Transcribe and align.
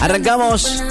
Arrancamos 0.00 0.82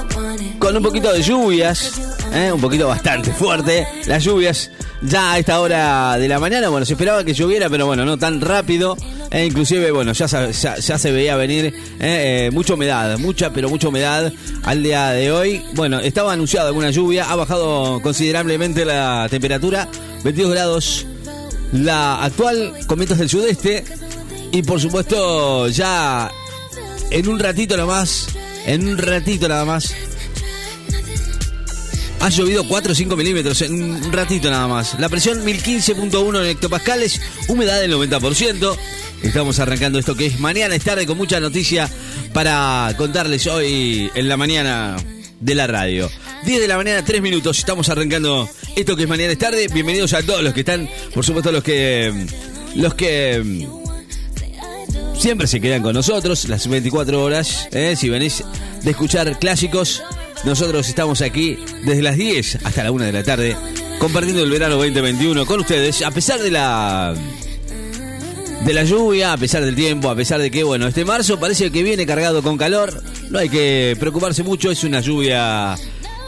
con 0.60 0.76
un 0.78 0.84
poquito 0.84 1.12
de 1.12 1.22
lluvias, 1.24 2.00
¿eh? 2.34 2.52
un 2.52 2.62
poquito 2.62 2.88
bastante 2.88 3.32
fuerte. 3.34 3.88
Las 4.06 4.24
lluvias 4.24 4.72
ya 5.02 5.34
a 5.34 5.40
esta 5.40 5.60
hora 5.60 6.18
de 6.18 6.28
la 6.28 6.40
mañana, 6.40 6.70
bueno, 6.70 6.86
se 6.86 6.94
esperaba 6.94 7.24
que 7.24 7.34
lloviera, 7.34 7.70
pero 7.70 7.86
bueno, 7.86 8.06
no 8.06 8.18
tan 8.18 8.42
rápido. 8.42 8.98
E 9.32 9.46
inclusive, 9.46 9.92
bueno, 9.92 10.12
ya, 10.14 10.26
ya, 10.26 10.98
se 10.98 11.12
veía 11.12 11.36
venir 11.36 11.66
¿eh? 11.66 11.72
Eh, 12.00 12.50
mucha 12.52 12.74
humedad, 12.74 13.18
mucha, 13.20 13.54
pero 13.54 13.70
mucha 13.70 13.88
humedad 13.88 14.32
al 14.64 14.84
día 14.84 15.10
de 15.12 15.32
hoy. 15.32 15.64
Bueno, 15.76 16.00
estaba 16.00 16.34
anunciada 16.34 16.68
alguna 16.68 16.90
lluvia, 16.92 17.30
ha 17.30 17.36
bajado 17.36 18.02
considerablemente 18.02 18.86
la 18.86 19.28
temperatura, 19.30 19.88
22 20.24 20.52
grados. 20.52 21.06
La 21.72 22.24
actual 22.24 22.74
con 22.88 22.98
del 22.98 23.30
sudeste 23.30 23.86
y 24.52 24.64
por 24.64 24.82
supuesto 24.82 25.68
ya 25.68 26.32
en 27.12 27.28
un 27.28 27.40
ratito 27.40 27.78
nomás, 27.78 28.28
en 28.66 28.88
un 28.88 28.98
ratito 28.98 29.48
nada 29.48 29.66
más, 29.66 29.94
ha 32.20 32.30
llovido 32.30 32.68
4 32.68 32.92
o 32.92 32.96
5 32.96 33.16
milímetros 33.16 33.62
en 33.62 33.82
un 33.82 34.12
ratito 34.12 34.50
nada 34.50 34.68
más. 34.68 35.00
La 35.00 35.10
presión 35.10 35.46
1015.1 35.46 36.42
en 36.42 36.46
hectopascales, 36.46 37.22
humedad 37.48 37.80
del 37.80 37.94
90%. 37.94 38.78
Estamos 39.24 39.60
arrancando 39.60 40.00
esto 40.00 40.16
que 40.16 40.26
es 40.28 40.40
mañana, 40.40 40.76
es 40.76 40.84
tarde, 40.84 41.06
con 41.06 41.18
mucha 41.18 41.40
noticia 41.40 41.90
para 42.34 42.94
contarles 42.98 43.48
hoy 43.48 44.10
en 44.16 44.30
la 44.30 44.38
mañana 44.38 44.98
de 45.40 45.56
la 45.56 45.68
radio. 45.68 46.10
10 46.46 46.62
de 46.62 46.68
la 46.68 46.78
mañana, 46.78 47.04
3 47.04 47.22
minutos. 47.22 47.60
Estamos 47.60 47.90
arrancando 47.90 48.50
esto 48.76 48.96
que 48.96 49.04
es 49.04 49.10
mañana, 49.10 49.32
es 49.32 49.40
tarde. 49.40 49.68
Bienvenidos 49.74 50.14
a 50.14 50.24
todos 50.24 50.44
los 50.44 50.54
que 50.54 50.62
están, 50.62 50.90
por 51.14 51.26
supuesto, 51.26 51.52
los 51.52 51.64
que. 51.64 52.14
Los 52.76 52.94
que 52.94 53.68
siempre 55.20 55.48
se 55.48 55.60
quedan 55.60 55.84
con 55.84 55.94
nosotros 55.94 56.48
las 56.48 56.68
24 56.68 57.22
horas. 57.22 57.68
¿eh? 57.72 57.96
Si 57.96 58.10
venís 58.10 58.44
de 58.84 58.92
escuchar 58.92 59.38
clásicos, 59.38 60.02
nosotros 60.46 60.88
estamos 60.88 61.22
aquí 61.22 61.58
desde 61.84 62.02
las 62.02 62.16
10 62.16 62.60
hasta 62.64 62.84
la 62.84 62.92
1 62.92 63.06
de 63.06 63.12
la 63.12 63.24
tarde, 63.24 63.56
compartiendo 64.00 64.44
el 64.44 64.50
verano 64.50 64.78
2021 64.78 65.46
con 65.46 65.60
ustedes, 65.60 66.02
a 66.02 66.12
pesar 66.12 66.40
de 66.40 66.52
la 66.52 67.14
de 68.66 68.74
la 68.74 68.84
lluvia, 68.84 69.34
a 69.34 69.38
pesar 69.38 69.64
del 69.64 69.76
tiempo, 69.76 70.10
a 70.10 70.16
pesar 70.16 70.40
de 70.40 70.50
que, 70.52 70.64
bueno, 70.64 70.88
este 70.88 71.06
marzo 71.06 71.40
parece 71.40 71.70
que 71.72 71.84
viene 71.84 72.06
cargado 72.06 72.42
con 72.42 72.58
calor, 72.58 73.02
no 73.30 73.40
hay 73.40 73.50
que 73.50 73.96
preocuparse 74.00 74.44
mucho, 74.44 74.72
es 74.72 74.84
una 74.84 75.02
lluvia, 75.02 75.76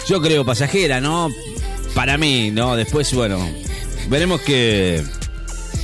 yo 0.07 0.21
creo, 0.21 0.45
pasajera, 0.45 1.01
¿no? 1.01 1.29
Para 1.93 2.17
mí, 2.17 2.51
¿no? 2.51 2.75
Después, 2.75 3.13
bueno, 3.13 3.39
veremos 4.09 4.41
que, 4.41 5.01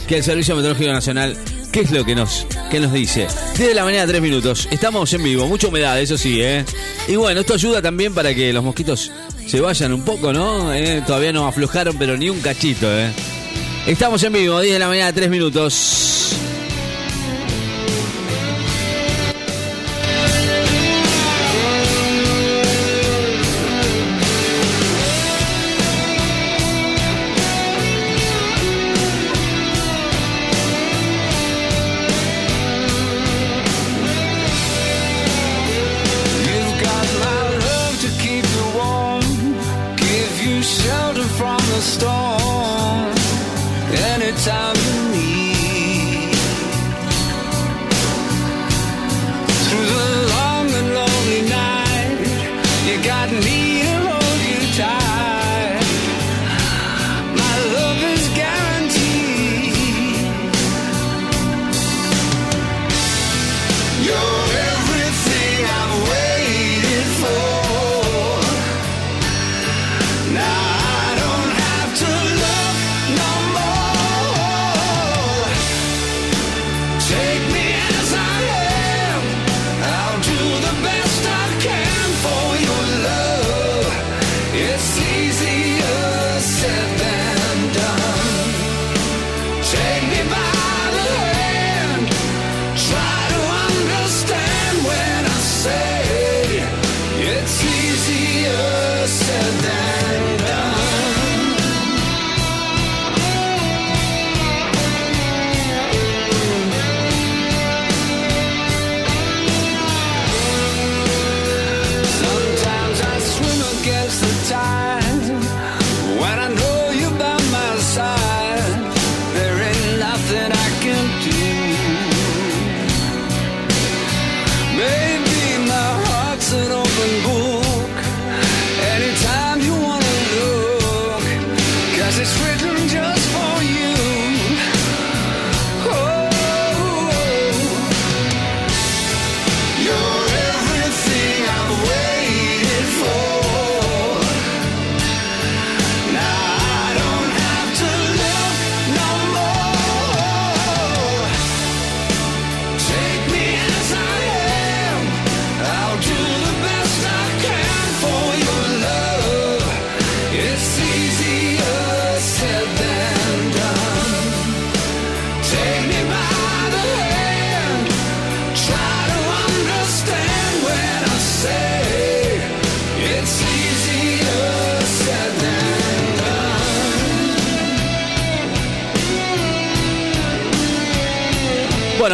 que 0.08 0.18
el 0.18 0.24
Servicio 0.24 0.56
Meteorológico 0.56 0.92
Nacional 0.92 1.38
¿Qué 1.72 1.82
es 1.82 1.92
lo 1.92 2.04
que 2.06 2.16
nos, 2.16 2.48
que 2.72 2.80
nos 2.80 2.94
dice? 2.94 3.28
Desde 3.58 3.74
la 3.74 3.84
mañana, 3.84 4.08
tres 4.08 4.22
minutos. 4.22 4.68
Estamos 4.72 5.12
en 5.14 5.24
vivo, 5.24 5.48
mucha 5.48 5.68
humedad, 5.68 6.00
eso 6.00 6.18
sí, 6.18 6.42
¿eh? 6.42 6.66
Y 7.08 7.16
bueno, 7.16 7.42
esto 7.42 7.54
ayuda 7.54 7.82
también 7.82 8.14
para 8.14 8.34
que 8.34 8.52
los 8.54 8.64
mosquitos 8.64 9.12
se 9.46 9.60
vayan 9.62 9.94
un 9.94 10.04
poco, 10.04 10.34
¿no? 10.34 10.74
¿Eh? 10.74 11.04
Todavía 11.06 11.34
no 11.34 11.48
aflojaron, 11.48 11.98
pero 11.98 12.18
ni 12.18 12.30
un 12.30 12.40
cachito, 12.40 12.88
¿eh? 12.90 13.12
Estamos 13.86 14.24
en 14.24 14.34
vivo, 14.34 14.60
10 14.60 14.74
de 14.74 14.80
la 14.80 14.88
mañana, 14.88 15.14
tres 15.14 15.30
minutos. 15.30 16.36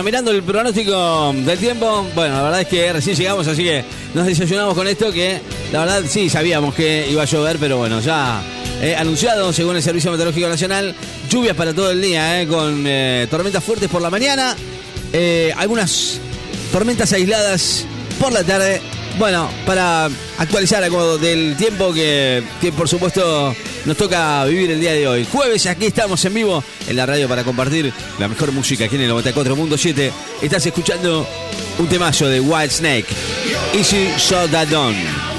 Mirando 0.04 0.32
el 0.32 0.44
pronóstico 0.44 1.34
del 1.34 1.58
tiempo, 1.58 2.06
bueno, 2.14 2.36
la 2.36 2.44
verdad 2.44 2.62
es 2.62 2.68
que 2.68 2.92
recién 2.92 3.16
llegamos, 3.16 3.48
así 3.48 3.64
que 3.64 3.86
nos 4.14 4.26
desayunamos 4.26 4.76
con 4.76 4.86
esto 4.86 5.14
que 5.14 5.40
la 5.72 5.80
verdad 5.86 6.04
sí 6.10 6.30
sabíamos 6.30 6.76
que 6.76 7.08
iba 7.10 7.22
a 7.22 7.26
llover, 7.26 7.58
pero 7.58 7.78
bueno, 7.78 8.02
ya 8.02 8.44
eh, 8.82 8.98
anunciado 8.98 9.54
según 9.54 9.78
el 9.78 9.82
Servicio 9.82 10.12
Meteorológico 10.12 10.50
Nacional, 10.50 10.94
lluvias 11.30 11.56
para 11.56 11.74
todo 11.74 11.90
el 11.90 12.02
día, 12.02 12.42
eh, 12.42 12.48
con 12.48 12.84
eh, 12.86 13.28
tormentas 13.32 13.64
fuertes 13.64 13.90
por 13.90 14.02
la 14.02 14.10
mañana, 14.10 14.58
algunas 15.56 16.20
tormentas 16.74 17.14
aisladas 17.14 17.86
por 18.20 18.34
la 18.34 18.44
tarde. 18.44 18.82
Bueno, 19.18 19.50
para 19.66 20.10
actualizar 20.38 20.84
algo 20.84 21.18
del 21.18 21.56
tiempo 21.56 21.94
que 21.94 22.44
por 22.76 22.90
supuesto 22.90 23.56
nos 23.86 23.98
toca 23.98 24.44
vivir 24.46 24.72
el 24.72 24.80
día 24.80 24.94
de 24.94 25.08
hoy. 25.08 25.28
Jueves, 25.32 25.66
aquí 25.66 25.86
estamos 25.88 26.24
en 26.26 26.34
vivo 26.34 26.64
en 26.88 26.96
la 26.96 27.06
radio 27.06 27.28
para 27.28 27.44
compartir 27.44 27.92
la 28.20 28.28
mejor 28.28 28.52
música 28.52 28.86
aquí 28.86 28.96
en 28.96 29.04
el 29.04 29.12
94.7. 29.12 30.12
Estás 30.42 30.66
escuchando 30.66 31.28
un 31.78 31.88
temazo 31.88 32.28
de 32.28 32.40
Wild 32.40 32.72
Snake. 32.72 33.08
Easy 33.74 34.08
So 34.18 34.48
That. 34.50 35.33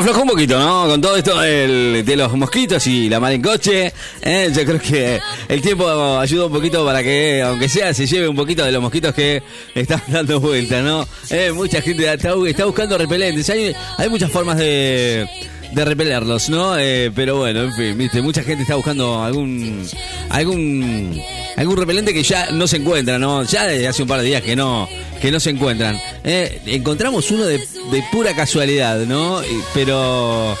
Aflojó 0.00 0.22
un 0.22 0.28
poquito, 0.28 0.58
¿no? 0.58 0.86
Con 0.88 1.00
todo 1.00 1.16
esto 1.16 1.38
de 1.40 2.14
los 2.16 2.32
mosquitos 2.34 2.86
y 2.86 3.08
la 3.08 3.20
mar 3.20 3.32
en 3.32 3.42
coche. 3.42 3.92
¿eh? 4.22 4.50
Yo 4.54 4.64
creo 4.64 4.80
que 4.80 5.20
el 5.48 5.60
tiempo 5.60 6.18
ayuda 6.18 6.46
un 6.46 6.52
poquito 6.52 6.84
para 6.84 7.02
que, 7.02 7.42
aunque 7.42 7.68
sea, 7.68 7.92
se 7.92 8.06
lleve 8.06 8.26
un 8.26 8.36
poquito 8.36 8.64
de 8.64 8.72
los 8.72 8.80
mosquitos 8.80 9.14
que 9.14 9.42
están 9.74 10.02
dando 10.08 10.40
vuelta, 10.40 10.80
¿no? 10.80 11.06
¿Eh? 11.28 11.52
mucha 11.52 11.82
gente 11.82 12.10
está, 12.12 12.34
buscando 12.64 12.96
repelentes. 12.96 13.50
Hay 13.98 14.08
muchas 14.08 14.30
formas 14.30 14.56
de 14.56 15.28
de 15.72 15.84
repelerlos, 15.84 16.48
¿no? 16.48 16.78
Eh, 16.78 17.10
pero 17.14 17.38
bueno, 17.38 17.62
en 17.62 17.74
fin, 17.74 17.96
viste, 17.96 18.22
mucha 18.22 18.42
gente 18.42 18.62
está 18.62 18.74
buscando 18.74 19.22
algún 19.22 19.86
algún 20.28 21.20
algún 21.56 21.76
repelente 21.76 22.12
que 22.12 22.22
ya 22.22 22.50
no 22.50 22.66
se 22.66 22.78
encuentra, 22.78 23.18
¿no? 23.18 23.44
Ya 23.44 23.66
desde 23.66 23.88
hace 23.88 24.02
un 24.02 24.08
par 24.08 24.20
de 24.20 24.26
días 24.26 24.42
que 24.42 24.56
no 24.56 24.88
que 25.20 25.30
no 25.30 25.38
se 25.38 25.50
encuentran. 25.50 26.00
Eh, 26.24 26.60
encontramos 26.66 27.30
uno 27.30 27.44
de, 27.44 27.58
de, 27.58 28.04
pura 28.10 28.34
casualidad, 28.34 28.98
¿no? 29.06 29.40
Pero 29.74 30.56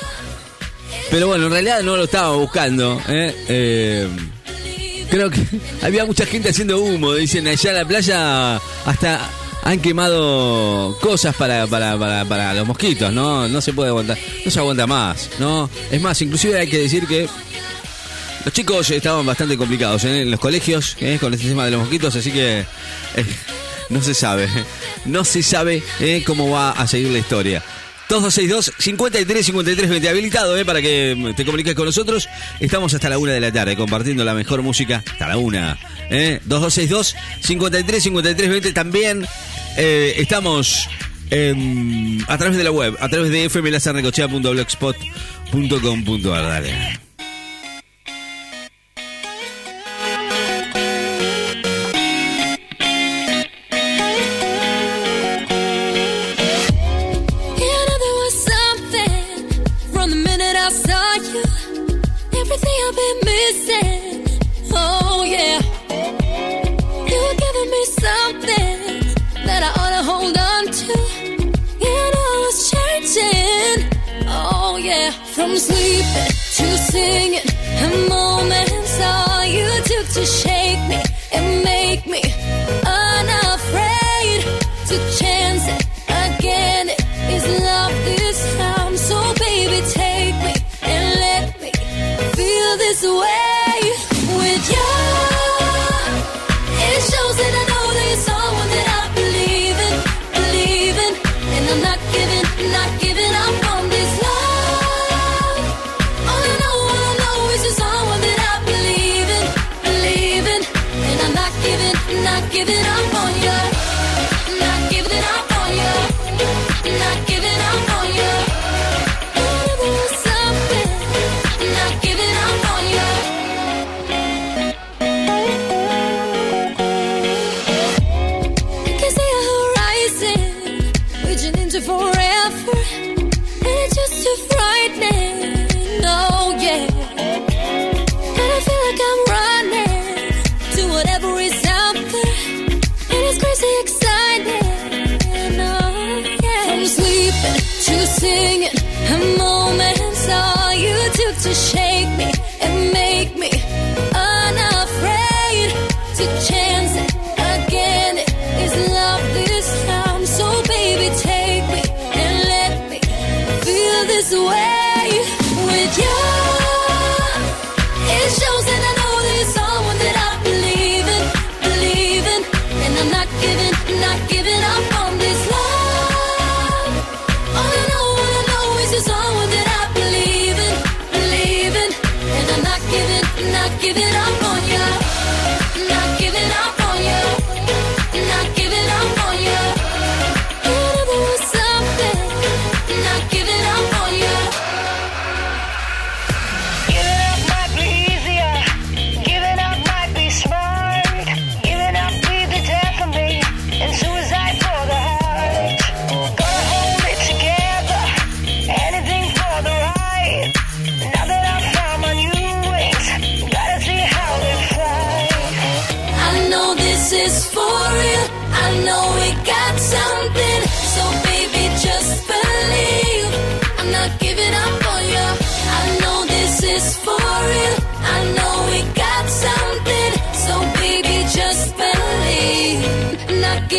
pero 1.10 1.26
bueno, 1.26 1.46
en 1.46 1.52
realidad 1.52 1.82
no 1.82 1.96
lo 1.96 2.04
estaba 2.04 2.36
buscando, 2.36 3.00
¿eh? 3.08 3.34
eh 3.48 4.08
creo 5.10 5.28
que 5.28 5.44
había 5.82 6.04
mucha 6.04 6.24
gente 6.24 6.50
haciendo 6.50 6.80
humo, 6.80 7.14
dicen 7.14 7.48
allá 7.48 7.70
en 7.70 7.76
la 7.76 7.84
playa 7.84 8.56
hasta 8.86 9.28
han 9.62 9.80
quemado 9.80 10.96
cosas 11.00 11.34
para, 11.36 11.66
para, 11.66 11.98
para, 11.98 12.24
para, 12.24 12.54
los 12.54 12.66
mosquitos, 12.66 13.12
¿no? 13.12 13.48
No 13.48 13.60
se 13.60 13.72
puede 13.72 13.90
aguantar, 13.90 14.18
no 14.44 14.50
se 14.50 14.58
aguanta 14.58 14.86
más, 14.86 15.30
¿no? 15.38 15.68
Es 15.90 16.00
más, 16.00 16.20
inclusive 16.22 16.58
hay 16.58 16.68
que 16.68 16.78
decir 16.78 17.06
que 17.06 17.28
los 18.44 18.54
chicos 18.54 18.90
estaban 18.90 19.26
bastante 19.26 19.56
complicados 19.56 20.04
¿eh? 20.04 20.22
en 20.22 20.30
los 20.30 20.40
colegios 20.40 20.96
¿eh? 21.00 21.18
con 21.20 21.34
este 21.34 21.48
tema 21.48 21.66
de 21.66 21.72
los 21.72 21.80
mosquitos, 21.80 22.16
así 22.16 22.32
que 22.32 22.60
eh, 22.60 22.66
no 23.90 24.02
se 24.02 24.14
sabe, 24.14 24.48
no 25.04 25.24
se 25.24 25.42
sabe 25.42 25.82
cómo 26.26 26.50
va 26.50 26.70
a 26.70 26.86
seguir 26.86 27.10
la 27.10 27.18
historia. 27.18 27.62
2262 28.10 28.72
53 28.76 29.46
53 29.46 29.88
20 29.88 30.08
habilitado 30.08 30.56
eh, 30.56 30.64
para 30.64 30.82
que 30.82 31.32
te 31.36 31.44
comuniques 31.44 31.76
con 31.76 31.86
nosotros. 31.86 32.28
Estamos 32.58 32.92
hasta 32.92 33.08
la 33.08 33.18
una 33.18 33.30
de 33.32 33.40
la 33.40 33.52
tarde 33.52 33.76
compartiendo 33.76 34.24
la 34.24 34.34
mejor 34.34 34.62
música 34.62 35.04
hasta 35.06 35.28
la 35.28 35.36
una. 35.36 35.78
Eh. 36.10 36.40
2262 36.44 37.14
53 37.40 38.02
53 38.02 38.50
20 38.50 38.72
también 38.72 39.24
eh, 39.76 40.14
estamos 40.16 40.88
a 42.26 42.38
través 42.38 42.58
de 42.58 42.64
la 42.64 42.72
web, 42.72 42.96
a 42.98 43.08
través 43.08 43.30
de 43.30 43.48
fmlazarnecochea.blogspot.com.ar. 43.48 46.42
Dale. 46.42 47.09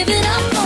give 0.05 0.15
it 0.17 0.25
up. 0.25 0.60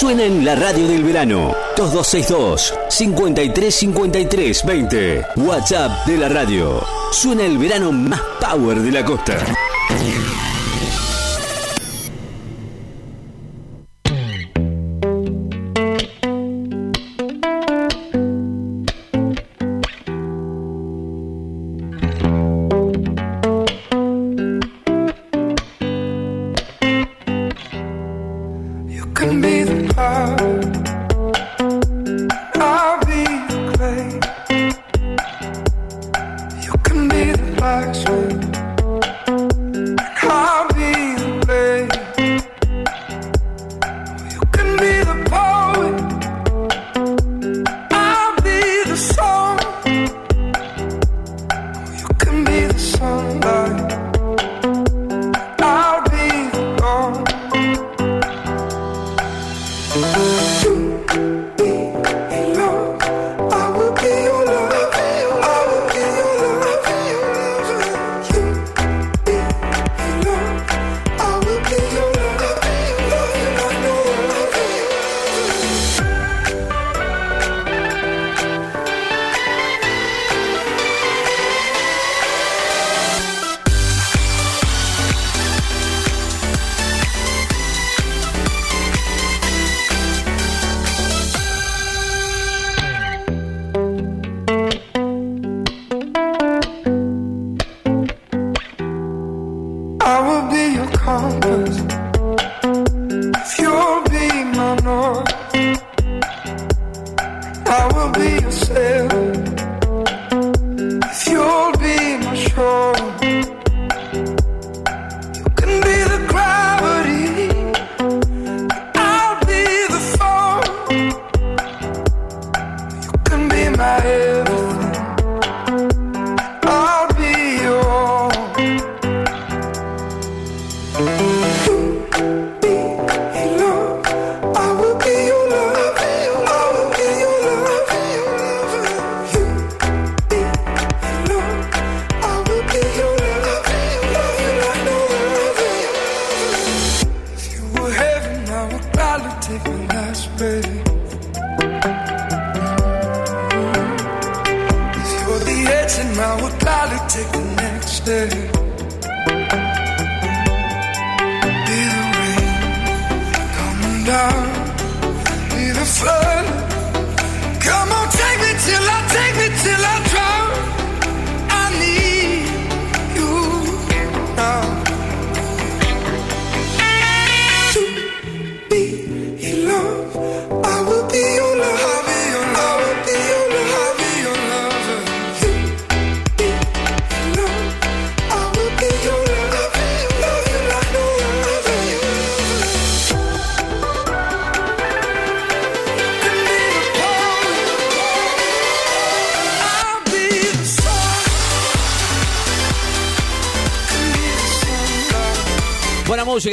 Suena 0.00 0.24
en 0.24 0.46
la 0.46 0.54
radio 0.54 0.88
del 0.88 1.04
verano. 1.04 1.54
2262 1.76 2.72
5353 2.88 4.64
20. 4.64 5.26
WhatsApp 5.36 6.06
de 6.06 6.16
la 6.16 6.30
radio. 6.30 6.82
Suena 7.12 7.44
el 7.44 7.58
verano 7.58 7.92
más 7.92 8.22
power 8.40 8.80
de 8.80 8.92
la 8.92 9.04
costa. 9.04 9.36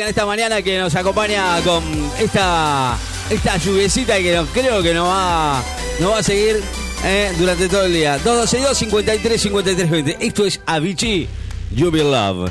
esta 0.07 0.25
mañana 0.25 0.61
que 0.61 0.79
nos 0.79 0.95
acompaña 0.95 1.61
con 1.61 1.83
esta, 2.19 2.97
esta 3.29 3.57
lluviecita 3.57 4.17
que 4.17 4.41
creo 4.53 4.81
que 4.81 4.93
nos 4.93 5.07
va, 5.07 5.61
nos 5.99 6.11
va 6.13 6.19
a 6.19 6.23
seguir 6.23 6.61
eh, 7.03 7.33
durante 7.37 7.67
todo 7.67 7.85
el 7.85 7.93
día. 7.93 8.17
222 8.19 8.77
53 8.77 9.41
53 9.41 9.89
20. 9.89 10.17
Esto 10.25 10.45
es 10.45 10.61
Avicii, 10.65 11.27
You 11.71 11.91
Be 11.91 12.03
Love. 12.03 12.49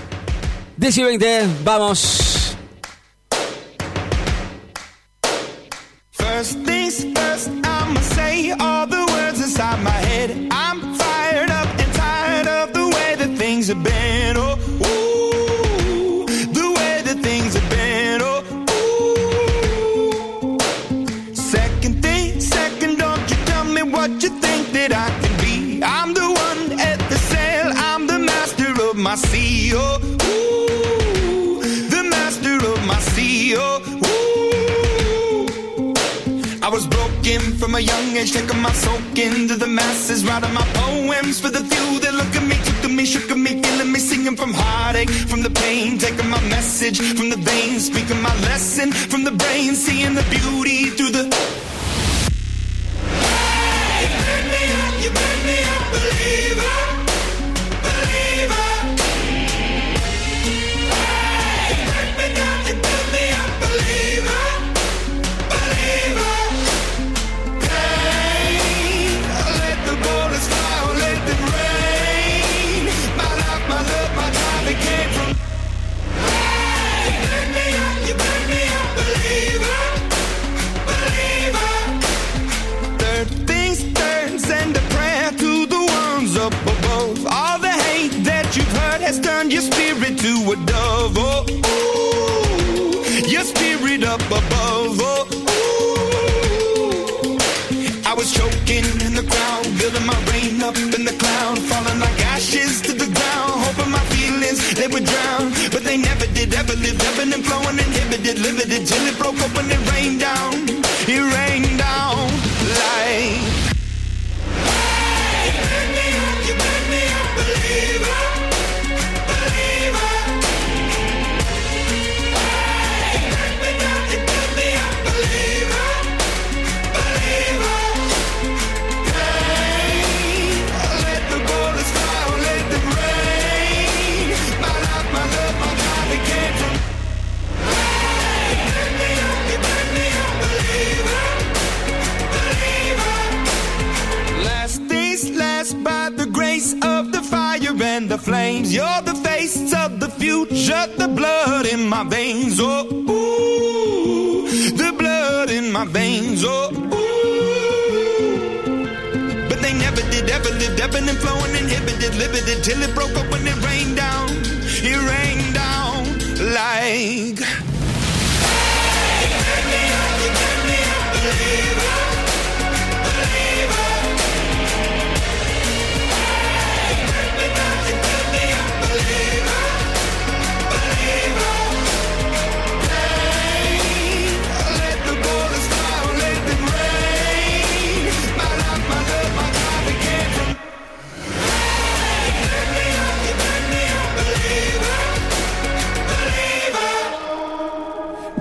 10 0.77 1.65
vamos. 1.65 2.26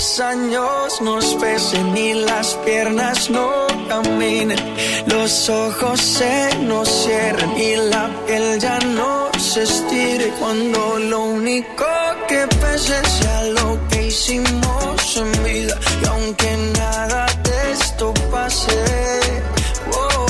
los 0.00 0.20
años 0.20 1.02
nos 1.02 1.34
pesen 1.34 1.94
y 1.94 2.14
las 2.14 2.54
piernas 2.64 3.28
no 3.28 3.66
caminen, 3.86 4.58
los 5.04 5.50
ojos 5.50 6.00
se 6.00 6.56
nos 6.62 6.88
cierren 6.88 7.54
y 7.54 7.76
la 7.76 8.08
piel 8.26 8.58
ya 8.58 8.78
no 8.78 9.28
se 9.38 9.62
estire 9.62 10.32
cuando 10.40 10.98
lo 11.00 11.20
único 11.24 11.84
que 12.28 12.46
pese 12.62 12.98
sea 13.18 13.42
lo 13.58 13.78
que 13.88 14.06
hicimos 14.06 15.16
en 15.18 15.44
vida 15.44 15.78
y 16.02 16.06
aunque 16.06 16.50
nada 16.78 17.26
de 17.44 17.72
esto 17.72 18.14
pase, 18.32 18.72
oh, 19.92 20.26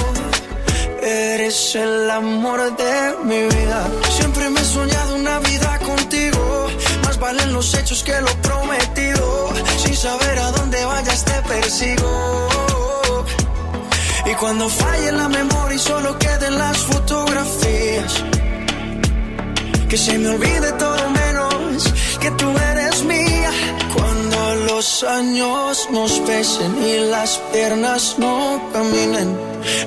eres 1.01 1.77
el 1.77 2.11
amor 2.11 2.77
de 2.77 3.15
mi 3.23 3.43
vida. 3.55 3.89
Siempre 4.19 4.51
me 4.51 4.61
he 4.61 4.65
soñado 4.65 5.15
una 5.15 5.39
vida 5.39 5.80
valen 7.31 7.53
los 7.53 7.75
hechos 7.75 8.03
que 8.03 8.21
lo 8.21 8.33
prometido. 8.43 9.53
Sin 9.79 9.97
saber 9.97 10.38
a 10.38 10.51
dónde 10.53 10.85
vayas 10.85 11.25
te 11.25 11.37
persigo. 11.53 12.49
Y 14.27 14.35
cuando 14.35 14.69
falle 14.69 15.12
la 15.12 15.29
memoria 15.29 15.77
y 15.77 15.79
solo 15.79 16.19
queden 16.19 16.59
las 16.59 16.79
fotografías. 16.79 18.12
Que 19.88 19.97
se 19.97 20.19
me 20.19 20.29
olvide 20.31 20.73
todo 20.73 21.11
menos 21.11 21.93
que 22.21 22.31
tú 22.33 22.49
eres 22.73 23.05
mía. 23.05 23.20
Los 24.81 25.03
años 25.03 25.88
nos 25.93 26.11
pesen 26.21 26.75
y 26.83 27.11
las 27.11 27.37
piernas 27.53 28.14
no 28.16 28.66
caminen, 28.73 29.37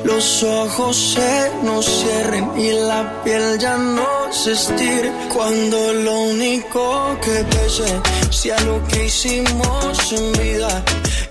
los 0.06 0.44
ojos 0.44 1.16
se 1.16 1.52
nos 1.64 1.84
cierren 1.84 2.48
y 2.60 2.74
la 2.74 3.24
piel 3.24 3.58
ya 3.58 3.76
no 3.76 4.32
se 4.32 4.52
estire. 4.52 5.12
Cuando 5.34 5.94
lo 5.94 6.20
único 6.20 7.18
que 7.24 7.44
pese 7.44 8.02
sea 8.30 8.60
lo 8.62 8.88
que 8.88 9.08
hicimos 9.08 10.12
en 10.12 10.32
vida. 10.34 10.86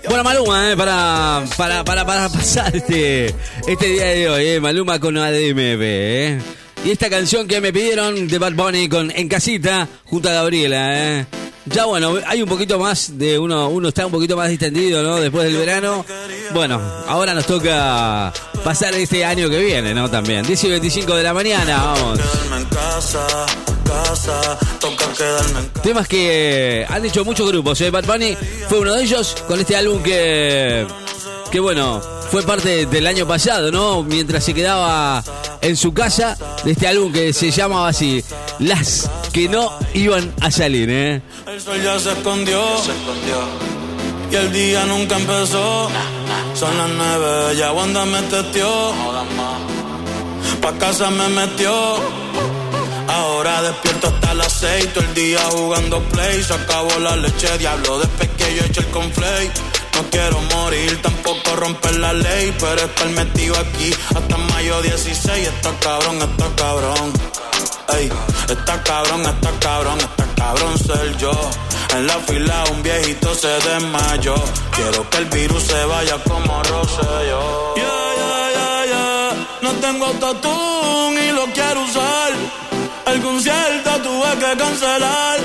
Bueno, 0.09 0.25
Maluma, 0.25 0.71
eh, 0.73 0.75
para, 0.75 1.45
para, 1.55 1.85
para, 1.85 2.05
para 2.05 2.27
pasar 2.27 2.75
este, 2.75 3.33
este 3.65 3.85
día 3.85 4.07
de 4.07 4.29
hoy, 4.29 4.45
eh, 4.45 4.59
Maluma 4.59 4.99
con 4.99 5.17
ADMB, 5.17 5.81
eh. 5.81 6.41
Y 6.83 6.91
esta 6.91 7.09
canción 7.09 7.47
que 7.47 7.61
me 7.61 7.71
pidieron 7.71 8.27
de 8.27 8.37
Bad 8.39 8.55
Bunny 8.55 8.89
con 8.89 9.09
En 9.09 9.29
Casita, 9.29 9.87
junto 10.03 10.27
a 10.27 10.33
Gabriela, 10.33 11.21
eh. 11.21 11.42
Ya 11.65 11.85
bueno, 11.85 12.15
hay 12.27 12.41
un 12.41 12.49
poquito 12.49 12.77
más 12.77 13.17
de 13.17 13.39
uno, 13.39 13.69
uno 13.69 13.87
está 13.87 14.05
un 14.05 14.11
poquito 14.11 14.35
más 14.35 14.49
distendido, 14.49 15.01
¿no? 15.01 15.15
Después 15.15 15.45
del 15.45 15.57
verano. 15.57 16.05
Bueno, 16.53 16.81
ahora 17.07 17.33
nos 17.33 17.45
toca 17.45 18.33
pasar 18.63 18.93
este 18.95 19.23
año 19.23 19.49
que 19.49 19.59
viene, 19.59 19.93
¿no? 19.93 20.09
También. 20.09 20.45
10 20.45 20.63
y 20.63 20.69
25 20.69 21.15
de 21.15 21.23
la 21.23 21.33
mañana, 21.33 21.77
vamos. 21.77 22.19
Temas 25.81 26.07
que 26.07 26.85
han 26.89 27.05
hecho 27.05 27.23
muchos 27.23 27.47
grupos. 27.47 27.79
¿eh? 27.81 27.89
Bad 27.89 28.05
Bunny 28.05 28.35
fue 28.67 28.79
uno 28.79 28.93
de 28.95 29.03
ellos 29.03 29.35
con 29.47 29.59
este 29.59 29.75
álbum 29.75 30.03
que, 30.03 30.85
que 31.53 31.59
bueno, 31.59 32.01
fue 32.31 32.41
parte 32.41 32.87
del 32.87 33.05
año 33.05 33.27
pasado, 33.27 33.71
¿no? 33.71 34.01
Mientras 34.01 34.43
se 34.43 34.55
quedaba 34.55 35.23
en 35.61 35.77
su 35.77 35.93
casa 35.93 36.35
de 36.63 36.71
este 36.71 36.87
álbum 36.87 37.13
que 37.13 37.31
se 37.31 37.51
llamaba 37.51 37.89
así, 37.89 38.23
Las 38.57 39.07
que 39.31 39.47
no 39.47 39.71
iban 39.93 40.33
a 40.41 40.49
salir, 40.49 40.89
¿eh? 40.89 41.21
El 41.45 41.61
sol 41.61 41.79
ya 41.83 41.99
se 41.99 42.11
escondió, 42.11 42.59
y 44.31 44.35
el 44.35 44.51
día 44.51 44.83
nunca 44.85 45.15
empezó. 45.15 45.91
Son 46.55 46.75
las 46.75 46.89
nueve, 46.89 47.55
ya 47.55 47.71
Wanda 47.71 48.03
me 48.03 48.23
testió. 48.23 48.91
Pa' 50.59 50.73
casa 50.79 51.11
me 51.11 51.27
metió. 51.29 51.71
Ahora 53.07 53.61
despierto 53.61 54.07
hasta 54.07 54.33
las 54.33 54.53
seis, 54.53 54.91
todo 54.91 55.03
el 55.03 55.13
día 55.13 55.39
jugando 55.51 56.01
play. 56.05 56.41
Se 56.41 56.55
acabó 56.55 56.97
la 56.97 57.15
leche, 57.15 57.55
diablo, 57.59 57.99
después 57.99 58.27
que 58.39 58.55
yo 58.55 58.63
eché 58.63 58.79
el 58.79 58.87
conflay. 58.87 59.51
Quiero 60.11 60.41
morir, 60.55 61.01
tampoco 61.01 61.55
romper 61.55 61.95
la 61.95 62.13
ley, 62.13 62.55
pero 62.59 62.85
estar 62.85 63.09
metido 63.09 63.57
aquí 63.57 63.93
hasta 64.15 64.37
mayo 64.37 64.81
16. 64.81 65.47
Está 65.47 65.71
cabrón, 65.79 66.21
está 66.21 66.49
cabrón. 66.55 67.13
Está 68.49 68.81
cabrón, 68.83 69.21
está 69.21 69.51
cabrón, 69.59 69.99
está 69.99 70.25
cabrón 70.35 70.77
ser 70.77 71.17
yo. 71.17 71.31
En 71.95 72.07
la 72.07 72.15
fila 72.19 72.63
un 72.71 72.81
viejito 72.81 73.35
se 73.35 73.47
desmayó. 73.47 74.35
Quiero 74.75 75.09
que 75.09 75.17
el 75.17 75.25
virus 75.25 75.63
se 75.63 75.85
vaya 75.85 76.17
como 76.27 76.63
Rosselló. 76.63 77.75
Yeah, 77.75 77.85
yeah, 78.17 78.49
yeah, 78.55 78.85
yeah. 78.85 79.47
No 79.61 79.71
tengo 79.73 80.05
autotune 80.07 81.27
y 81.27 81.31
lo 81.31 81.45
quiero 81.53 81.81
usar. 81.83 82.31
El 83.05 83.21
concierto 83.21 83.91
tuve 84.01 84.31
que 84.39 84.57
cancelar. 84.57 85.39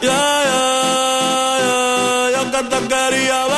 Yeah, 0.00 0.42
yeah, 0.48 1.58
yeah. 1.60 2.30
Yo 2.34 2.50
que 2.50 2.62
te 2.64 2.88
quería 2.88 3.44
ver. 3.46 3.55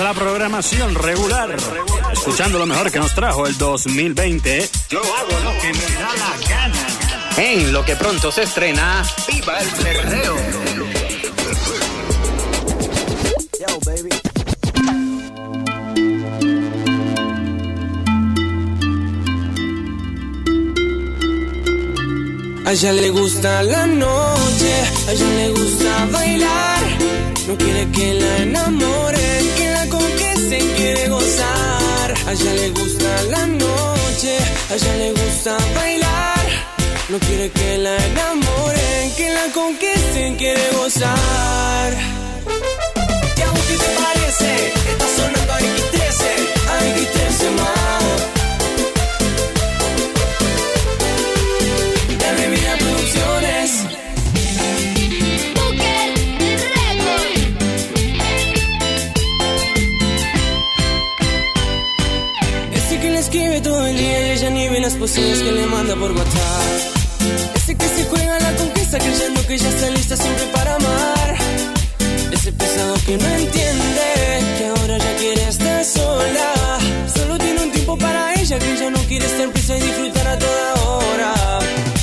a 0.00 0.04
la 0.04 0.14
programación 0.14 0.94
regular, 0.94 1.56
escuchando 2.12 2.58
lo 2.58 2.66
mejor 2.66 2.90
que 2.92 2.98
nos 2.98 3.14
trajo 3.14 3.46
el 3.46 3.56
2020. 3.58 4.70
Yo 4.90 5.00
hago 5.00 5.40
lo 5.42 5.60
que 5.60 5.72
me 5.72 5.94
da 5.94 6.14
la 6.14 6.48
gana. 6.48 6.86
En 7.36 7.72
lo 7.72 7.84
que 7.84 7.96
pronto 7.96 8.30
se 8.30 8.42
estrena, 8.42 9.02
¡Viva 9.26 9.58
el 9.58 9.68
perreo! 9.70 10.36
Yo, 13.58 13.80
baby. 13.86 14.10
A 22.66 22.72
ella 22.72 22.92
le 22.92 23.10
gusta 23.10 23.62
la 23.62 23.86
noche, 23.86 24.74
a 25.08 25.12
ella 25.12 25.28
le 25.30 25.48
gusta 25.50 26.08
bailar. 26.12 27.17
No 27.48 27.56
quiere 27.56 27.90
que 27.92 28.12
la 28.12 28.36
enamoren, 28.42 29.54
que 29.56 29.70
la 29.70 29.86
conquisten, 29.86 30.70
quiere 30.76 31.08
gozar. 31.08 32.14
A 32.26 32.32
ella 32.32 32.52
le 32.52 32.68
gusta 32.72 33.22
la 33.30 33.46
noche, 33.46 34.36
a 34.70 34.74
ella 34.74 34.96
le 34.96 35.10
gusta 35.12 35.56
bailar. 35.74 36.46
No 37.08 37.18
quiere 37.20 37.50
que 37.50 37.78
la 37.78 37.96
enamoren, 37.96 39.14
que 39.16 39.30
la 39.30 39.46
conquisten, 39.54 40.36
quiere 40.36 40.60
gozar. 40.76 41.90
¿Y 43.38 43.40
a 43.40 43.50
vos 43.50 43.64
qué 43.68 43.76
te 43.78 43.90
parece? 44.02 44.50
Está 44.92 45.06
sonando 45.16 45.52
a 45.54 45.58
X13, 45.58 46.22
a 46.68 46.76
X13 46.84 47.50
más. 47.56 47.97
Ella 64.38 64.50
ni 64.50 64.68
ve 64.68 64.78
las 64.78 64.94
poesías 64.94 65.38
que 65.40 65.50
le 65.50 65.66
manda 65.66 65.96
por 65.96 66.12
WhatsApp. 66.12 67.56
Ese 67.56 67.74
que 67.76 67.88
se 67.88 68.04
juega 68.04 68.38
la 68.38 68.54
conquista 68.54 68.98
creyendo 68.98 69.44
que 69.46 69.58
ya 69.58 69.68
está 69.68 69.90
lista 69.90 70.16
siempre 70.16 70.44
para 70.52 70.76
amar. 70.76 71.36
Ese 72.30 72.52
pesado 72.52 72.94
que 73.04 73.16
no 73.18 73.26
entiende 73.26 74.06
que 74.58 74.66
ahora 74.66 74.98
ya 74.98 75.16
quiere 75.16 75.48
estar 75.48 75.84
sola. 75.84 76.52
Solo 77.16 77.36
tiene 77.38 77.62
un 77.64 77.72
tiempo 77.72 77.98
para 77.98 78.34
ella 78.34 78.58
que 78.60 78.76
ya 78.76 78.90
no 78.90 79.00
quiere 79.08 79.26
estar 79.26 79.50
prisa 79.50 79.76
y 79.76 79.80
disfrutar 79.80 80.28
a 80.28 80.38
toda 80.38 80.74
hora. 80.86 81.32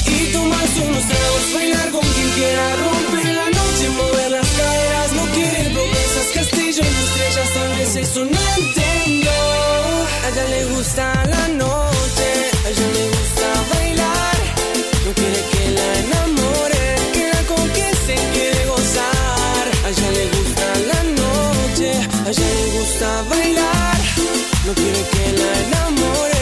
Y 0.06 0.34
tomarse 0.34 0.80
unos 0.90 1.06
tragos, 1.12 1.54
bailar 1.54 1.90
con 1.92 2.06
quien 2.16 2.30
quiera, 2.32 2.76
romper 2.84 3.34
la 3.34 3.50
noche, 3.60 3.84
mover 3.96 4.32
las 4.32 4.50
caderas. 4.60 5.12
No 5.14 5.24
quiere 5.36 5.70
promesas, 5.76 6.28
castillo 6.34 6.84
y 6.84 6.96
estrellas, 7.06 7.50
tal 7.54 7.78
vez 7.78 7.96
eso 7.96 8.26
no 8.26 8.42
entiendo. 8.58 9.32
A 10.24 10.30
ella 10.30 10.46
le 10.50 10.66
gusta 10.66 11.24
la 11.30 11.48
noche, 11.50 11.95
a 22.26 22.30
ella 22.30 22.50
le 22.58 22.70
gusta 22.78 23.22
bailar. 23.30 24.00
No 24.66 24.74
quiere 24.74 25.02
que 25.14 25.26
la 25.40 25.52
enamore, 25.66 26.35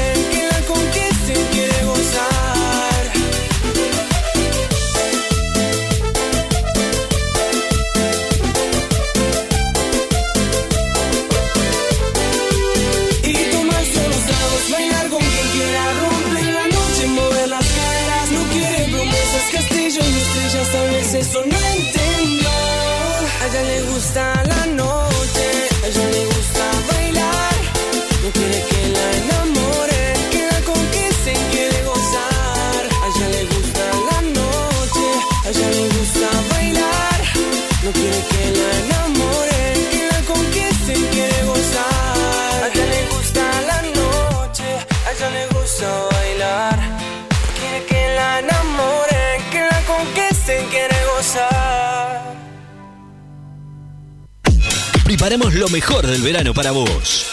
Preparamos 55.14 55.54
lo 55.54 55.70
mejor 55.70 56.08
del 56.08 56.24
verano 56.24 56.56
para 56.56 56.72
vos. 56.72 57.28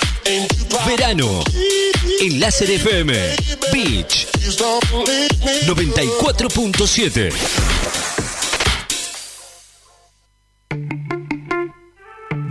Verano 0.87 1.43
en 2.21 2.39
Láser 2.39 2.71
FM 2.73 3.15
Beach 3.73 4.29
94.7. 5.67 7.90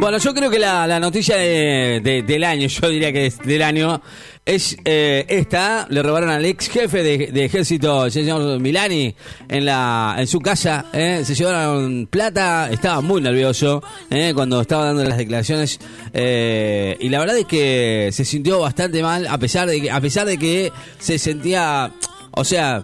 Bueno, 0.10 0.24
yo 0.24 0.34
creo 0.34 0.50
que 0.50 0.58
la, 0.58 0.88
la 0.88 1.00
noticia 1.00 1.38
de- 1.38 2.02
de- 2.04 2.24
del 2.24 2.43
año, 2.43 2.67
yo 2.67 2.89
diría 2.89 3.13
que 3.13 3.28
es 3.28 3.38
del 3.38 3.62
año, 3.62 4.02
es 4.43 4.76
eh, 4.84 5.24
esta. 5.30 5.86
Le 5.88 6.02
robaron 6.02 6.32
al 6.32 6.43
ex 6.45 6.67
jefe 6.67 7.04
de, 7.04 7.28
de 7.28 7.45
ejército, 7.45 8.10
señor 8.10 8.60
Milani, 8.60 9.13
en, 9.48 9.65
la, 9.65 10.15
en 10.17 10.26
su 10.26 10.39
casa. 10.39 10.86
eh, 10.93 11.22
se 11.24 11.36
llevaron 11.36 12.08
plata, 12.08 12.69
estaba 12.72 13.02
muy 13.02 13.22
nervioso 13.22 13.84
eh, 14.10 14.32
cuando 14.34 14.60
estaba 14.62 14.86
dando 14.86 15.04
las 15.04 15.15
declaraciones. 15.15 15.80
eh, 16.12 16.98
y 17.00 17.08
la 17.10 17.19
verdad 17.19 17.38
es 17.38 17.45
que 17.45 18.10
se 18.12 18.26
sintió 18.26 18.62
bastante 18.62 19.04
mal, 19.04 19.28
a 19.28 19.38
pesar 19.38 19.69
de 19.69 19.80
que, 19.80 19.91
a 19.91 20.02
pesar 20.02 20.26
de 20.26 20.39
que 20.39 20.72
se 20.98 21.19
sentía. 21.19 21.91
O 22.32 22.43
sea, 22.43 22.84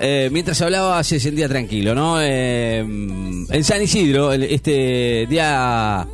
eh, 0.00 0.28
mientras 0.32 0.60
hablaba 0.60 1.04
se 1.04 1.20
sentía 1.20 1.48
tranquilo, 1.48 1.94
¿no? 1.94 2.20
En 2.20 3.46
San 3.62 3.80
Isidro, 3.80 4.32
este 4.32 5.24
día 5.30 6.04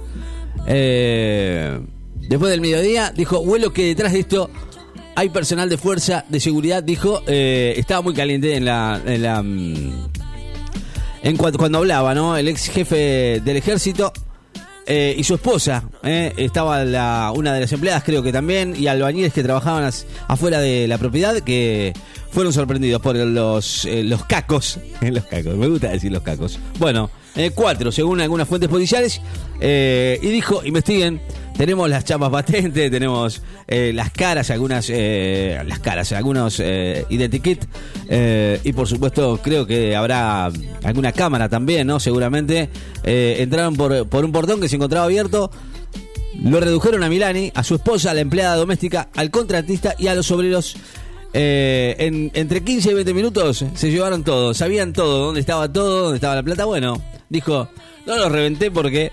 eh, 0.67 1.81
después 2.29 2.51
del 2.51 2.61
mediodía, 2.61 3.13
dijo, 3.15 3.45
vuelo 3.45 3.73
que 3.73 3.87
detrás 3.87 4.13
de 4.13 4.21
esto 4.21 4.51
hay 5.17 5.29
personal 5.29 5.69
de 5.69 5.79
fuerza 5.79 6.25
de 6.29 6.41
seguridad, 6.41 6.83
dijo, 6.83 7.23
eh, 7.27 7.75
estaba 7.77 8.03
muy 8.03 8.15
caliente 8.15 8.57
en 8.57 8.65
la... 8.65 9.01
En 9.05 9.23
la 9.23 9.43
mm, 9.43 10.09
en 11.23 11.39
cuanto, 11.39 11.59
cuando 11.59 11.79
hablaba, 11.79 12.15
¿no? 12.15 12.37
El 12.37 12.49
ex 12.49 12.69
jefe 12.69 13.41
del 13.43 13.57
ejército 13.57 14.13
eh, 14.87 15.15
y 15.17 15.25
su 15.25 15.35
esposa, 15.35 15.85
eh, 16.03 16.35
estaba 16.37 16.85
la, 16.85 17.33
una 17.35 17.55
de 17.55 17.61
las 17.61 17.73
empleadas 17.73 18.05
creo 18.05 18.23
que 18.23 18.31
también, 18.33 18.75
y 18.77 18.87
albañiles 18.87 19.33
que 19.33 19.43
trabajaban 19.43 19.91
afuera 20.29 20.61
de 20.61 20.87
la 20.87 20.99
propiedad 20.99 21.37
que 21.41 21.95
fueron 22.31 22.53
sorprendidos 22.53 23.01
por 23.01 23.17
los, 23.17 23.87
eh, 23.87 24.05
los 24.05 24.27
cacos, 24.27 24.79
los 25.01 25.25
cacos, 25.25 25.57
me 25.57 25.69
gusta 25.69 25.89
decir 25.89 26.13
los 26.13 26.23
cacos. 26.23 26.59
Bueno, 26.79 27.11
eh, 27.37 27.51
cuatro 27.55 27.93
según 27.93 28.21
algunas 28.21 28.49
fuentes 28.49 28.69
policiales, 28.69 29.21
eh, 29.61 30.19
y 30.23 30.29
dijo, 30.29 30.65
investiguen, 30.65 31.21
tenemos 31.57 31.89
las 31.89 32.05
chapas 32.05 32.31
patentes, 32.31 32.91
tenemos 32.91 33.43
eh, 33.69 33.93
las 33.95 34.11
caras, 34.11 34.51
algunas, 34.51 34.89
eh, 34.91 35.63
las 35.67 35.79
caras, 35.79 36.13
algunos 36.13 36.61
eh, 36.61 37.05
identikit, 37.09 37.65
eh, 38.09 38.61
y 38.65 38.73
por 38.73 38.89
supuesto 38.89 39.41
creo 39.43 39.67
que 39.67 39.95
habrá 39.95 40.51
alguna 40.83 41.13
cámara 41.13 41.49
también, 41.49 41.87
¿no? 41.87 42.01
Seguramente 42.01 42.71
entraron 43.05 43.77
por, 43.77 44.09
por 44.09 44.25
un 44.25 44.33
portón 44.33 44.61
que 44.61 44.69
se 44.69 44.77
encontraba 44.77 45.05
abierto, 45.05 45.51
lo 46.43 46.61
redujeron 46.61 47.03
a 47.05 47.09
Milani, 47.09 47.53
a 47.55 47.63
su 47.63 47.77
esposa, 47.77 48.11
a 48.11 48.15
la 48.15 48.21
empleada 48.21 48.57
doméstica, 48.57 49.09
al 49.15 49.31
contratista 49.31 49.95
y 49.99 50.09
a 50.09 50.15
los 50.15 50.31
obreros. 50.31 50.77
Eh, 51.37 51.97
en, 51.99 52.31
entre 52.35 52.63
15 52.63 52.93
y 52.93 52.95
20 52.95 53.13
minutos 53.13 53.65
se 53.75 53.91
llevaron 53.91 54.23
todo, 54.23 54.55
sabían 54.55 54.93
todo, 54.93 55.27
dónde 55.27 55.41
estaba 55.41 55.73
todo, 55.73 56.05
dónde 56.05 56.17
estaba 56.17 56.37
la 56.37 56.43
plata. 56.43 56.65
Bueno, 56.65 57.03
dijo, 57.29 57.69
no 58.07 58.17
los 58.17 58.31
reventé 58.31 58.71
porque 58.71 59.13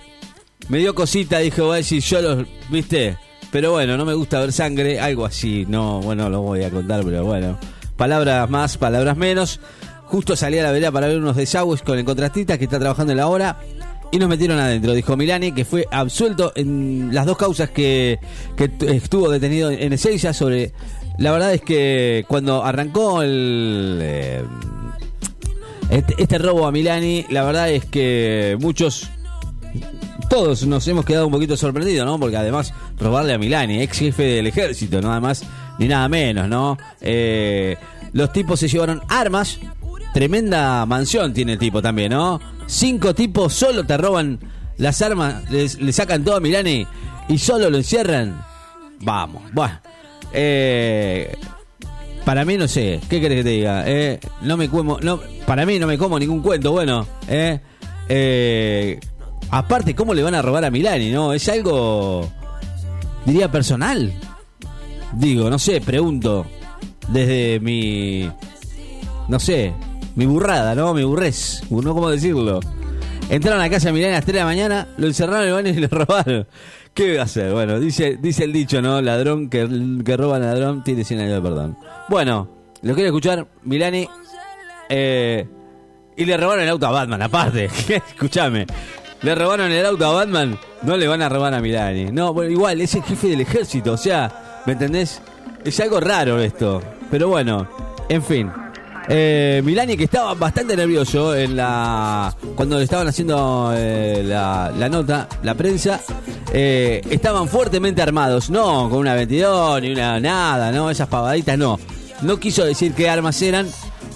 me 0.69 0.77
dio 0.79 0.93
cosita, 0.95 1.39
dijo, 1.39 1.65
voy 1.65 1.73
a 1.73 1.77
decir, 1.77 2.01
yo 2.01 2.21
los, 2.21 2.47
viste, 2.69 3.17
pero 3.51 3.71
bueno, 3.71 3.97
no 3.97 4.05
me 4.05 4.13
gusta 4.13 4.39
ver 4.39 4.53
sangre, 4.53 4.99
algo 4.99 5.25
así, 5.25 5.65
no, 5.67 6.01
bueno, 6.01 6.29
lo 6.29 6.41
voy 6.41 6.63
a 6.63 6.69
contar, 6.69 7.03
pero 7.03 7.25
bueno, 7.25 7.57
palabras 7.97 8.49
más, 8.49 8.77
palabras 8.77 9.17
menos. 9.17 9.59
Justo 10.05 10.35
salí 10.35 10.59
a 10.59 10.63
la 10.63 10.71
vereda 10.71 10.91
para 10.91 11.07
ver 11.07 11.17
unos 11.17 11.37
desagües 11.37 11.81
con 11.81 11.97
el 11.97 12.03
contratista 12.03 12.57
que 12.57 12.65
está 12.65 12.79
trabajando 12.79 13.13
en 13.13 13.17
la 13.17 13.27
hora 13.27 13.57
y 14.11 14.19
nos 14.19 14.27
metieron 14.27 14.59
adentro, 14.59 14.93
dijo 14.93 15.15
Milani, 15.15 15.53
que 15.53 15.63
fue 15.63 15.85
absuelto 15.89 16.51
en 16.55 17.13
las 17.13 17.25
dos 17.25 17.37
causas 17.37 17.69
que, 17.69 18.19
que 18.57 18.69
estuvo 18.93 19.29
detenido 19.29 19.71
en 19.71 19.93
Ezeiza 19.93 20.33
sobre... 20.33 20.73
La 21.17 21.31
verdad 21.31 21.53
es 21.53 21.61
que 21.61 22.25
cuando 22.27 22.63
arrancó 22.63 23.21
el... 23.21 23.99
eh, 24.01 24.43
este, 25.91 26.15
este 26.17 26.37
robo 26.37 26.65
a 26.65 26.71
Milani, 26.71 27.25
la 27.29 27.43
verdad 27.43 27.69
es 27.69 27.85
que 27.85 28.57
muchos 28.59 29.09
todos 30.29 30.65
nos 30.65 30.87
hemos 30.87 31.03
quedado 31.03 31.25
un 31.25 31.33
poquito 31.33 31.57
sorprendidos, 31.57 32.05
¿no? 32.05 32.17
Porque 32.17 32.37
además, 32.37 32.73
robarle 32.97 33.33
a 33.33 33.37
Milani, 33.37 33.81
ex 33.81 33.99
jefe 33.99 34.23
del 34.23 34.47
ejército, 34.47 35.01
nada 35.01 35.19
más 35.19 35.43
ni 35.77 35.89
nada 35.89 36.07
menos, 36.07 36.47
¿no? 36.47 36.77
Eh, 37.01 37.75
los 38.13 38.31
tipos 38.31 38.59
se 38.59 38.69
llevaron 38.69 39.01
armas, 39.09 39.59
tremenda 40.13 40.85
mansión 40.85 41.33
tiene 41.33 41.53
el 41.53 41.59
tipo 41.59 41.81
también, 41.81 42.13
¿no? 42.13 42.39
Cinco 42.65 43.13
tipos 43.13 43.53
solo 43.53 43.85
te 43.85 43.97
roban 43.97 44.39
las 44.77 45.01
armas, 45.01 45.43
le 45.51 45.91
sacan 45.91 46.23
todo 46.23 46.37
a 46.37 46.39
Milani 46.39 46.87
y 47.27 47.37
solo 47.37 47.69
lo 47.69 47.77
encierran. 47.77 48.41
Vamos, 49.01 49.43
bueno. 49.51 49.79
Eh, 50.33 51.35
para 52.25 52.45
mí 52.45 52.57
no 52.57 52.67
sé, 52.67 52.99
¿qué 53.09 53.19
querés 53.19 53.39
que 53.39 53.43
te 53.43 53.49
diga? 53.49 53.83
Eh, 53.87 54.19
no 54.41 54.57
me 54.57 54.69
como, 54.69 54.99
no, 54.99 55.19
para 55.45 55.65
mí 55.65 55.79
no 55.79 55.87
me 55.87 55.97
como 55.97 56.19
ningún 56.19 56.41
cuento, 56.41 56.71
bueno, 56.71 57.07
eh, 57.27 57.59
eh, 58.09 58.99
aparte, 59.49 59.95
¿cómo 59.95 60.13
le 60.13 60.23
van 60.23 60.35
a 60.35 60.41
robar 60.41 60.65
a 60.65 60.71
Milani, 60.71 61.11
no? 61.11 61.33
Es 61.33 61.47
algo, 61.49 62.29
diría, 63.25 63.51
personal. 63.51 64.13
Digo, 65.13 65.49
no 65.49 65.59
sé, 65.59 65.81
pregunto, 65.81 66.45
desde 67.09 67.59
mi, 67.59 68.29
no 69.27 69.39
sé, 69.39 69.73
mi 70.15 70.25
burrada, 70.25 70.75
¿no? 70.75 70.93
Mi 70.93 71.03
burrés, 71.03 71.63
no 71.69 71.93
cómo 71.93 72.09
decirlo. 72.09 72.59
Entraron 73.29 73.61
a 73.61 73.69
casa 73.69 73.87
de 73.87 73.93
Milani 73.93 74.13
a 74.13 74.17
las 74.17 74.25
3 74.25 74.33
de 74.33 74.39
la 74.39 74.45
mañana, 74.45 74.87
lo 74.97 75.07
encerraron 75.07 75.43
en 75.43 75.47
el 75.47 75.53
baño 75.53 75.69
y 75.69 75.81
lo 75.81 75.87
robaron. 76.05 76.47
¿Qué 76.93 77.15
va 77.15 77.21
a 77.21 77.25
hacer? 77.25 77.51
Bueno, 77.53 77.79
dice, 77.79 78.17
dice 78.21 78.43
el 78.43 78.53
dicho, 78.53 78.81
¿no? 78.81 79.01
Ladrón 79.01 79.49
que, 79.49 79.67
que 80.03 80.17
roba 80.17 80.35
al 80.35 80.41
ladrón 80.41 80.83
tiene 80.83 81.03
100 81.03 81.19
años 81.21 81.33
de 81.35 81.41
perdón. 81.41 81.77
Bueno, 82.09 82.49
lo 82.81 82.93
quiero 82.93 83.09
escuchar, 83.09 83.47
Milani. 83.63 84.07
Eh, 84.89 85.47
y 86.17 86.25
le 86.25 86.37
robaron 86.37 86.63
el 86.63 86.69
auto 86.69 86.87
a 86.87 86.91
Batman, 86.91 87.21
aparte. 87.21 87.65
Escúchame. 87.87 88.65
Le 89.21 89.35
robaron 89.35 89.71
el 89.71 89.85
auto 89.85 90.05
a 90.05 90.13
Batman, 90.13 90.57
no 90.81 90.97
le 90.97 91.07
van 91.07 91.21
a 91.21 91.29
robar 91.29 91.53
a 91.53 91.61
Milani. 91.61 92.11
No, 92.11 92.33
bueno, 92.33 92.51
igual, 92.51 92.81
es 92.81 92.95
el 92.95 93.03
jefe 93.03 93.27
del 93.27 93.41
ejército, 93.41 93.93
o 93.93 93.97
sea, 93.97 94.63
¿me 94.65 94.73
entendés? 94.73 95.21
Es 95.63 95.79
algo 95.79 95.99
raro 95.99 96.39
esto. 96.39 96.81
Pero 97.11 97.29
bueno, 97.29 97.67
en 98.09 98.23
fin. 98.23 98.51
Eh, 99.07 99.61
Milani 99.65 99.97
que 99.97 100.03
estaba 100.03 100.35
bastante 100.35 100.75
nervioso 100.75 101.35
en 101.35 101.55
la 101.55 102.35
cuando 102.55 102.77
le 102.77 102.83
estaban 102.83 103.07
haciendo 103.07 103.73
eh, 103.75 104.21
la, 104.23 104.89
nota, 104.89 105.27
la 105.43 105.55
prensa, 105.55 105.99
eh, 106.53 107.01
estaban 107.09 107.47
fuertemente 107.47 108.01
armados, 108.01 108.49
no 108.49 108.89
con 108.89 108.99
una 108.99 109.15
22 109.15 109.81
ni 109.81 109.91
una 109.91 110.19
nada, 110.19 110.71
no 110.71 110.89
esas 110.89 111.07
pavaditas, 111.07 111.57
no. 111.57 111.79
No 112.21 112.39
quiso 112.39 112.63
decir 112.63 112.93
qué 112.93 113.09
armas 113.09 113.41
eran, 113.41 113.67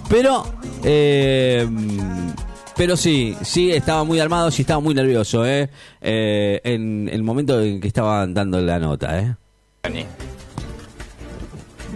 pero 0.08 0.45
eh, 0.84 1.67
pero 2.78 2.98
sí, 2.98 3.36
sí 3.41 3.71
estaba 3.71 4.04
muy 4.04 4.19
armado, 4.19 4.52
sí 4.52 4.62
estaba 4.62 4.80
muy 4.80 4.93
nervioso, 4.93 5.45
eh, 5.45 5.69
en 6.02 7.10
el 7.12 7.24
momento 7.24 7.60
en 7.62 7.80
que 7.80 7.88
estaban 7.88 8.34
dando 8.34 8.60
la 8.62 8.78
nota, 8.80 9.38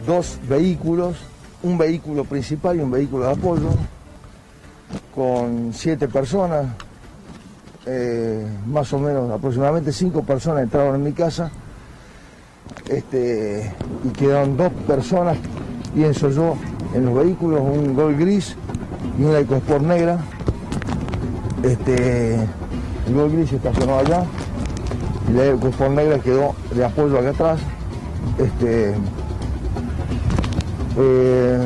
dos 0.08 0.40
vehículos, 0.48 1.16
un 1.64 1.78
vehículo 1.78 2.24
principal 2.24 2.78
y 2.78 2.80
un 2.80 2.92
vehículo 2.92 3.26
de 3.26 3.32
apoyo, 3.32 3.70
con 5.14 5.72
siete 5.74 6.08
personas, 6.08 6.68
eh, 7.86 8.46
más 8.68 8.92
o 8.94 9.00
menos 9.00 9.30
aproximadamente 9.32 9.92
cinco 9.92 10.24
personas 10.24 10.64
entraron 10.64 10.96
en 10.96 11.04
mi 11.04 11.14
casa, 11.14 11.52
este, 12.88 13.74
y 14.04 14.10
quedaron 14.10 14.58
dos 14.58 14.72
personas, 14.88 15.38
pienso 15.94 16.30
yo, 16.30 16.56
en 16.94 17.06
los 17.06 17.16
vehículos, 17.16 17.62
un 17.62 17.94
Gol 17.94 18.16
gris 18.16 18.56
y 19.18 19.24
una 19.24 19.40
EcoSport 19.40 19.84
negra. 19.84 20.18
Este, 21.64 22.36
el 22.36 23.14
Gol 23.14 23.32
gris 23.32 23.50
se 23.50 23.58
estacionó 23.58 24.00
allá 24.00 24.24
y 25.30 25.34
la 25.34 25.46
EcoSport 25.48 25.92
negra 25.92 26.20
quedó 26.20 26.56
de 26.74 26.86
apoyo 26.86 27.20
acá 27.20 27.30
atrás. 27.30 27.60
Este, 28.38 28.96
eh, 30.98 31.60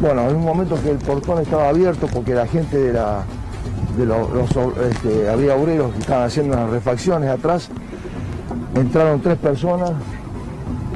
bueno, 0.00 0.28
en 0.28 0.36
un 0.36 0.44
momento 0.44 0.80
que 0.82 0.90
el 0.90 0.98
portón 0.98 1.40
estaba 1.40 1.68
abierto 1.68 2.06
porque 2.12 2.34
la 2.34 2.46
gente 2.46 2.76
de 2.76 2.92
la 2.92 3.24
de 3.96 4.04
los, 4.04 4.28
este, 4.90 5.28
había 5.28 5.56
obreros 5.56 5.92
que 5.92 6.00
estaban 6.00 6.26
haciendo 6.26 6.54
unas 6.56 6.70
refacciones 6.70 7.30
atrás, 7.30 7.70
entraron 8.74 9.20
tres 9.20 9.38
personas 9.38 9.90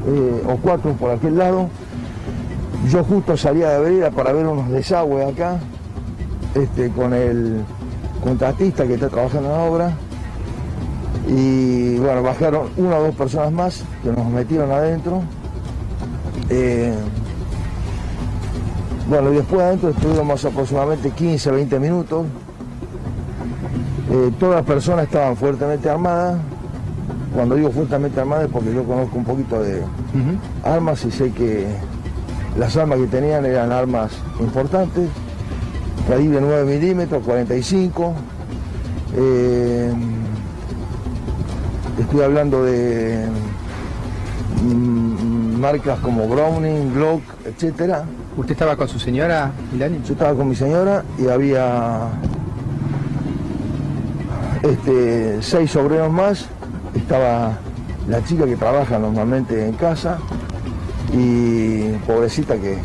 eh, 0.06 0.42
o 0.46 0.56
cuatro 0.56 0.92
por 0.92 1.10
aquel 1.10 1.38
lado. 1.38 1.68
Yo 2.90 3.04
justo 3.04 3.36
salía 3.36 3.70
de 3.70 3.80
vereda 3.80 4.10
para 4.10 4.32
ver 4.32 4.46
unos 4.46 4.68
desagües 4.70 5.32
acá, 5.32 5.58
este, 6.54 6.90
con 6.90 7.12
el 7.14 7.62
contratista 8.22 8.86
que 8.86 8.94
está 8.94 9.08
trabajando 9.08 9.48
en 9.48 9.54
la 9.54 9.62
obra. 9.64 9.92
Y 11.28 11.98
bueno, 11.98 12.22
bajaron 12.22 12.68
una 12.76 12.96
o 12.96 13.02
dos 13.04 13.14
personas 13.14 13.52
más 13.52 13.84
que 14.02 14.10
nos 14.10 14.26
metieron 14.26 14.70
adentro. 14.72 15.22
Eh, 16.48 16.94
bueno, 19.10 19.32
y 19.32 19.36
después 19.38 19.60
adentro 19.60 19.88
estuvimos 19.90 20.44
aproximadamente 20.44 21.10
15, 21.10 21.50
20 21.50 21.80
minutos. 21.80 22.26
Eh, 24.08 24.30
todas 24.38 24.54
las 24.54 24.64
personas 24.64 25.06
estaban 25.06 25.36
fuertemente 25.36 25.90
armadas. 25.90 26.38
Cuando 27.34 27.56
digo 27.56 27.72
fuertemente 27.72 28.20
armadas 28.20 28.44
es 28.44 28.52
porque 28.52 28.72
yo 28.72 28.84
conozco 28.84 29.18
un 29.18 29.24
poquito 29.24 29.60
de 29.60 29.82
armas 30.62 31.04
y 31.04 31.10
sé 31.10 31.32
que 31.32 31.66
las 32.56 32.76
armas 32.76 33.00
que 33.00 33.06
tenían 33.08 33.44
eran 33.46 33.72
armas 33.72 34.12
importantes, 34.38 35.08
calibre 36.08 36.40
9 36.40 36.78
milímetros, 36.78 37.24
45. 37.24 38.14
Eh, 39.16 39.92
estoy 41.98 42.20
hablando 42.20 42.62
de 42.62 43.26
mm, 44.62 45.58
marcas 45.58 45.98
como 45.98 46.28
Browning, 46.28 46.94
Glock, 46.94 47.22
etcétera. 47.44 48.04
¿Usted 48.40 48.52
estaba 48.52 48.74
con 48.74 48.88
su 48.88 48.98
señora, 48.98 49.52
Milani? 49.70 50.00
Yo 50.06 50.14
estaba 50.14 50.34
con 50.34 50.48
mi 50.48 50.56
señora 50.56 51.04
y 51.18 51.28
había 51.28 52.08
este, 54.62 55.42
seis 55.42 55.76
obreros 55.76 56.10
más. 56.10 56.46
Estaba 56.94 57.58
la 58.08 58.24
chica 58.24 58.46
que 58.46 58.56
trabaja 58.56 58.98
normalmente 58.98 59.66
en 59.68 59.74
casa 59.74 60.18
y 61.12 61.90
pobrecita 62.06 62.56
que 62.56 62.78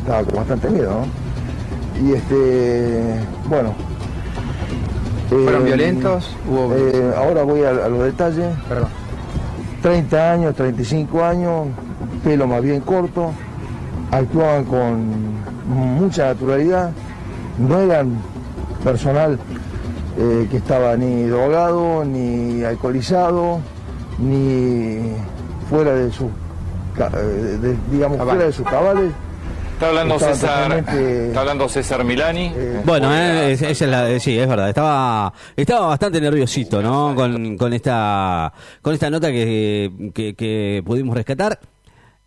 estaba 0.00 0.22
con 0.24 0.36
bastante 0.36 0.68
miedo, 0.68 1.00
¿no? 1.00 2.06
Y 2.06 2.12
este, 2.12 3.14
bueno. 3.48 3.72
¿Fueron 5.30 5.62
eh, 5.62 5.64
violentos? 5.64 6.30
¿Hubo- 6.50 6.74
eh, 6.76 7.12
ahora 7.16 7.42
voy 7.44 7.62
a, 7.62 7.70
a 7.70 7.88
los 7.88 8.04
detalles. 8.04 8.54
Perdón. 8.68 8.88
30 9.82 10.32
años, 10.32 10.54
35 10.54 11.24
años, 11.24 11.66
pelo 12.24 12.46
más 12.46 12.62
bien 12.62 12.80
corto, 12.80 13.30
actuaban 14.10 14.64
con 14.64 15.34
mucha 15.68 16.26
naturalidad, 16.26 16.90
no 17.58 17.80
eran 17.80 18.16
personal 18.84 19.38
eh, 20.18 20.46
que 20.50 20.56
estaba 20.56 20.96
ni 20.96 21.24
drogado, 21.24 22.04
ni 22.04 22.62
alcoholizado, 22.64 23.60
ni 24.18 25.12
fuera 25.70 25.94
de 25.94 26.10
sus, 26.12 26.28
ca- 26.96 27.10
eh, 27.14 27.58
de- 27.60 27.76
digamos, 27.90 28.18
fuera 28.18 28.44
de 28.46 28.52
sus 28.52 28.66
cabales. 28.66 29.12
Está 29.74 29.90
hablando 29.90 30.18
César, 30.18 30.62
totalmente- 30.62 31.26
está 31.28 31.40
hablando 31.40 31.68
César 31.68 32.02
Milani. 32.04 32.52
Bueno, 32.84 33.14
eh, 33.14 33.52
es- 33.52 33.62
esa 33.62 33.84
es 33.84 33.90
la, 33.90 34.18
sí, 34.18 34.36
es 34.36 34.48
verdad. 34.48 34.68
Estaba, 34.70 35.32
estaba 35.54 35.86
bastante 35.86 36.20
nerviosito, 36.20 36.82
¿no? 36.82 37.14
Con, 37.14 37.56
con 37.56 37.72
esta, 37.72 38.52
con 38.82 38.94
esta 38.94 39.08
nota 39.08 39.28
que, 39.30 40.10
que, 40.12 40.34
que 40.34 40.82
pudimos 40.84 41.14
rescatar. 41.16 41.60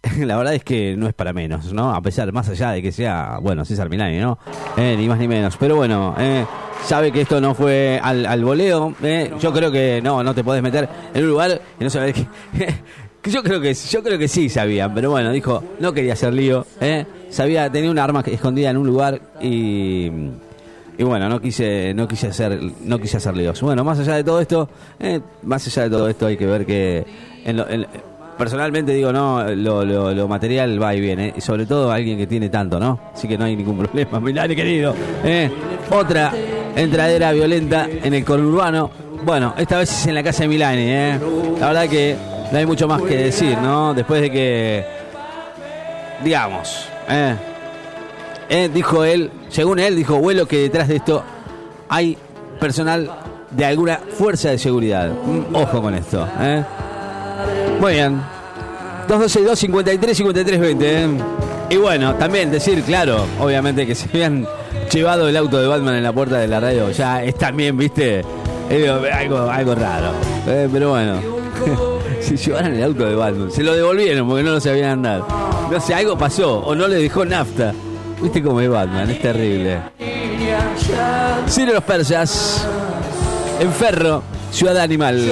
La 0.20 0.36
verdad 0.38 0.56
es 0.56 0.64
que 0.64 0.96
no 0.98 1.08
es 1.08 1.14
para 1.14 1.32
menos, 1.34 1.72
¿no? 1.74 1.94
A 1.94 2.02
pesar, 2.02 2.32
más 2.34 2.50
allá 2.50 2.72
de 2.72 2.82
que 2.82 2.92
sea, 2.92 3.38
bueno, 3.42 3.64
César 3.66 3.90
Milani, 3.90 4.18
¿no? 4.20 4.38
Eh, 4.78 4.96
ni 4.98 5.08
más 5.08 5.20
ni 5.20 5.28
menos. 5.28 5.56
Pero 5.58 5.76
bueno, 5.76 6.16
eh, 6.18 6.46
sabe 6.84 7.12
que 7.12 7.22
esto 7.22 7.40
no 7.40 7.54
fue 7.54 8.00
al, 8.02 8.26
al 8.26 8.44
voleo. 8.44 8.96
eh. 9.04 9.32
Yo 9.40 9.54
creo 9.54 9.72
que 9.72 10.02
no, 10.04 10.24
no 10.24 10.34
te 10.34 10.44
podés 10.44 10.64
meter 10.64 10.90
en 11.14 11.24
un 11.24 11.30
lugar 11.30 11.62
y 11.80 11.84
no 11.84 11.90
saber 11.90 12.14
que... 13.24 13.30
yo 13.30 13.44
creo 13.44 13.62
que 13.62 13.74
yo 13.76 14.02
creo 14.02 14.18
que 14.18 14.28
sí 14.28 14.50
sabían, 14.50 14.94
pero 14.96 15.12
bueno, 15.12 15.32
dijo, 15.32 15.64
no 15.80 15.94
quería 15.94 16.14
hacer 16.14 16.34
lío, 16.34 16.66
¿eh? 16.80 17.06
Sabía, 17.30 17.72
tenía 17.72 17.92
un 17.92 18.00
arma 18.00 18.22
escondida 18.26 18.72
en 18.72 18.78
un 18.78 18.88
lugar 18.88 19.22
y 19.40 20.10
y 20.98 21.04
bueno, 21.04 21.30
no 21.30 21.40
quise 21.42 21.94
no 21.96 22.08
quise 22.08 22.28
hacer 22.28 22.60
no 22.84 23.00
quise 23.00 23.18
hacer 23.18 23.36
líos. 23.38 23.62
Bueno, 23.62 23.84
más 23.84 23.98
allá 24.00 24.16
de 24.16 24.24
todo 24.24 24.42
esto, 24.42 24.68
eh, 25.00 25.20
más 25.44 25.66
allá 25.68 25.84
de 25.84 25.90
todo 25.92 26.10
esto 26.10 26.26
hay 26.26 26.38
que 26.38 26.46
ver 26.48 26.66
que 26.66 27.06
en 27.46 27.58
lo- 27.58 27.70
en- 27.70 27.88
personalmente 28.38 28.94
digo, 28.94 29.12
no, 29.12 29.44
lo, 29.44 30.28
material 30.28 30.82
va 30.82 30.96
y 30.96 31.02
viene, 31.02 31.34
y 31.36 31.42
sobre 31.42 31.66
todo 31.66 31.92
alguien 31.92 32.18
que 32.18 32.28
tiene 32.28 32.50
tanto, 32.50 32.80
¿no? 32.80 33.00
Así 33.14 33.28
que 33.28 33.38
no 33.38 33.46
hay 33.46 33.56
ningún 33.56 33.78
problema, 33.86 34.20
Milani 34.20 34.56
querido. 34.56 34.96
¿eh? 35.24 35.50
Otra 35.90 36.32
entradera 36.76 37.32
violenta 37.32 37.88
en 37.90 38.14
el 38.14 38.24
conurbano. 38.26 38.90
Bueno, 39.24 39.54
esta 39.58 39.78
vez 39.78 39.92
es 39.92 40.08
en 40.08 40.16
la 40.16 40.24
casa 40.24 40.44
de 40.44 40.50
Milani, 40.50 40.84
¿eh? 40.84 41.20
La 41.60 41.68
verdad 41.68 41.88
que 41.88 42.16
no 42.52 42.58
hay 42.58 42.66
mucho 42.66 42.88
más 42.88 43.02
que 43.02 43.18
decir, 43.18 43.58
¿no? 43.58 43.94
Después 43.94 44.22
de 44.22 44.32
que, 44.32 44.86
digamos, 46.24 46.88
¿eh? 47.10 47.36
Eh, 48.50 48.70
dijo 48.74 49.06
él, 49.06 49.32
según 49.50 49.80
él, 49.80 49.96
dijo 49.96 50.18
Vuelo 50.18 50.46
que 50.46 50.58
detrás 50.58 50.90
de 50.90 50.98
esto 50.98 51.24
hay 51.88 52.18
personal 52.60 53.10
de 53.50 53.66
alguna 53.66 53.98
fuerza 54.18 54.50
de 54.50 54.58
seguridad. 54.58 55.10
Mm, 55.10 55.56
Ojo 55.56 55.82
con 55.82 55.94
esto. 55.96 56.28
¿eh? 56.40 56.64
Muy 57.82 57.94
bien. 57.94 58.22
262 59.08 59.58
53 59.58 60.18
53 60.18 60.60
20. 60.60 61.04
¿eh? 61.04 61.08
Y 61.72 61.78
bueno, 61.78 62.14
también 62.14 62.52
decir, 62.52 62.84
claro, 62.84 63.26
obviamente 63.40 63.88
que 63.88 63.96
se 63.96 64.08
habían 64.08 64.46
llevado 64.94 65.28
el 65.28 65.36
auto 65.36 65.60
de 65.60 65.68
Batman 65.68 65.96
en 65.96 66.04
la 66.04 66.14
puerta 66.14 66.38
de 66.38 66.48
la 66.48 66.60
radio, 66.60 66.92
ya 66.92 67.24
es 67.24 67.34
también, 67.36 67.76
viste, 67.76 68.24
algo, 69.12 69.50
algo 69.50 69.74
raro. 69.74 70.12
Eh, 70.46 70.70
pero 70.72 70.92
bueno, 70.92 71.22
se 72.22 72.38
llevaran 72.38 72.76
el 72.76 72.84
auto 72.84 73.04
de 73.04 73.16
Batman, 73.16 73.50
se 73.52 73.64
lo 73.64 73.74
devolvieron 73.74 74.28
porque 74.28 74.44
no 74.44 74.52
lo 74.52 74.60
sabían 74.60 74.92
andar. 74.92 75.24
No 75.72 75.82
sé, 75.82 75.96
algo 75.96 76.16
pasó, 76.16 76.60
o 76.60 76.76
no 76.76 76.88
le 76.88 76.98
dejó 76.98 77.26
nafta. 77.26 77.74
Viste 78.22 78.44
cómo 78.44 78.62
es 78.62 78.70
Batman, 78.70 79.10
es 79.10 79.20
terrible. 79.24 79.80
Ciro 81.50 81.74
los 81.74 81.84
persas, 81.84 82.68
en 83.60 83.72
ferro, 83.74 84.22
ciudad 84.52 84.78
animal. 84.78 85.32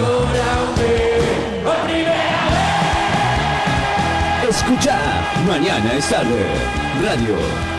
escuchar 4.69 5.45
Mañana 5.47 5.93
es 5.93 6.07
tarde. 6.09 6.45
Radio 7.01 7.78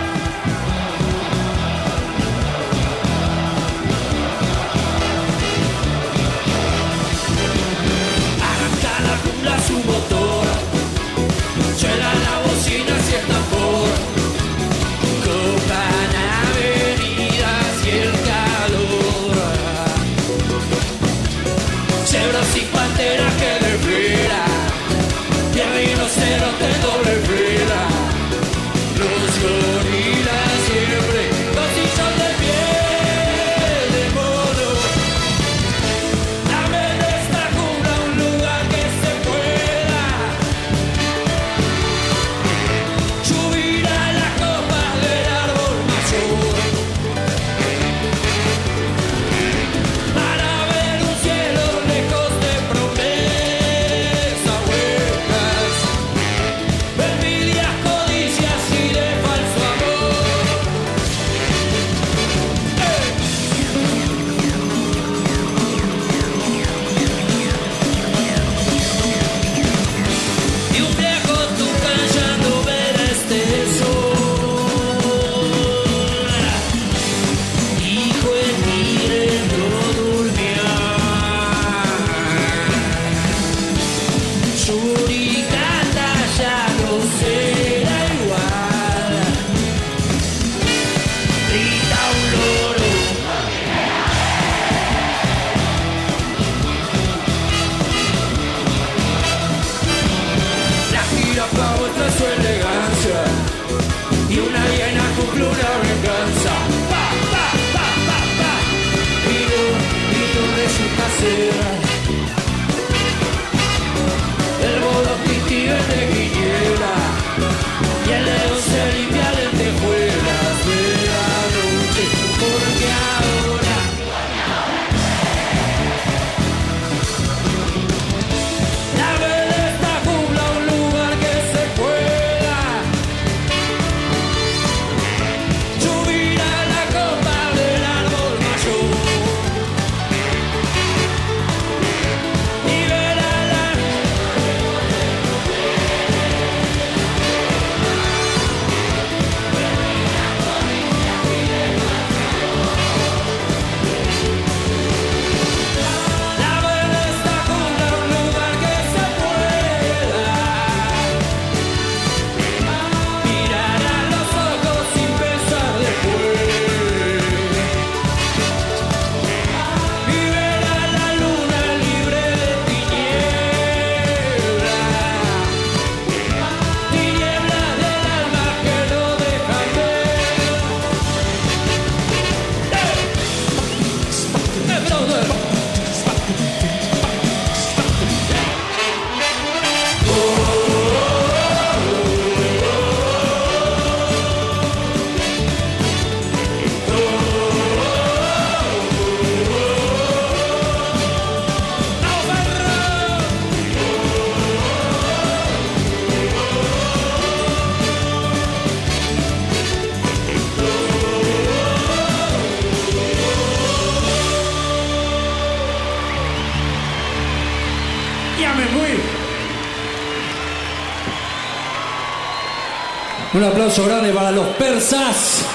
Un 223.41 223.47
aplauso 223.47 223.87
grande 223.87 224.13
para 224.13 224.31
los 224.33 224.49
persas. 224.59 225.47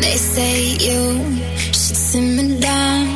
They 0.00 0.16
say 0.16 0.76
you 0.80 1.38
should 1.66 1.96
simmer 1.96 2.58
down, 2.58 3.06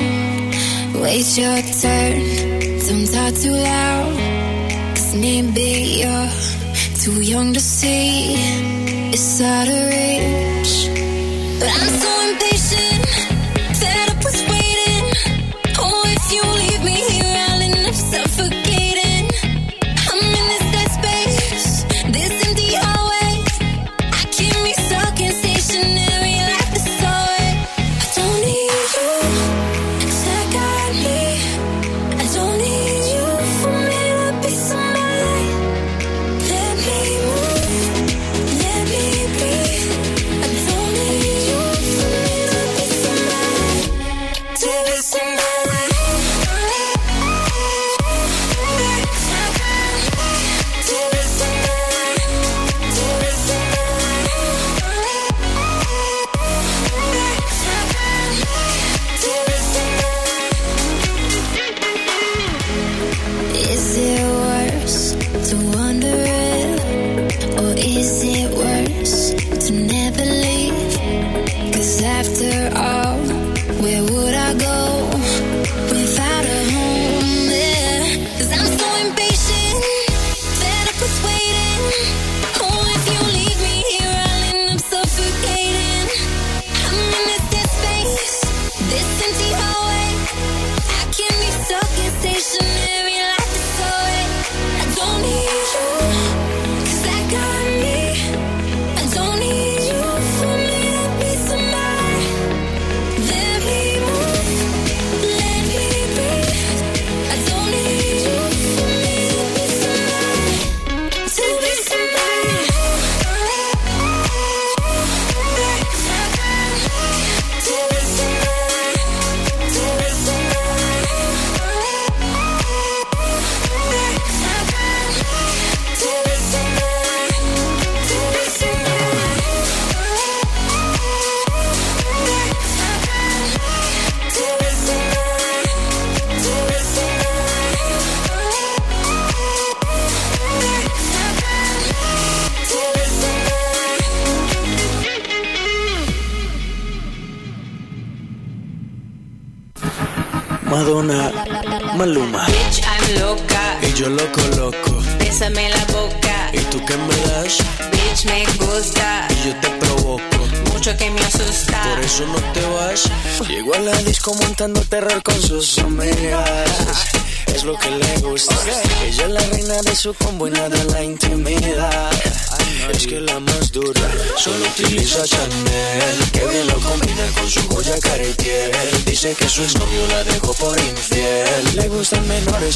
wait 1.03 1.27
your 1.37 1.61
turn, 1.83 2.23
don't 2.87 3.07
talk 3.13 3.35
too 3.43 3.51
loud, 3.51 4.17
cause 4.95 5.17
maybe 5.17 5.99
you're 5.99 6.31
too 7.03 7.23
young 7.23 7.53
to 7.55 7.61
see, 7.61 8.37
it's 9.13 9.41
out 9.41 9.67
of 9.67 9.89
reach, 9.91 10.91
but 11.59 11.69
I'm 11.69 11.89
so 12.01 12.16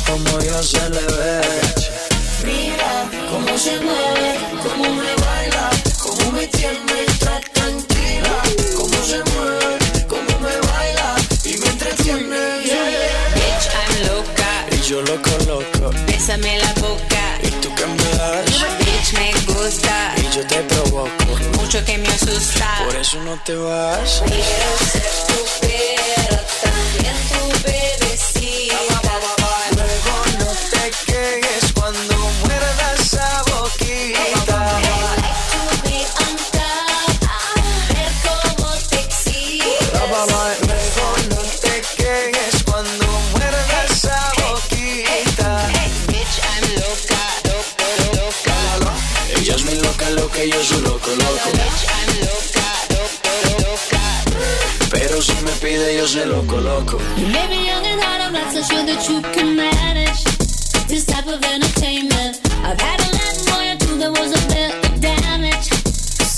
como 0.06 0.40
yo 0.40 0.62
se 0.62 0.90
le 0.90 1.09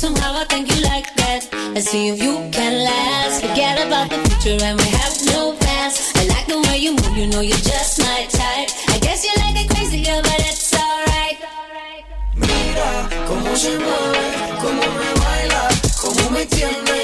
Somehow 0.03 0.34
I 0.34 0.44
think 0.46 0.66
you 0.66 0.82
like 0.82 1.14
that. 1.14 1.46
Let's 1.74 1.88
see 1.88 2.09
if 2.09 2.20
you 2.20 2.50
can 2.50 2.74
last. 2.82 3.40
Forget 3.40 3.86
about 3.86 4.11
the 4.11 4.18
future 4.26 4.59
and 4.59 4.74
we 4.82 4.88
have 4.98 5.14
no 5.30 5.55
past. 5.62 6.18
I 6.18 6.26
like 6.26 6.46
the 6.50 6.59
way 6.66 6.78
you 6.78 6.98
move, 6.98 7.16
you 7.16 7.28
know 7.28 7.38
you're 7.38 7.62
just 7.62 8.00
my 8.00 8.26
type. 8.26 8.66
I 8.90 8.98
guess 8.98 9.22
you 9.22 9.30
like 9.38 9.55
a 9.62 9.64
crazy 9.72 10.03
girl, 10.03 10.18
but 10.26 10.38
that's 10.42 10.74
alright. 10.74 11.38
Mira 12.34 12.90
cómo 13.30 13.55
se 13.55 13.78
mueve, 13.78 14.26
cómo 14.59 14.82
me 14.98 15.11
baila, 15.22 15.70
cómo 16.03 16.30
me 16.34 16.46
tiene 16.46 16.98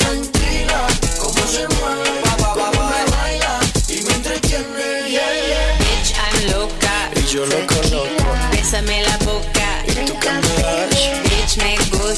tranquila, 0.00 0.88
cómo 1.20 1.42
se 1.52 1.68
mueve, 1.68 2.16
cómo 2.56 2.80
me 2.88 3.02
baila 3.12 3.60
y 3.92 4.00
me 4.08 4.12
entretiene. 4.14 5.04
Yeah, 5.04 5.20
yeah. 5.52 5.84
Bitch, 5.84 6.16
I'm 6.16 6.36
loca. 6.56 7.12
Y 7.12 7.22
yo 7.28 7.44
loco, 7.44 7.76
loco. 7.92 8.24
Bésame 8.52 9.02
la 9.02 9.18
boca. 9.18 9.84
Y 9.86 9.92
tú 10.06 10.14
cantarás. 10.18 10.97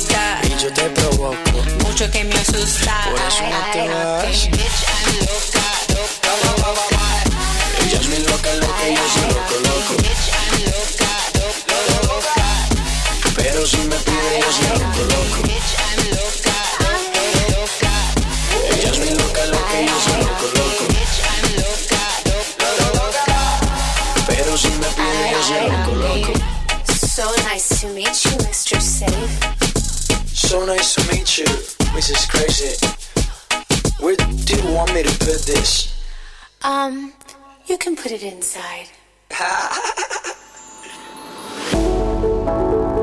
gusta 0.00 0.40
y 0.44 0.62
yo 0.62 0.72
te 0.72 0.88
provoco 0.90 1.34
mucho 1.84 2.10
que 2.10 2.24
me 2.24 2.34
asusta. 2.34 3.10
Por 3.10 3.20
eso 3.20 3.42
no 3.42 3.72
te 3.72 3.88
vas. 3.88 4.50
Bitch, 4.50 4.84
I'm 4.88 5.18
loca. 5.20 5.69
so 30.60 30.66
nice 30.66 30.94
to 30.94 31.00
meet 31.14 31.38
you, 31.38 31.46
Mrs. 31.96 32.28
Crazy. 32.28 32.76
Where 34.04 34.16
do 34.16 34.56
you 34.56 34.74
want 34.74 34.92
me 34.92 35.02
to 35.02 35.18
put 35.18 35.40
this? 35.46 36.04
Um, 36.62 37.14
you 37.66 37.78
can 37.78 37.96
put 37.96 38.12
it 38.12 38.22
inside. 38.22 38.88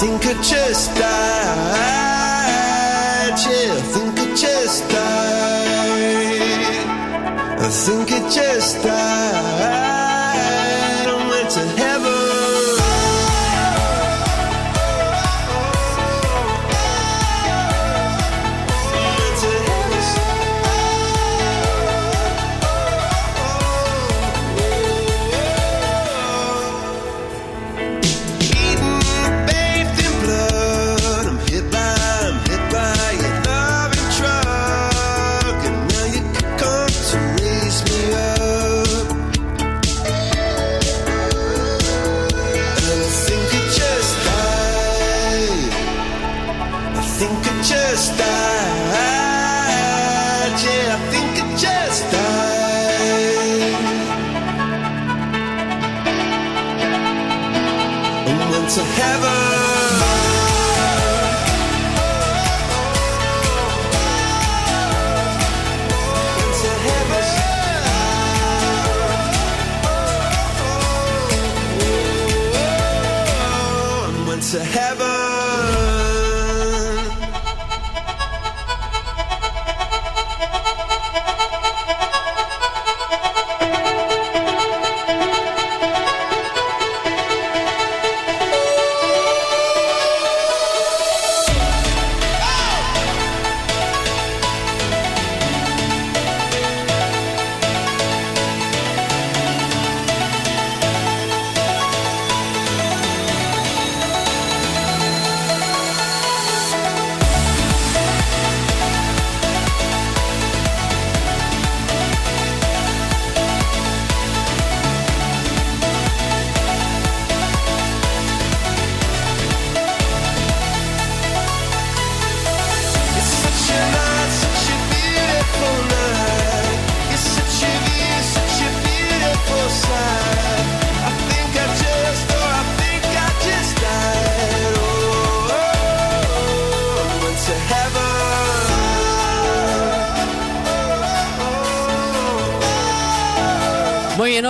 think 0.00 0.24
acesta 0.24 1.14
ce 3.36 3.58
think 3.92 4.18
acesta 4.18 5.30
think 7.84 8.08
died 8.82 9.89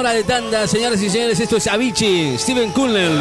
hora 0.00 0.12
de 0.12 0.24
tanda, 0.24 0.66
señoras 0.66 1.00
y 1.02 1.10
señores. 1.10 1.38
Esto 1.40 1.56
es 1.58 1.66
Avicii, 1.66 2.38
Steven 2.38 2.70
Kunnel. 2.72 3.20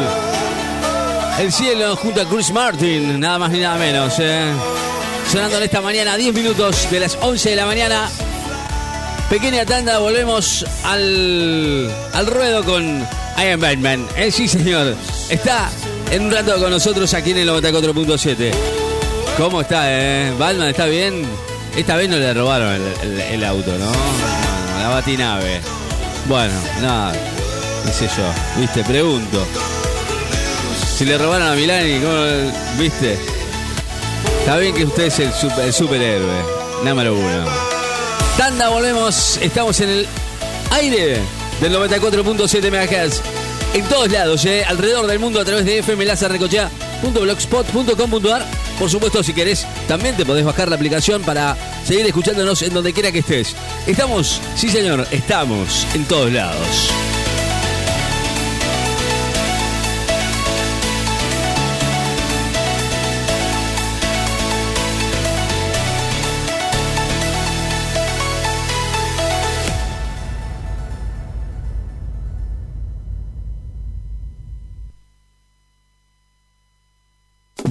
El 1.38 1.52
cielo 1.52 1.94
junto 1.96 2.20
a 2.22 2.24
Chris 2.28 2.50
Martin, 2.52 3.20
nada 3.20 3.38
más 3.38 3.50
ni 3.50 3.60
nada 3.60 3.76
menos. 3.78 4.14
eh. 4.18 4.50
Sonando 5.30 5.58
en 5.58 5.62
esta 5.62 5.80
mañana, 5.80 6.16
10 6.16 6.34
minutos 6.34 6.90
de 6.90 7.00
las 7.00 7.16
11 7.20 7.50
de 7.50 7.56
la 7.56 7.66
mañana. 7.66 8.08
Pequeña 9.28 9.64
tanda, 9.64 9.98
volvemos 9.98 10.64
al, 10.84 11.88
al 12.12 12.26
ruedo 12.26 12.64
con 12.64 13.00
I 13.38 13.50
Am 13.52 13.60
Batman. 13.60 14.06
Eh, 14.16 14.30
sí, 14.32 14.48
señor. 14.48 14.96
Está 15.28 15.70
en 16.10 16.24
un 16.26 16.32
rato 16.32 16.58
con 16.58 16.70
nosotros 16.70 17.12
aquí 17.14 17.30
en 17.30 17.38
el 17.38 17.48
94.7. 17.50 18.50
¿Cómo 19.36 19.60
está, 19.60 19.82
eh? 19.86 20.32
Batman, 20.38 20.68
¿está 20.68 20.86
bien? 20.86 21.24
Esta 21.76 21.94
vez 21.96 22.08
no 22.08 22.16
le 22.16 22.34
robaron 22.34 22.72
el, 23.02 23.20
el- 23.20 23.44
auto. 23.44 23.70
No, 23.78 23.92
La 24.82 24.88
batinave. 24.88 25.60
Bueno, 26.30 26.54
nada. 26.80 27.12
qué 27.84 27.92
sé 27.92 28.06
yo. 28.06 28.22
¿Viste? 28.60 28.84
Pregunto. 28.84 29.44
Si 30.96 31.04
le 31.04 31.18
robaron 31.18 31.48
a 31.48 31.54
Milani, 31.56 31.98
¿cómo? 31.98 32.14
¿Viste? 32.78 33.18
Está 34.38 34.56
bien 34.58 34.72
que 34.74 34.84
usted 34.84 35.06
es 35.06 35.18
el, 35.18 35.32
super- 35.32 35.64
el 35.64 35.72
superhéroe. 35.72 36.44
Número 36.84 37.14
uno. 37.14 37.44
Tanda, 38.38 38.68
volvemos. 38.68 39.38
Estamos 39.42 39.80
en 39.80 39.88
el 39.88 40.06
aire 40.70 41.18
del 41.60 41.74
94.7 41.74 42.70
MHz. 42.70 43.20
En 43.74 43.84
todos 43.86 44.08
lados, 44.10 44.44
¿eh? 44.44 44.64
alrededor 44.64 45.08
del 45.08 45.18
mundo 45.18 45.40
a 45.40 45.44
través 45.44 45.64
de 45.64 45.82
fmlazarrecochea.blogspot.com.ar. 45.82 48.46
Por 48.80 48.88
supuesto, 48.88 49.22
si 49.22 49.34
querés, 49.34 49.66
también 49.86 50.16
te 50.16 50.24
podés 50.24 50.42
bajar 50.42 50.70
la 50.70 50.76
aplicación 50.76 51.20
para 51.20 51.54
seguir 51.84 52.06
escuchándonos 52.06 52.62
en 52.62 52.72
donde 52.72 52.94
quiera 52.94 53.12
que 53.12 53.18
estés. 53.18 53.54
Estamos, 53.86 54.40
sí 54.56 54.70
señor, 54.70 55.06
estamos 55.10 55.86
en 55.94 56.06
todos 56.06 56.32
lados. 56.32 56.90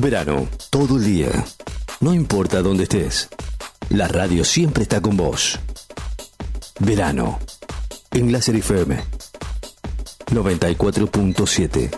Verano, 0.02 0.48
todo 0.70 0.96
el 0.96 1.04
día. 1.04 1.28
No 2.00 2.14
importa 2.14 2.62
dónde 2.62 2.84
estés. 2.84 3.28
La 3.90 4.08
radio 4.08 4.46
siempre 4.46 4.84
está 4.84 5.02
con 5.02 5.18
vos. 5.18 5.60
Verano. 6.80 7.38
En 8.12 8.32
Láser 8.32 8.56
FM. 8.56 8.98
94.7. 10.28 11.90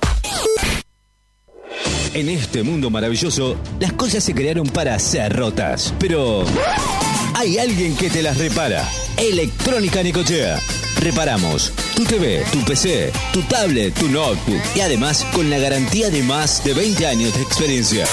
En 2.16 2.30
este 2.30 2.64
mundo 2.64 2.90
maravilloso, 2.90 3.56
las 3.80 3.94
cosas 3.94 4.24
se 4.24 4.34
crearon 4.34 4.68
para 4.68 4.98
ser 4.98 5.38
rotas. 5.38 5.94
Pero 6.00 6.44
hay 7.36 7.60
alguien 7.60 7.96
que 7.96 8.10
te 8.10 8.24
las 8.24 8.40
repara. 8.40 8.84
Electrónica 9.16 10.02
Nicochea. 10.02 10.60
Reparamos 11.02 11.74
tu 11.96 12.04
TV, 12.04 12.44
tu 12.52 12.60
PC, 12.64 13.12
tu 13.34 13.42
tablet, 13.42 13.92
tu 13.96 14.08
notebook 14.08 14.62
y 14.76 14.82
además 14.82 15.26
con 15.34 15.50
la 15.50 15.58
garantía 15.58 16.12
de 16.12 16.22
más 16.22 16.64
de 16.64 16.76
20 16.76 17.08
años 17.08 17.34
de 17.34 17.42
experiencia. 17.42 18.06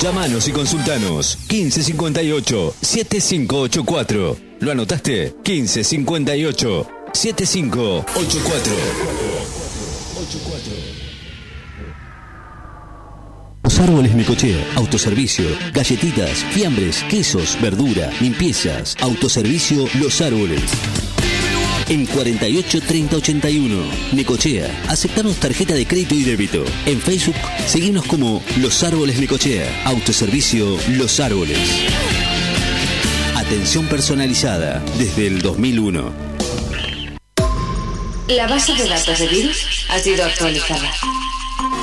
Llámanos 0.00 0.48
y 0.48 0.52
consultanos 0.52 1.36
1558 1.50 2.74
7584. 2.80 4.36
¿Lo 4.60 4.72
anotaste? 4.72 5.34
1558 5.44 6.86
7584. 7.12 8.72
Los 13.62 13.78
árboles 13.78 14.14
Necochea, 14.14 14.72
autoservicio, 14.76 15.44
galletitas, 15.74 16.44
fiambres, 16.50 17.04
quesos, 17.10 17.58
verdura, 17.60 18.10
limpiezas, 18.20 18.96
autoservicio 19.00 19.86
Los 20.00 20.20
Árboles. 20.22 20.62
En 21.88 22.06
48 22.06 22.80
30 22.80 23.16
81, 23.16 23.84
Necochea, 24.12 24.84
aceptamos 24.88 25.36
tarjeta 25.36 25.74
de 25.74 25.86
crédito 25.86 26.14
y 26.14 26.22
débito. 26.22 26.64
En 26.86 27.00
Facebook, 27.00 27.36
seguimos 27.66 28.04
como 28.06 28.42
Los 28.58 28.82
Árboles 28.82 29.18
Necochea, 29.18 29.82
autoservicio 29.84 30.78
Los 30.90 31.20
Árboles. 31.20 31.58
Atención 33.36 33.86
personalizada 33.86 34.82
desde 34.98 35.26
el 35.26 35.42
2001. 35.42 36.12
La 38.28 38.46
base 38.46 38.74
de 38.74 38.88
datos 38.88 39.18
de 39.18 39.28
virus 39.28 39.86
ha 39.90 39.98
sido 39.98 40.24
actualizada. 40.24 40.90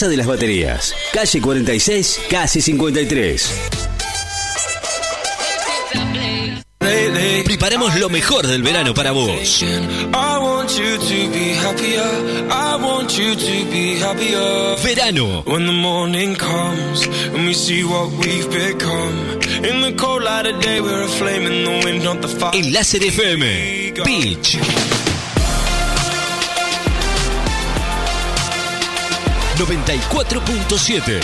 de 0.00 0.16
las 0.16 0.26
Baterías, 0.26 0.92
calle 1.12 1.40
46, 1.40 2.20
casi 2.28 2.60
53. 2.60 3.50
Preparamos 7.44 7.94
lo 8.00 8.08
mejor 8.10 8.44
del 8.48 8.64
verano 8.64 8.92
para 8.92 9.12
vos. 9.12 9.62
I 9.62 10.38
want 10.38 10.70
you 10.76 10.98
to 10.98 11.30
be 11.30 11.54
happier. 11.54 12.02
I 12.50 12.76
want 12.76 13.16
you 13.16 13.36
to 13.36 13.70
be 13.70 14.00
happier. 14.00 14.76
Verano. 14.82 15.42
When 15.46 15.64
the 15.64 15.72
morning 15.72 16.34
comes 16.34 17.08
94.7. 29.58 31.20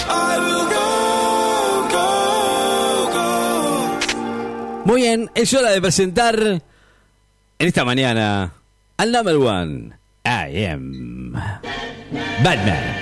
Muy 4.84 5.02
bien, 5.02 5.30
es 5.34 5.52
hora 5.52 5.70
de 5.70 5.80
presentar 5.80 6.38
en 6.40 6.62
esta 7.58 7.84
mañana 7.84 8.52
al 8.96 9.10
number 9.10 9.34
one. 9.36 9.90
I 10.24 10.64
am 10.66 11.32
Batman. 12.44 12.96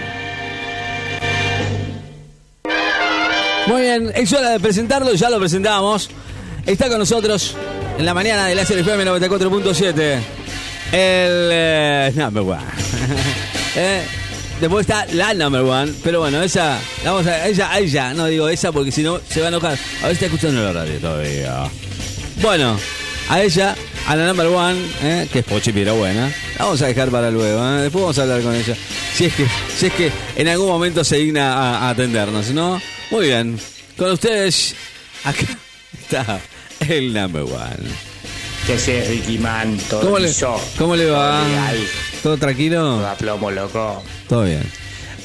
Muy 3.67 3.83
bien, 3.83 4.11
es 4.15 4.33
hora 4.33 4.51
de 4.51 4.61
presentarlo, 4.61 5.13
ya 5.13 5.29
lo 5.29 5.39
presentamos. 5.39 6.09
Está 6.65 6.89
con 6.89 6.99
nosotros 6.99 7.55
en 7.99 8.07
la 8.07 8.15
mañana 8.15 8.47
de 8.47 8.55
la 8.55 8.63
FM 8.63 9.05
94.7. 9.05 10.21
El 10.91 11.51
eh, 11.53 12.13
number 12.17 12.43
one. 12.45 12.63
Eh, 13.77 14.03
después 14.61 14.83
está 14.89 15.07
la 15.13 15.35
number 15.35 15.63
one, 15.63 15.93
pero 16.03 16.21
bueno, 16.21 16.43
esa, 16.43 16.79
vamos 17.05 17.27
a 17.27 17.47
ella, 17.47 17.71
a 17.71 17.79
ella, 17.79 18.15
no 18.15 18.27
digo 18.27 18.49
esa 18.49 18.73
porque 18.73 18.93
si 18.93 19.03
no 19.03 19.21
se 19.29 19.41
va 19.41 19.47
a 19.47 19.49
enojar. 19.49 19.79
A 20.03 20.07
ver 20.07 20.17
si 20.17 20.25
está 20.25 20.27
escuchando 20.27 20.63
la 20.63 20.73
radio 20.73 20.99
todavía. 20.99 21.65
Bueno, 22.43 22.79
a 23.29 23.43
ella, 23.43 23.77
a 24.07 24.17
la 24.17 24.27
number 24.27 24.47
one, 24.47 24.81
¿eh? 25.03 25.29
que 25.33 25.41
es 25.41 25.45
Pochi 25.45 25.73
pero 25.73 25.97
buena, 25.97 26.27
la 26.59 26.65
vamos 26.65 26.81
a 26.83 26.87
dejar 26.87 27.11
para 27.11 27.31
luego, 27.31 27.65
¿eh? 27.67 27.83
después 27.83 28.03
vamos 28.03 28.19
a 28.19 28.23
hablar 28.23 28.43
con 28.43 28.55
ella. 28.55 28.77
Si 29.15 29.25
es 29.27 29.35
que, 29.35 29.47
si 29.77 29.87
es 29.87 29.93
que 29.93 30.13
en 30.37 30.49
algún 30.49 30.69
momento 30.69 31.03
se 31.05 31.17
digna 31.17 31.55
a, 31.55 31.79
a 31.87 31.91
atendernos, 31.91 32.51
¿no? 32.51 32.81
Muy 33.11 33.27
bien, 33.27 33.59
con 33.97 34.13
ustedes, 34.13 34.75
acá 35.25 35.47
está 36.01 36.41
el 36.89 37.13
number 37.13 37.43
one. 37.43 37.89
¿Qué 38.67 38.75
haces, 38.75 39.09
Ricky 39.09 39.39
Man? 39.39 39.79
Todo 39.89 40.03
¿Cómo 40.03 40.19
le, 40.19 40.31
¿Cómo 40.77 40.95
le 40.95 41.07
va? 41.07 41.43
¿Todo 42.23 42.37
tranquilo? 42.37 42.81
todo 42.81 43.09
a 43.09 43.15
plomo, 43.15 43.51
loco. 43.51 44.03
Todo 44.29 44.45
bien. 44.45 44.63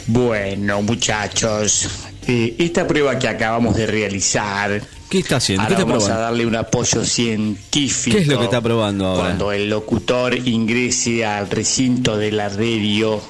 Bueno, 0.07 0.81
muchachos, 0.81 1.87
eh, 2.27 2.55
esta 2.57 2.87
prueba 2.87 3.17
que 3.19 3.27
acabamos 3.27 3.75
de 3.75 3.85
realizar. 3.85 4.81
¿Qué 5.09 5.19
está 5.19 5.37
haciendo? 5.37 5.67
¿Qué 5.67 5.73
Ahora 5.73 5.83
está 5.83 5.91
vamos 5.91 6.09
a 6.09 6.17
darle 6.17 6.45
un 6.45 6.55
apoyo 6.55 7.05
científico. 7.05 8.17
¿Qué 8.17 8.23
es 8.23 8.27
lo 8.27 8.39
que 8.39 8.45
está 8.45 8.61
probando 8.61 9.05
ahora? 9.05 9.23
Cuando 9.23 9.51
el 9.51 9.69
locutor 9.69 10.35
ingrese 10.35 11.25
al 11.25 11.49
recinto 11.49 12.17
de 12.17 12.31
la 12.31 12.49
radio, 12.49 13.21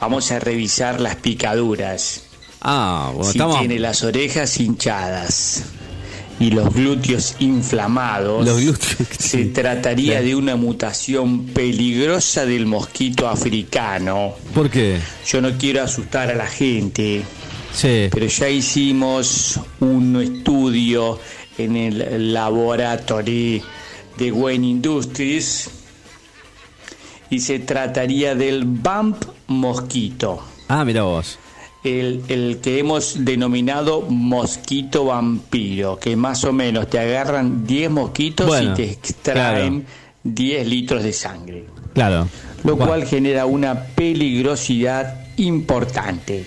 vamos 0.00 0.30
a 0.32 0.38
revisar 0.38 1.00
las 1.00 1.16
picaduras. 1.16 2.22
Ah, 2.60 3.10
bueno, 3.14 3.24
si 3.24 3.38
estamos. 3.38 3.58
tiene 3.60 3.78
las 3.78 4.02
orejas 4.02 4.58
hinchadas 4.58 5.62
y 6.40 6.50
los 6.50 6.72
glúteos 6.72 7.34
inflamados, 7.40 8.44
Los 8.46 8.60
glúteos, 8.60 8.96
se 9.18 9.46
trataría 9.46 10.22
de 10.22 10.34
una 10.36 10.54
mutación 10.56 11.46
peligrosa 11.46 12.46
del 12.46 12.66
mosquito 12.66 13.28
africano. 13.28 14.34
¿Por 14.54 14.70
qué? 14.70 14.98
Yo 15.26 15.40
no 15.40 15.56
quiero 15.58 15.82
asustar 15.82 16.30
a 16.30 16.34
la 16.34 16.46
gente, 16.46 17.22
Sí. 17.72 18.08
pero 18.10 18.26
ya 18.26 18.48
hicimos 18.48 19.58
un 19.80 20.16
estudio 20.22 21.18
en 21.58 21.76
el 21.76 22.32
laboratorio 22.32 23.62
de 24.16 24.32
Wayne 24.32 24.66
Industries 24.68 25.70
y 27.30 27.40
se 27.40 27.58
trataría 27.58 28.34
del 28.34 28.64
Bump 28.64 29.22
mosquito 29.48 30.42
Ah, 30.68 30.84
mira 30.84 31.02
vos. 31.02 31.38
El, 31.84 32.22
el 32.28 32.58
que 32.60 32.78
hemos 32.78 33.24
denominado 33.24 34.02
mosquito 34.02 35.04
vampiro, 35.06 35.98
que 35.98 36.16
más 36.16 36.44
o 36.44 36.52
menos 36.52 36.88
te 36.88 36.98
agarran 36.98 37.66
10 37.66 37.90
mosquitos 37.90 38.46
Bueno, 38.46 38.72
y 38.72 38.74
te 38.74 38.90
extraen 38.90 39.86
10 40.24 40.66
litros 40.66 41.02
de 41.02 41.12
sangre, 41.12 41.64
Claro. 41.94 42.28
lo 42.64 42.76
Bueno, 42.76 42.86
cual 42.86 43.04
genera 43.06 43.46
una 43.46 43.84
peligrosidad 43.84 45.26
importante. 45.36 46.44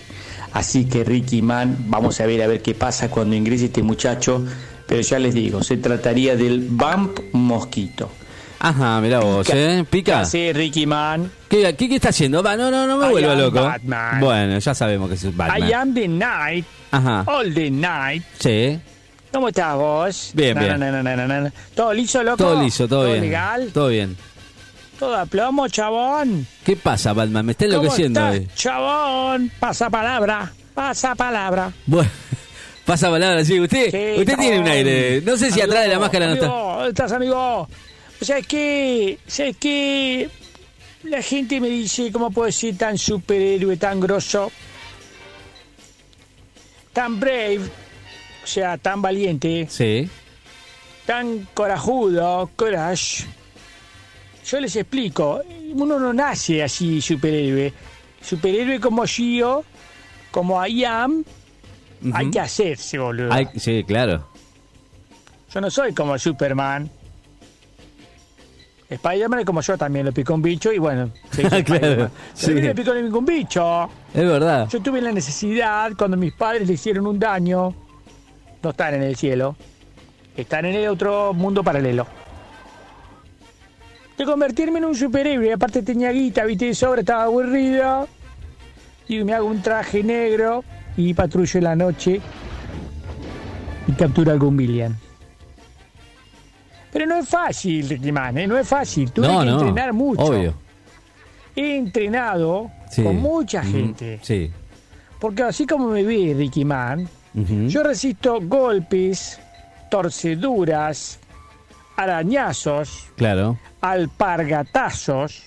Así 0.54 0.86
que 0.86 1.04
Ricky 1.04 1.42
Man, 1.42 1.78
vamos 1.88 2.20
a 2.20 2.26
ver 2.26 2.42
a 2.42 2.48
ver 2.48 2.62
qué 2.62 2.74
pasa 2.76 3.10
cuando 3.10 3.36
ingrese 3.36 3.66
este 3.66 3.84
muchacho, 3.84 4.44
pero 4.86 5.02
ya 5.02 5.18
les 5.18 5.34
digo, 5.34 5.64
se 5.64 5.78
trataría 5.78 6.36
del 6.36 6.68
vamp 6.70 7.20
mosquito. 7.32 8.10
Ajá, 8.64 9.02
mira 9.02 9.20
vos, 9.22 9.50
¿eh? 9.52 9.84
¿Pica? 9.90 10.24
Sí, 10.24 10.54
Ricky 10.54 10.86
Man. 10.86 11.32
¿Qué, 11.50 11.76
qué, 11.76 11.90
qué 11.90 11.96
está 11.96 12.10
haciendo? 12.10 12.44
Va, 12.44 12.56
no, 12.56 12.70
no, 12.70 12.86
no 12.86 12.96
me 12.98 13.08
I 13.08 13.12
vuelva 13.12 13.32
am 13.34 13.40
loco. 13.40 13.64
Batman. 13.64 14.20
Bueno, 14.20 14.60
ya 14.60 14.76
sabemos 14.76 15.10
que 15.10 15.16
es 15.16 15.36
Batman. 15.36 15.68
I 15.70 15.74
am 15.74 15.94
the 15.96 16.08
night, 16.08 16.66
Ajá. 16.92 17.24
all 17.26 17.52
the 17.54 17.72
night. 17.72 18.24
Sí. 18.40 18.80
¿Cómo 19.34 19.48
estás 19.48 19.76
vos? 19.76 20.32
Bien, 20.36 20.54
No, 20.56 20.62
bien. 20.62 20.80
no, 20.80 21.42
no. 21.42 21.52
¿Todo 21.74 21.92
liso, 21.94 22.22
loco? 22.22 22.38
Todo 22.38 22.62
liso, 22.62 22.88
todo, 22.88 23.06
bien. 23.08 23.22
legal? 23.22 23.72
Todo 23.74 23.88
bien. 23.88 24.16
¿Todo 25.00 25.18
a 25.18 25.26
plomo, 25.26 25.68
chabón? 25.68 26.46
¿Qué 26.64 26.76
pasa, 26.76 27.14
Batman? 27.14 27.44
Me 27.48 27.54
está 27.54 27.66
¿Cómo 27.66 27.78
enloqueciendo 27.80 28.20
estás, 28.20 28.36
hoy. 28.40 28.48
chabón? 28.56 29.52
Pasa 29.60 29.90
palabra, 29.90 30.54
pasa 30.76 31.16
palabra. 31.16 31.72
Bueno, 31.88 32.12
pasa 32.86 33.10
palabra, 33.10 33.44
sí. 33.44 33.60
Usted, 33.60 33.90
Sí, 33.90 34.20
usted 34.20 34.38
tiene 34.38 34.60
un 34.60 34.68
aire. 34.68 35.22
No 35.26 35.36
sé 35.36 35.50
si 35.50 35.60
atrás 35.62 35.82
de 35.82 35.88
la 35.88 35.96
Amigo, 35.96 36.02
máscara 36.02 36.28
no 36.28 36.34
está. 36.34 36.46
amigo, 36.46 36.74
¿Dónde 36.76 36.90
estás, 36.90 37.12
amigo? 37.14 37.68
O 38.22 38.26
sea, 38.26 38.38
es 38.38 38.48
que... 38.48 39.18
¿Sabes 39.26 39.58
qué? 39.60 40.30
La 41.04 41.22
gente 41.24 41.60
me 41.60 41.68
dice, 41.70 42.12
¿cómo 42.12 42.30
puede 42.30 42.52
ser 42.52 42.78
tan 42.78 42.98
superhéroe, 42.98 43.76
tan 43.78 44.00
grosso? 44.00 44.52
Tan 46.94 47.20
brave, 47.20 47.62
o 48.44 48.48
sea, 48.48 48.78
tan 48.78 49.02
valiente. 49.02 49.66
Sí. 49.70 50.08
tan 51.06 51.48
corajudo, 51.54 52.50
courage. 52.56 53.26
Yo 54.46 54.60
les 54.60 54.76
explico, 54.76 55.42
uno 55.74 55.98
no 56.00 56.14
nace 56.14 56.62
así 56.64 57.02
superhéroe. 57.02 57.74
Superhéroe 58.22 58.80
como 58.80 59.06
Gio, 59.06 59.64
como 60.30 60.64
I 60.66 60.86
am, 60.86 61.24
hay 62.14 62.30
que 62.30 62.40
hacerse, 62.40 63.00
boludo. 63.00 63.32
Sí, 63.58 63.84
claro. 63.86 64.28
Yo 65.54 65.62
no 65.62 65.72
soy 65.72 65.94
como 65.94 66.18
Superman. 66.20 66.92
Spider-Man 68.92 69.40
es 69.40 69.46
como 69.46 69.62
yo 69.62 69.78
también, 69.78 70.06
lo 70.06 70.12
picó 70.12 70.34
un 70.34 70.42
bicho 70.42 70.72
y 70.72 70.78
bueno. 70.78 71.12
se 71.32 71.44
hizo 71.44 71.64
Claro, 71.64 72.12
sí. 72.34 72.52
A 72.52 72.62
no 72.62 72.76
picó 72.76 72.94
ningún 72.94 73.26
bicho. 73.26 73.90
Es 74.14 74.28
verdad. 74.28 74.68
Yo 74.70 74.82
tuve 74.82 75.02
la 75.02 75.14
necesidad 75.14 75.94
cuando 75.98 76.18
mis 76.18 76.34
padres 76.34 76.68
le 76.68 76.74
hicieron 76.74 77.08
un 77.08 77.18
daño. 77.18 77.74
No 78.62 78.70
están 78.70 78.96
en 78.96 79.04
el 79.04 79.16
cielo. 79.16 79.56
Están 80.36 80.66
en 80.66 80.76
el 80.76 80.90
otro 80.90 81.34
mundo 81.34 81.64
paralelo. 81.64 82.06
De 84.18 84.26
convertirme 84.26 84.80
en 84.80 84.86
un 84.86 84.96
superhéroe. 84.96 85.54
Aparte 85.54 85.84
tenía 85.84 86.12
guita, 86.12 86.44
viste 86.44 86.66
de 86.66 86.76
sobra, 86.76 87.00
estaba 87.00 87.24
aburrida. 87.24 88.06
Y 89.08 89.24
me 89.24 89.34
hago 89.34 89.48
un 89.48 89.62
traje 89.62 90.04
negro 90.04 90.66
y 90.98 91.14
patrullo 91.14 91.58
en 91.60 91.64
la 91.64 91.76
noche. 91.78 92.20
Y 93.88 93.92
capturo 93.94 94.32
algún 94.32 94.58
Billion. 94.58 95.11
Pero 96.92 97.06
no 97.06 97.16
es 97.18 97.28
fácil, 97.30 97.88
Ricky 97.88 98.12
Man, 98.12 98.38
¿eh? 98.38 98.48
no 98.48 98.58
es 98.58 98.68
fácil. 98.68 99.12
Tuve 99.12 99.28
no, 99.28 99.40
que 99.40 99.46
no. 99.46 99.60
entrenar 99.60 99.94
mucho. 99.94 100.24
Obvio. 100.24 100.54
He 101.56 101.78
entrenado 101.78 102.70
Sí. 102.90 103.04
con 103.04 103.18
mucha 103.18 103.64
gente. 103.64 104.20
Sí. 104.22 104.52
Porque 105.20 105.44
así 105.44 105.66
como 105.66 105.88
me 105.88 106.04
ve 106.04 106.34
Ricky 106.38 106.66
Man, 106.66 107.08
yo 107.34 107.84
resisto 107.84 108.40
golpes, 108.42 109.40
torceduras, 109.90 111.20
arañazos, 111.96 113.06
Claro. 113.16 113.58
alpargatazos, 113.82 115.44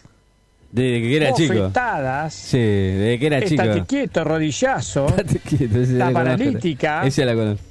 Desde 0.73 1.01
que 1.03 1.17
era 1.17 1.33
chico. 1.35 1.71
Sí, 2.31 2.59
desde 2.59 3.19
que 3.21 3.27
era 3.27 3.43
chico. 3.45 3.63
estate 3.63 3.85
quieto, 3.87 4.25
rodillazo, 4.25 5.07
Estate 5.07 5.39
quieto, 5.39 5.81
esa 5.81 5.93
La 5.93 6.05
conozco. 6.07 6.15
paralítica. 6.15 7.07
Esa 7.07 7.25
la 7.25 7.35
conozco. 7.35 7.65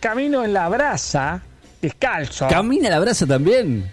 camino 0.00 0.44
en 0.44 0.52
la 0.52 0.68
brasa, 0.68 1.42
descalzo 1.82 2.46
¿Camina 2.48 2.88
la 2.88 2.98
brasa 3.00 3.26
también? 3.26 3.84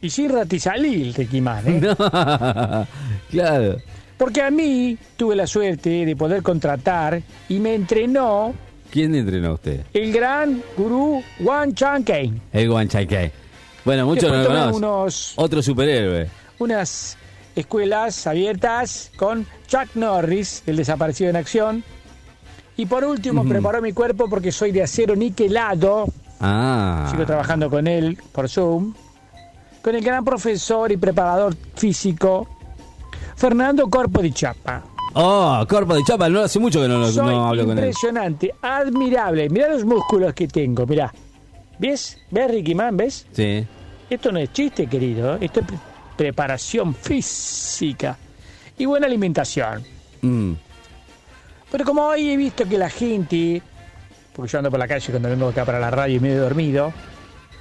y 0.00 0.10
sin 0.10 0.30
ratizalil, 0.30 1.14
Ricky 1.14 1.40
Man. 1.40 1.62
¿eh? 1.68 1.80
No. 1.96 2.86
claro. 3.30 3.76
Porque 4.18 4.42
a 4.42 4.50
mí 4.50 4.98
tuve 5.16 5.36
la 5.36 5.46
suerte 5.46 6.04
de 6.04 6.16
poder 6.16 6.42
contratar 6.42 7.22
y 7.48 7.58
me 7.60 7.74
entrenó 7.74 8.52
¿Quién 8.90 9.14
entrenó 9.14 9.50
a 9.50 9.52
usted? 9.54 9.84
el 9.94 10.12
gran 10.12 10.60
gurú 10.76 11.22
Wan 11.40 11.72
Chan 11.74 12.02
Kane. 12.02 12.40
El 12.52 12.68
Guanchaikai. 12.68 13.30
Bueno, 13.84 14.06
muchos 14.06 14.28
no 14.30 14.38
Después 14.38 14.54
lo 14.58 14.64
conocen. 14.72 14.84
unos 14.84 15.32
Otro 15.36 15.62
superhéroe. 15.62 16.28
unas 16.58 17.16
escuelas 17.56 18.26
abiertas 18.26 19.10
con 19.16 19.46
Chuck 19.66 19.94
Norris, 19.94 20.62
el 20.66 20.76
desaparecido 20.76 21.30
en 21.30 21.36
acción. 21.36 21.84
Y 22.76 22.86
por 22.86 23.04
último, 23.04 23.44
preparó 23.44 23.80
mi 23.82 23.92
cuerpo 23.92 24.28
porque 24.28 24.50
soy 24.52 24.72
de 24.72 24.82
acero 24.82 25.14
niquelado. 25.16 26.06
Ah. 26.42 27.06
Sigo 27.10 27.24
trabajando 27.24 27.70
con 27.70 27.86
él 27.86 28.18
por 28.32 28.48
Zoom. 28.48 28.92
Con 29.82 29.94
el 29.94 30.02
gran 30.04 30.24
profesor 30.24 30.92
y 30.92 30.96
preparador 30.96 31.56
físico, 31.74 32.46
Fernando 33.36 33.88
Corpo 33.90 34.20
de 34.22 34.30
Chapa. 34.32 34.82
Oh, 35.14 35.64
Corpo 35.68 35.94
de 35.94 36.02
Chapa, 36.04 36.28
no 36.28 36.40
hace 36.40 36.58
mucho 36.58 36.80
que 36.80 36.88
no, 36.88 37.04
Soy 37.06 37.26
no 37.26 37.48
hablo 37.48 37.62
con 37.66 37.72
él. 37.78 37.84
impresionante, 37.84 38.54
admirable. 38.62 39.48
Mirá 39.50 39.68
los 39.68 39.84
músculos 39.84 40.34
que 40.34 40.46
tengo, 40.48 40.86
mirá. 40.86 41.12
¿Ves? 41.78 42.18
¿Ves, 42.30 42.50
Ricky 42.50 42.74
Man? 42.74 42.96
¿Ves? 42.96 43.26
Sí. 43.32 43.66
Esto 44.08 44.30
no 44.30 44.38
es 44.38 44.52
chiste, 44.52 44.86
querido. 44.86 45.36
Esto 45.40 45.60
es 45.60 45.66
pre- 45.66 45.78
preparación 46.16 46.94
física 46.94 48.16
y 48.78 48.86
buena 48.86 49.06
alimentación. 49.06 49.82
Mm. 50.22 50.52
Pero 51.72 51.84
como 51.84 52.02
hoy 52.02 52.30
he 52.30 52.36
visto 52.36 52.68
que 52.68 52.78
la 52.78 52.88
gente, 52.90 53.62
porque 54.34 54.50
yo 54.50 54.58
ando 54.58 54.70
por 54.70 54.78
la 54.78 54.88
calle 54.88 55.06
cuando 55.10 55.28
vengo 55.28 55.48
acá 55.48 55.64
para 55.64 55.78
la 55.78 55.90
radio 55.90 56.16
y 56.16 56.20
medio 56.20 56.42
dormido, 56.42 56.92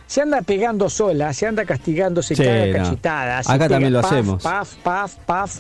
se 0.08 0.22
anda 0.22 0.42
pegando 0.42 0.90
sola, 0.90 1.34
se 1.34 1.48
anda 1.48 1.66
castigando, 1.66 2.22
se 2.22 2.36
Sí, 2.36 2.44
caga 2.44 2.66
no. 2.66 2.74
cachetadas. 2.74 3.48
Acá 3.50 3.58
pega 3.60 3.70
también 3.70 3.94
lo 3.94 4.02
paf, 4.02 4.12
hacemos. 4.12 4.44
Paf, 4.44 4.76
paf, 4.84 5.16
paf. 5.26 5.60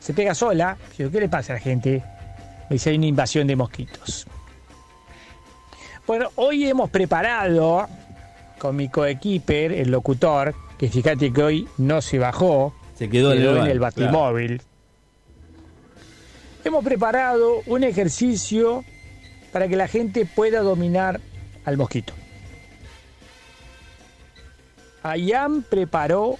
Se 0.00 0.12
pega 0.14 0.34
sola. 0.34 0.76
Digo, 0.96 1.10
¿qué 1.10 1.20
le 1.20 1.28
pasa 1.28 1.52
a 1.52 1.56
la 1.56 1.60
gente? 1.60 2.02
Me 2.70 2.74
dice, 2.76 2.90
hay 2.90 2.96
una 2.96 3.06
invasión 3.06 3.46
de 3.46 3.56
mosquitos. 3.56 4.26
Bueno, 6.06 6.30
hoy 6.36 6.68
hemos 6.68 6.90
preparado 6.90 7.86
con 8.58 8.76
mi 8.76 8.88
coequiper, 8.88 9.72
el 9.72 9.90
locutor, 9.90 10.54
que 10.78 10.88
fíjate 10.88 11.32
que 11.32 11.42
hoy 11.42 11.68
no 11.78 12.00
se 12.02 12.18
bajó, 12.18 12.74
Se 12.98 13.08
quedó 13.08 13.32
en 13.32 13.66
el 13.66 13.78
batimóvil. 13.80 14.60
hemos 16.64 16.84
preparado 16.84 17.60
un 17.66 17.84
ejercicio 17.84 18.84
para 19.54 19.68
que 19.68 19.76
la 19.76 19.86
gente 19.86 20.26
pueda 20.26 20.62
dominar 20.62 21.20
al 21.64 21.76
mosquito. 21.76 22.12
Ayam 25.04 25.62
preparó 25.62 26.38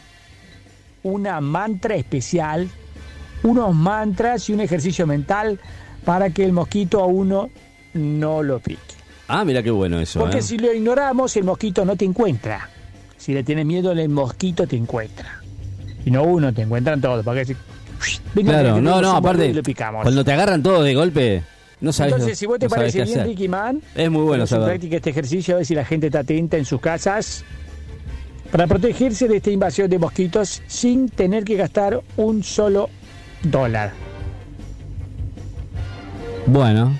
una 1.04 1.40
mantra 1.40 1.94
especial, 1.94 2.68
unos 3.44 3.72
mantras 3.72 4.48
y 4.48 4.52
un 4.52 4.60
ejercicio 4.62 5.06
mental 5.06 5.60
para 6.04 6.30
que 6.30 6.44
el 6.44 6.52
mosquito 6.52 7.04
a 7.04 7.06
uno 7.06 7.50
no 7.92 8.42
lo 8.42 8.58
pique. 8.58 8.80
Ah, 9.28 9.44
mira 9.44 9.62
qué 9.62 9.70
bueno 9.70 10.00
eso. 10.00 10.18
Porque 10.18 10.38
¿eh? 10.38 10.42
si 10.42 10.58
lo 10.58 10.72
ignoramos, 10.72 11.36
el 11.36 11.44
mosquito 11.44 11.84
no 11.84 11.94
te 11.94 12.04
encuentra. 12.04 12.68
Si 13.16 13.32
le 13.32 13.44
tienes 13.44 13.64
miedo, 13.64 13.92
el 13.92 14.08
mosquito 14.08 14.66
te 14.66 14.74
encuentra. 14.74 15.40
Y 16.04 16.10
no 16.10 16.24
uno, 16.24 16.52
te 16.52 16.62
encuentran 16.62 17.00
todos. 17.00 17.24
Porque 17.24 17.44
si, 17.44 17.56
Claro, 18.42 18.80
no, 18.80 19.00
no, 19.00 19.12
aparte, 19.12 19.46
y 19.46 19.52
lo 19.52 19.62
picamos. 19.62 20.02
cuando 20.02 20.24
te 20.24 20.32
agarran 20.32 20.64
todos 20.64 20.84
de 20.84 20.94
golpe, 20.94 21.44
no 21.84 21.92
sabes 21.92 22.12
Entonces, 22.14 22.38
si 22.38 22.46
vos 22.46 22.58
te 22.58 22.66
no 22.66 22.70
parece 22.70 23.02
bien, 23.04 23.08
hacer. 23.18 23.26
Ricky 23.28 23.48
Man, 23.48 23.80
Es 23.94 24.10
muy 24.10 24.22
bueno 24.24 24.46
saber. 24.46 24.66
práctica 24.68 24.96
este 24.96 25.10
ejercicio 25.10 25.54
a 25.54 25.58
ver 25.58 25.66
si 25.66 25.74
la 25.74 25.84
gente 25.84 26.06
está 26.06 26.20
atenta 26.20 26.56
en 26.56 26.64
sus 26.64 26.80
casas 26.80 27.44
para 28.50 28.66
protegerse 28.66 29.28
de 29.28 29.36
esta 29.36 29.50
invasión 29.50 29.88
de 29.90 29.98
mosquitos 29.98 30.62
sin 30.66 31.08
tener 31.08 31.44
que 31.44 31.56
gastar 31.56 32.00
un 32.16 32.42
solo 32.42 32.88
dólar. 33.42 33.92
Bueno, 36.46 36.96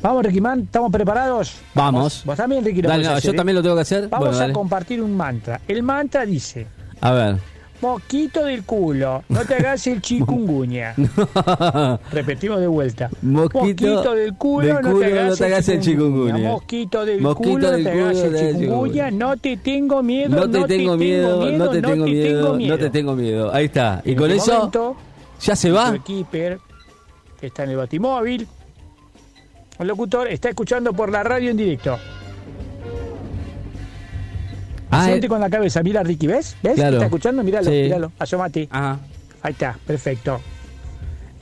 Vamos, 0.00 0.24
Ricky 0.24 0.40
Man, 0.40 0.62
¿estamos 0.62 0.90
preparados? 0.90 1.54
vamos. 1.74 2.22
Vos 2.24 2.36
también, 2.36 2.64
Ricky, 2.64 2.82
lo 2.82 2.88
Dale, 2.88 3.04
no, 3.04 3.10
hacer, 3.12 3.22
yo 3.22 3.30
¿eh? 3.32 3.36
también 3.36 3.54
lo 3.54 3.62
tengo 3.62 3.76
que 3.76 3.82
hacer. 3.82 4.08
Vamos 4.08 4.26
Bueno, 4.26 4.36
a 4.36 4.40
dale. 4.40 4.52
compartir 4.52 5.00
un 5.00 5.16
mantra. 5.16 5.60
El 5.68 5.84
mantra 5.84 6.26
dice, 6.26 6.66
A 7.00 7.12
ver. 7.12 7.36
Mosquito 7.82 8.44
del 8.44 8.62
culo, 8.62 9.24
no 9.28 9.44
te 9.44 9.54
hagas 9.56 9.86
el 9.88 10.00
chikungunya. 10.00 10.94
Repetimos 12.12 12.60
de 12.60 12.68
vuelta. 12.68 13.10
Mosquito 13.20 14.14
del 14.14 14.34
culo, 14.34 14.66
del 14.66 14.82
no, 14.82 14.98
te 14.98 15.04
hagas, 15.06 15.30
no 15.30 15.36
te 15.36 15.44
hagas 15.46 15.68
el 15.68 15.80
chikungunya. 15.80 16.48
Mosquito 16.48 17.04
del 17.04 17.20
Mosquito 17.20 17.50
culo, 17.50 17.70
del 17.72 17.84
no 17.84 17.90
te 17.90 18.00
hagas 18.00 18.18
el 18.18 18.36
el 18.36 18.58
chikungunya. 18.58 19.10
No 19.10 19.36
te 19.36 19.56
tengo 19.56 20.02
miedo, 20.02 20.28
No 20.36 20.48
te 20.48 20.64
tengo 20.68 20.96
miedo, 20.96 21.50
no 21.50 21.70
te 21.70 21.82
tengo 21.82 22.06
miedo, 22.06 22.58
no 22.58 22.78
te 22.78 22.90
tengo 22.90 23.16
miedo. 23.16 23.52
Ahí 23.52 23.64
está. 23.66 24.00
Y 24.04 24.12
En 24.12 24.16
con 24.16 24.30
este 24.30 24.50
eso, 24.50 24.58
momento, 24.58 24.96
¿ya 25.40 25.56
se 25.56 25.70
va? 25.72 25.90
nuestro 25.90 26.04
keeper, 26.04 26.58
que 27.40 27.48
está 27.48 27.64
en 27.64 27.70
el 27.70 27.76
batimóvil, 27.76 28.46
el 29.80 29.86
locutor 29.88 30.28
está 30.28 30.48
escuchando 30.48 30.92
por 30.92 31.10
la 31.10 31.24
radio 31.24 31.50
en 31.50 31.56
directo. 31.56 31.98
Ah, 34.92 35.06
Siente 35.06 35.26
eh. 35.26 35.28
con 35.28 35.40
la 35.40 35.48
cabeza, 35.50 35.82
mira 35.82 36.02
Ricky, 36.02 36.26
¿ves? 36.26 36.54
¿Ves? 36.62 36.74
Claro. 36.74 36.94
¿Está 36.96 37.06
escuchando? 37.06 37.42
Míralo, 37.42 37.70
Sí. 37.70 37.82
míralo, 37.82 38.12
asómate. 38.18 38.68
Ajá. 38.70 38.98
Ahí 39.42 39.52
está, 39.52 39.76
perfecto. 39.86 40.40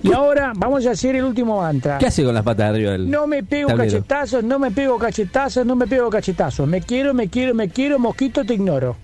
Y 0.03 0.13
ahora 0.13 0.53
vamos 0.57 0.87
a 0.87 0.93
hacer 0.93 1.17
el 1.17 1.25
último 1.25 1.61
mantra. 1.61 1.99
¿Qué 1.99 2.07
hace 2.07 2.25
con 2.25 2.33
las 2.35 2.43
patas 2.45 2.67
de 2.73 2.77
arriba 2.79 2.93
del 2.93 3.11
No 3.11 3.27
me 3.27 3.43
pego 3.43 3.69
tablero? 3.69 3.91
cachetazos, 3.93 4.43
no 4.45 4.59
me 4.59 4.71
pego 4.71 4.97
cachetazos, 4.99 5.67
no 5.67 5.77
me 5.77 5.87
pego 5.87 6.09
cachetazos. 6.09 6.67
Me 6.67 6.81
quiero, 6.81 7.13
me 7.13 7.29
quiero, 7.29 7.55
me 7.55 7.69
quiero, 7.69 7.99
mosquito, 7.99 8.45
te 8.45 8.55
ignoro. 8.55 8.97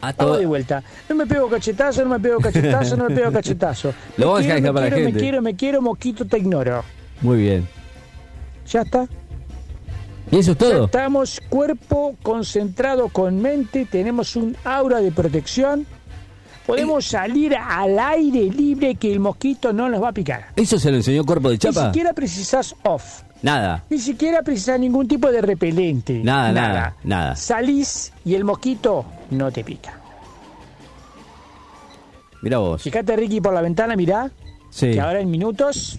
Ah, 0.00 0.14
Vamos 0.16 0.16
todo- 0.16 0.38
de 0.38 0.46
vuelta. 0.46 0.82
No 1.08 1.14
me 1.14 1.26
pego 1.26 1.48
cachetazos, 1.48 2.04
no 2.04 2.10
me 2.10 2.20
pego 2.20 2.40
cachetazos, 2.40 2.98
no 2.98 3.08
me 3.08 3.14
pego 3.14 3.30
cachetazos. 3.30 3.94
Lo 4.16 4.24
Me 4.24 4.24
vamos 4.24 4.40
a 4.40 4.42
dejar 4.54 4.58
a 4.58 4.72
me 4.72 4.80
la 4.80 4.86
quiero, 4.88 4.96
gente. 4.96 5.12
Me 5.12 5.18
quiero, 5.20 5.42
me 5.42 5.56
quiero, 5.56 5.82
mosquito, 5.82 6.24
te 6.24 6.38
ignoro. 6.38 6.84
Muy 7.20 7.38
bien. 7.38 7.68
Ya 8.72 8.82
está. 8.82 9.06
¿Y 10.30 10.38
eso 10.38 10.52
es 10.52 10.58
todo? 10.58 10.84
estamos 10.84 11.40
cuerpo 11.48 12.14
concentrado 12.22 13.08
con 13.08 13.40
mente, 13.40 13.86
tenemos 13.86 14.36
un 14.36 14.56
aura 14.64 15.00
de 15.00 15.10
protección. 15.10 15.86
Podemos 16.66 17.06
salir 17.06 17.56
al 17.56 17.98
aire 17.98 18.44
libre 18.44 18.94
que 18.96 19.10
el 19.10 19.20
mosquito 19.20 19.72
no 19.72 19.88
nos 19.88 20.02
va 20.02 20.08
a 20.08 20.12
picar. 20.12 20.48
¿Eso 20.54 20.78
se 20.78 20.90
lo 20.90 20.98
enseñó 20.98 21.24
Cuerpo 21.24 21.48
de 21.48 21.54
Ni 21.54 21.58
Chapa? 21.60 21.86
siquiera 21.86 22.12
precisas 22.12 22.74
off. 22.84 23.22
Nada. 23.40 23.84
Ni 23.88 23.98
siquiera 23.98 24.42
precisas 24.42 24.78
ningún 24.78 25.08
tipo 25.08 25.30
de 25.32 25.40
repelente. 25.40 26.20
Nada, 26.22 26.52
nada, 26.52 26.96
nada. 27.04 27.36
Salís 27.36 28.12
y 28.24 28.34
el 28.34 28.44
mosquito 28.44 29.06
no 29.30 29.50
te 29.50 29.64
pica. 29.64 29.98
Mira 32.42 32.58
vos. 32.58 32.82
Fíjate, 32.82 33.16
Ricky, 33.16 33.40
por 33.40 33.54
la 33.54 33.62
ventana, 33.62 33.96
mirá. 33.96 34.30
Sí. 34.70 34.90
Que 34.92 35.00
ahora 35.00 35.20
en 35.20 35.30
minutos, 35.30 35.98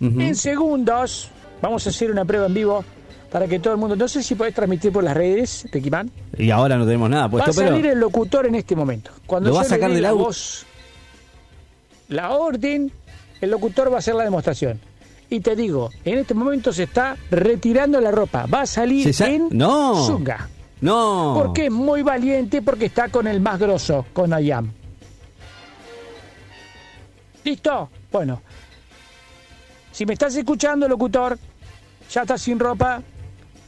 en 0.00 0.34
segundos, 0.36 1.30
vamos 1.62 1.86
a 1.86 1.90
hacer 1.90 2.10
una 2.10 2.24
prueba 2.26 2.46
en 2.46 2.54
vivo 2.54 2.84
para 3.30 3.46
que 3.46 3.58
todo 3.58 3.72
el 3.74 3.78
mundo. 3.78 3.96
No 3.96 4.08
sé 4.08 4.22
si 4.22 4.34
podés 4.34 4.54
transmitir 4.54 4.92
por 4.92 5.04
las 5.04 5.16
redes, 5.16 5.66
Man. 5.90 6.10
Y 6.36 6.50
ahora 6.50 6.76
no 6.76 6.84
tenemos 6.84 7.08
nada 7.10 7.24
Va 7.24 7.30
puesto, 7.30 7.50
a 7.50 7.54
salir 7.54 7.82
pero. 7.82 7.92
el 7.94 8.00
locutor 8.00 8.46
en 8.46 8.54
este 8.56 8.74
momento. 8.76 9.10
Cuando 9.26 9.50
¿Lo 9.50 9.56
va 9.56 9.62
a 9.62 9.64
sacar 9.64 9.90
del 9.92 10.02
la 10.02 10.12
voz, 10.12 10.66
la 12.08 12.30
orden, 12.30 12.90
el 13.40 13.50
locutor 13.50 13.90
va 13.90 13.96
a 13.96 13.98
hacer 13.98 14.14
la 14.14 14.24
demostración. 14.24 14.80
Y 15.28 15.40
te 15.40 15.54
digo, 15.54 15.90
en 16.04 16.18
este 16.18 16.34
momento 16.34 16.72
se 16.72 16.82
está 16.84 17.16
retirando 17.30 18.00
la 18.00 18.10
ropa. 18.10 18.46
Va 18.46 18.62
a 18.62 18.66
salir 18.66 19.14
sa- 19.14 19.28
en 19.30 19.48
No. 19.52 20.04
zunga. 20.04 20.48
No. 20.80 21.34
Porque 21.36 21.66
es 21.66 21.70
muy 21.70 22.02
valiente, 22.02 22.62
porque 22.62 22.86
está 22.86 23.10
con 23.10 23.28
el 23.28 23.40
más 23.40 23.60
grosso, 23.60 24.06
con 24.12 24.32
Ayam. 24.32 24.72
¿Listo? 27.44 27.88
Bueno. 28.10 28.42
Si 29.92 30.06
me 30.06 30.14
estás 30.14 30.34
escuchando, 30.36 30.88
locutor, 30.88 31.38
ya 32.10 32.22
estás 32.22 32.40
sin 32.42 32.58
ropa. 32.58 33.02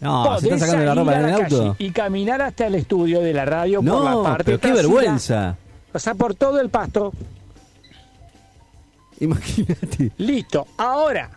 No, 0.03 0.25
¿se 0.39 0.47
está 0.47 0.57
podés 0.57 0.61
sacando 0.61 0.85
la 0.85 0.95
ropa 0.95 1.19
en 1.21 1.25
el 1.27 1.35
auto? 1.35 1.77
Y 1.79 1.91
caminar 1.93 2.43
hasta 2.43 2.67
el 2.67 2.75
estudio 2.75 3.21
de 3.21 3.33
la 3.33 3.45
radio 3.45 3.83
por 3.83 4.05
la 4.05 4.23
parte 4.23 4.45
pero 4.45 4.59
qué 4.59 4.69
trasera. 4.69 4.89
vergüenza. 4.89 5.57
Pasar 5.93 6.17
por 6.17 6.35
todo 6.35 6.61
el 6.61 6.69
pasto. 6.71 7.13
Imagínate. 9.21 10.13
Listo. 10.19 10.67
Ahora. 10.79 11.31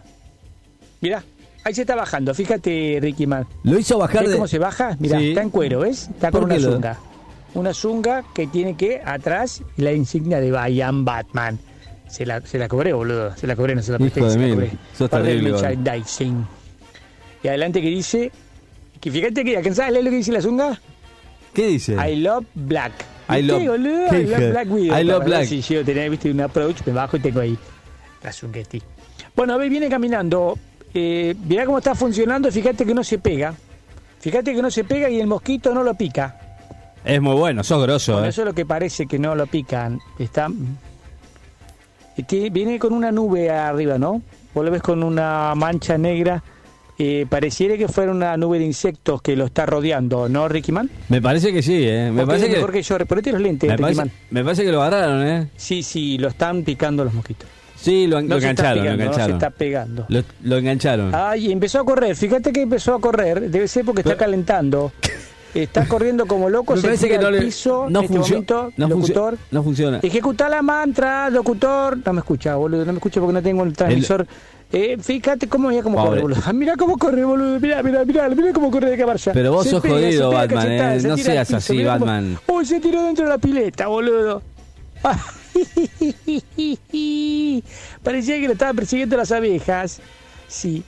Mirá, 1.01 1.24
ahí 1.63 1.74
se 1.74 1.82
está 1.82 1.95
bajando. 1.95 2.34
Fíjate, 2.34 2.97
Ricky 3.01 3.28
Man. 3.28 3.45
Lo 3.63 3.78
hizo 3.78 3.97
bajar 3.99 4.22
¿Ves 4.22 4.30
de. 4.32 4.36
cómo 4.38 4.47
se 4.47 4.57
baja? 4.59 4.95
Mirá, 4.99 5.20
Sí. 5.20 5.30
está 5.30 5.41
en 5.41 5.49
cuero, 5.49 5.82
¿ves? 5.82 6.09
Está 6.09 6.32
¿Por 6.32 6.41
con 6.41 6.51
una 6.51 6.59
lo- 6.59 6.72
zunga. 6.74 6.97
Una 7.53 7.74
zunga 7.74 8.24
que 8.34 8.47
tiene 8.47 8.76
que 8.76 9.01
atrás 9.05 9.61
la 9.78 9.93
insignia 9.93 10.39
de 10.41 10.51
Bayam 10.51 11.05
Batman. 11.05 11.59
Se 12.07 12.26
la, 12.26 12.41
se 12.41 12.57
la 12.57 12.68
cobré, 12.68 12.93
boludo. 12.93 13.36
Se 13.36 13.45
la 13.47 13.55
cobré, 13.55 13.76
no 13.76 13.82
se 13.82 13.91
la 13.91 13.97
presté, 13.99 14.20
Hijo 14.20 14.28
de 14.28 14.34
se 14.34 14.39
la 14.39 14.45
mil. 14.45 14.53
cobré. 14.55 14.72
Sos 14.97 15.09
terrible. 15.09 15.53
Y 17.43 17.47
adelante 17.47 17.82
que 17.82 17.88
dice... 17.89 18.32
Que 18.99 19.11
fíjate 19.11 19.43
que 19.43 19.57
alcanzás 19.57 19.87
a 19.87 19.91
leer 19.91 20.03
lo 20.05 20.09
que 20.11 20.17
dice 20.17 20.31
la 20.31 20.41
zunga. 20.41 20.79
¿Qué 21.53 21.67
dice? 21.67 21.93
I 21.93 22.15
love 22.17 22.45
black. 22.53 22.91
I 23.29 23.41
¿Viste, 23.41 23.47
love- 23.47 23.67
boludo? 23.67 24.09
¿Qué 24.09 24.19
I 24.21 24.25
love 24.25 24.49
black 24.51 24.67
widow. 24.71 24.99
I 24.99 25.03
love 25.03 25.25
black. 25.25 25.45
Si 25.47 25.61
yo 25.61 25.83
tenía, 25.85 26.09
viste, 26.09 26.29
un 26.31 26.41
approach, 26.41 26.81
me 26.85 26.93
bajo 26.93 27.17
y 27.17 27.19
tengo 27.19 27.39
ahí 27.39 27.57
la 28.23 28.31
zungueti. 28.33 28.81
Bueno, 29.35 29.53
a 29.53 29.57
ver, 29.57 29.69
viene 29.69 29.89
caminando. 29.89 30.57
Eh, 30.93 31.35
mirá 31.47 31.65
cómo 31.65 31.77
está 31.79 31.93
funcionando. 31.95 32.51
Fíjate 32.51 32.85
que 32.85 32.93
no 32.93 33.03
se 33.03 33.17
pega. 33.19 33.53
Fíjate 34.19 34.53
que 34.55 34.61
no 34.61 34.71
se 34.71 34.83
pega 34.83 35.09
y 35.09 35.19
el 35.19 35.27
mosquito 35.27 35.73
no 35.73 35.83
lo 35.83 35.93
pica. 35.93 36.39
Es 37.03 37.21
muy 37.21 37.35
bueno, 37.35 37.63
sos 37.63 37.81
grosso, 37.83 38.13
Bueno, 38.13 38.25
eh. 38.27 38.29
eso 38.29 38.41
es 38.41 38.45
lo 38.47 38.53
que 38.53 38.65
parece 38.65 39.05
que 39.05 39.19
no 39.19 39.35
lo 39.35 39.45
pican. 39.45 39.99
Está. 40.17 40.47
tiene- 42.27 42.49
viene 42.49 42.79
con 42.79 42.93
una 42.93 43.11
nube 43.11 43.49
arriba, 43.51 43.97
¿no? 43.97 44.21
Vos 44.53 44.65
lo 44.65 44.71
ves 44.71 44.81
con 44.81 45.03
una 45.03 45.53
mancha 45.55 45.97
negra. 45.97 46.41
Eh, 46.97 47.25
pareciera 47.29 47.75
que 47.77 47.87
fuera 47.89 48.11
una 48.11 48.37
nube 48.37 48.57
de 48.57 48.65
insectos 48.65 49.21
que 49.21 49.35
lo 49.35 49.45
está 49.45 49.65
rodeando, 49.65 50.29
¿no, 50.29 50.47
Ricky 50.47 50.71
Man? 50.71 50.89
Me 51.09 51.21
parece 51.21 51.51
que 51.51 51.61
sí, 51.61 51.83
eh. 51.85 52.09
Me 52.13 52.25
parece 52.25 52.47
que. 52.47 52.53
mejor 52.55 52.71
que 52.71 52.81
yo. 52.81 52.97
Ponete 53.05 53.31
los 53.33 53.41
lentes, 53.41 53.67
Me 53.67 53.73
Ricky 53.75 53.81
parece, 53.81 53.99
Man. 54.01 54.11
me 54.29 54.43
parece 54.43 54.63
que 54.63 54.71
lo 54.71 54.81
agarraron, 54.81 55.27
eh. 55.27 55.47
Sí, 55.57 55.83
sí, 55.83 56.17
lo 56.17 56.29
están 56.29 56.63
picando 56.63 57.03
los 57.03 57.13
mosquitos. 57.13 57.49
Sí, 57.75 58.07
lo, 58.07 58.21
No 58.21 58.37
engancharon, 58.37 58.77
lo 58.77 58.83
pegando, 58.83 58.97
no 58.97 58.97
se 58.97 59.03
engancharon. 59.19 59.33
está 59.35 59.49
pegando. 59.49 60.05
Lo, 60.07 60.23
lo 60.43 60.57
engancharon. 60.57 61.11
Ay, 61.13 61.51
empezó 61.51 61.81
a 61.81 61.85
correr. 61.85 62.15
Fíjate 62.15 62.53
que 62.53 62.61
empezó 62.61 62.95
a 62.95 63.01
correr. 63.01 63.51
Debe 63.51 63.67
ser 63.67 63.83
porque 63.85 64.01
está 64.01 64.15
calentando. 64.15 64.91
Está 65.53 65.87
corriendo 65.87 66.25
como 66.25 66.49
loco. 66.49 66.75
Me 66.75 66.81
se 66.81 66.87
parece 66.87 67.07
que 67.07 67.17
no 67.17 67.31
le- 67.31 67.39
piso 67.41 67.87
no 67.89 67.99
en 67.99 68.05
este 68.07 68.17
momento. 68.19 68.73
no 68.75 68.87
funcio- 68.89 68.97
locutor. 69.15 69.37
no 69.51 69.63
funciona. 69.63 69.99
Ejecuta 70.03 70.49
la 70.49 70.61
mantra, 70.61 71.29
locutor. 71.29 71.97
No 72.05 72.11
me 72.11 72.19
escucha, 72.19 72.55
boludo. 72.57 72.83
No 72.83 72.91
me 72.91 72.97
escucha 72.97 73.21
porque 73.21 73.33
no 73.35 73.41
tengo 73.41 73.63
el 73.63 73.71
transmisor. 73.71 74.27
Eh, 74.78 74.97
fíjate 74.99 75.47
cómo 75.47 75.71
ya 75.71 75.82
cómo 75.82 75.95
Pobre. 75.95 76.21
corre, 76.21 76.36
boludo. 76.36 76.41
Mira 76.53 76.76
cómo 76.76 76.97
corre, 76.97 77.23
boludo. 77.23 77.59
Mira, 77.61 77.82
mira, 77.82 78.03
mira, 78.03 78.28
mira 78.30 78.51
cómo 78.51 78.69
corre 78.69 78.89
de 78.89 78.97
camarcha. 78.97 79.32
Pero 79.32 79.53
vos 79.53 79.63
Se 79.63 79.69
sos 79.69 79.82
pega, 79.82 79.95
jodido, 79.95 80.30
se 80.30 80.36
Batman, 80.36 80.63
cachetada, 80.65 80.95
eh. 80.95 80.99
se 80.99 81.07
No 81.07 81.15
tira 81.15 81.30
al 81.30 81.34
seas 81.36 81.47
piso, 81.47 81.57
así, 81.57 81.78
cómo- 81.78 81.88
Batman. 81.89 82.38
Uy, 82.47 82.65
se 82.65 82.80
tiró 82.82 83.03
dentro 83.03 83.23
de 83.23 83.30
la 83.32 83.38
pileta, 83.38 83.88
boludo. 83.88 84.41
Parecía 88.03 88.39
que 88.39 88.47
lo 88.47 88.53
estaban 88.53 88.76
persiguiendo 88.76 89.17
las 89.17 89.32
abejas. 89.32 90.01
Sí. 90.47 90.84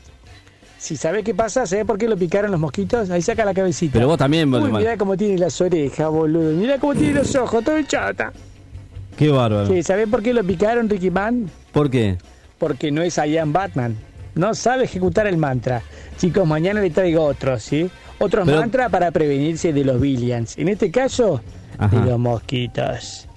Si 0.78 0.96
sabes 0.96 1.24
qué 1.24 1.34
pasa, 1.34 1.66
¿sabes 1.66 1.86
por 1.86 1.98
qué 1.98 2.08
lo 2.08 2.16
picaron 2.18 2.52
los 2.52 2.60
mosquitos? 2.60 3.10
Ahí 3.10 3.22
saca 3.22 3.44
la 3.46 3.54
cabecita. 3.54 3.94
Pero 3.94 4.08
vos 4.08 4.18
también, 4.18 4.54
Uy, 4.54 4.62
Batman. 4.62 4.82
mirá 4.82 4.98
cómo 4.98 5.18
tiene 5.18 5.38
las 5.38 5.60
orejas, 5.60 6.10
boludo. 6.10 6.52
Mirá 6.52 6.78
cómo 6.78 6.94
tiene 6.94 7.14
los 7.16 7.36
ojos, 7.36 7.64
todo 7.64 7.82
chata. 7.84 8.32
Qué 9.18 9.30
bárbaro. 9.30 9.68
Sí, 9.68 9.82
¿Sabés 9.82 10.08
por 10.08 10.22
qué 10.22 10.34
lo 10.34 10.44
picaron, 10.44 10.88
Ricky 10.90 11.10
Man? 11.10 11.50
¿Por 11.72 11.90
qué? 11.90 12.18
Porque 12.58 12.92
no 12.92 13.02
es 13.02 13.16
Ian 13.18 13.54
Batman. 13.54 13.96
No 14.36 14.54
sabe 14.54 14.84
ejecutar 14.86 15.28
el 15.28 15.38
mantra. 15.38 15.82
Chicos, 16.18 16.48
mañana 16.48 16.82
le 16.82 16.90
traigo 16.92 17.24
otros, 17.24 17.64
¿sí? 17.64 17.90
Otros 18.20 18.46
Pero- 18.46 18.60
mantras 18.60 18.90
para 18.92 19.12
prevenirse 19.12 19.74
de 19.74 19.84
los 19.84 20.00
villains. 20.02 20.58
En 20.58 20.68
este 20.70 20.90
caso, 20.92 21.42
Ajá. 21.78 21.96
de 22.00 22.10
los 22.10 22.20
mosquitos. 22.20 23.28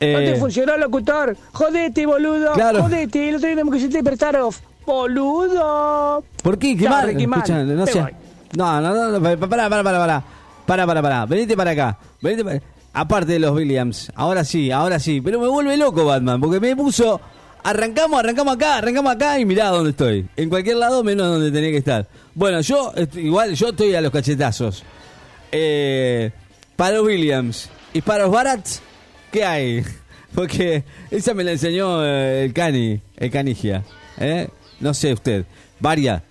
¿No 0.00 0.06
Eh, 0.06 0.32
te 0.32 0.36
funcionó, 0.40 0.76
locutor? 0.76 1.36
Jodete, 1.52 2.06
boludo. 2.06 2.52
Claro. 2.52 2.82
Jodete. 2.84 3.28
El 3.30 3.36
otro 3.36 3.48
día 3.48 3.64
me 3.64 3.70
quisiste 3.72 3.96
despertar 3.98 4.36
off. 4.36 4.60
boludo. 4.86 6.24
¿Por 6.42 6.58
qué? 6.58 6.76
¿Qué? 6.76 6.88
Ricky 7.04 7.26
Man. 7.26 7.40
Escucha, 7.40 7.62
no, 7.64 7.86
sea- 7.86 8.10
no, 8.56 8.80
no, 8.80 8.94
no, 8.94 9.18
no, 9.18 9.20
pará, 9.48 9.68
pará, 9.68 9.82
pará, 9.82 9.98
pará. 9.98 10.24
Pará, 10.66 10.86
pará, 10.86 11.02
pará. 11.02 11.26
Venite 11.26 11.56
para 11.56 11.70
acá. 11.72 11.98
Venite 12.22 12.44
para- 12.44 12.60
Aparte 12.94 13.32
de 13.32 13.38
los 13.38 13.52
Williams. 13.52 14.10
Ahora 14.14 14.44
sí, 14.44 14.70
ahora 14.70 14.98
sí. 14.98 15.20
Pero 15.20 15.40
me 15.40 15.46
vuelve 15.48 15.76
loco 15.76 16.04
Batman, 16.04 16.40
porque 16.40 16.58
me 16.60 16.74
puso. 16.74 17.20
Arrancamos, 17.62 18.20
arrancamos 18.20 18.54
acá, 18.54 18.78
arrancamos 18.78 19.12
acá 19.12 19.38
y 19.38 19.44
mirá 19.44 19.68
dónde 19.68 19.90
estoy. 19.90 20.26
En 20.36 20.48
cualquier 20.48 20.76
lado 20.76 21.02
menos 21.04 21.26
donde 21.28 21.50
tenía 21.50 21.70
que 21.70 21.78
estar. 21.78 22.06
Bueno, 22.34 22.60
yo, 22.60 22.92
igual, 23.14 23.54
yo 23.54 23.68
estoy 23.70 23.94
a 23.94 24.00
los 24.00 24.10
cachetazos. 24.12 24.84
Eh, 25.52 26.30
para 26.76 26.96
los 26.96 27.06
Williams 27.06 27.68
y 27.92 28.00
para 28.02 28.24
los 28.24 28.32
Barats, 28.32 28.80
¿qué 29.32 29.44
hay? 29.44 29.84
Porque 30.34 30.84
esa 31.10 31.34
me 31.34 31.42
la 31.44 31.52
enseñó 31.52 32.04
eh, 32.04 32.44
el 32.44 32.52
Cani, 32.52 33.00
el 33.16 33.30
Canigia. 33.30 33.82
¿eh? 34.18 34.48
No 34.80 34.94
sé 34.94 35.12
usted. 35.12 35.44
Varia. 35.80 36.22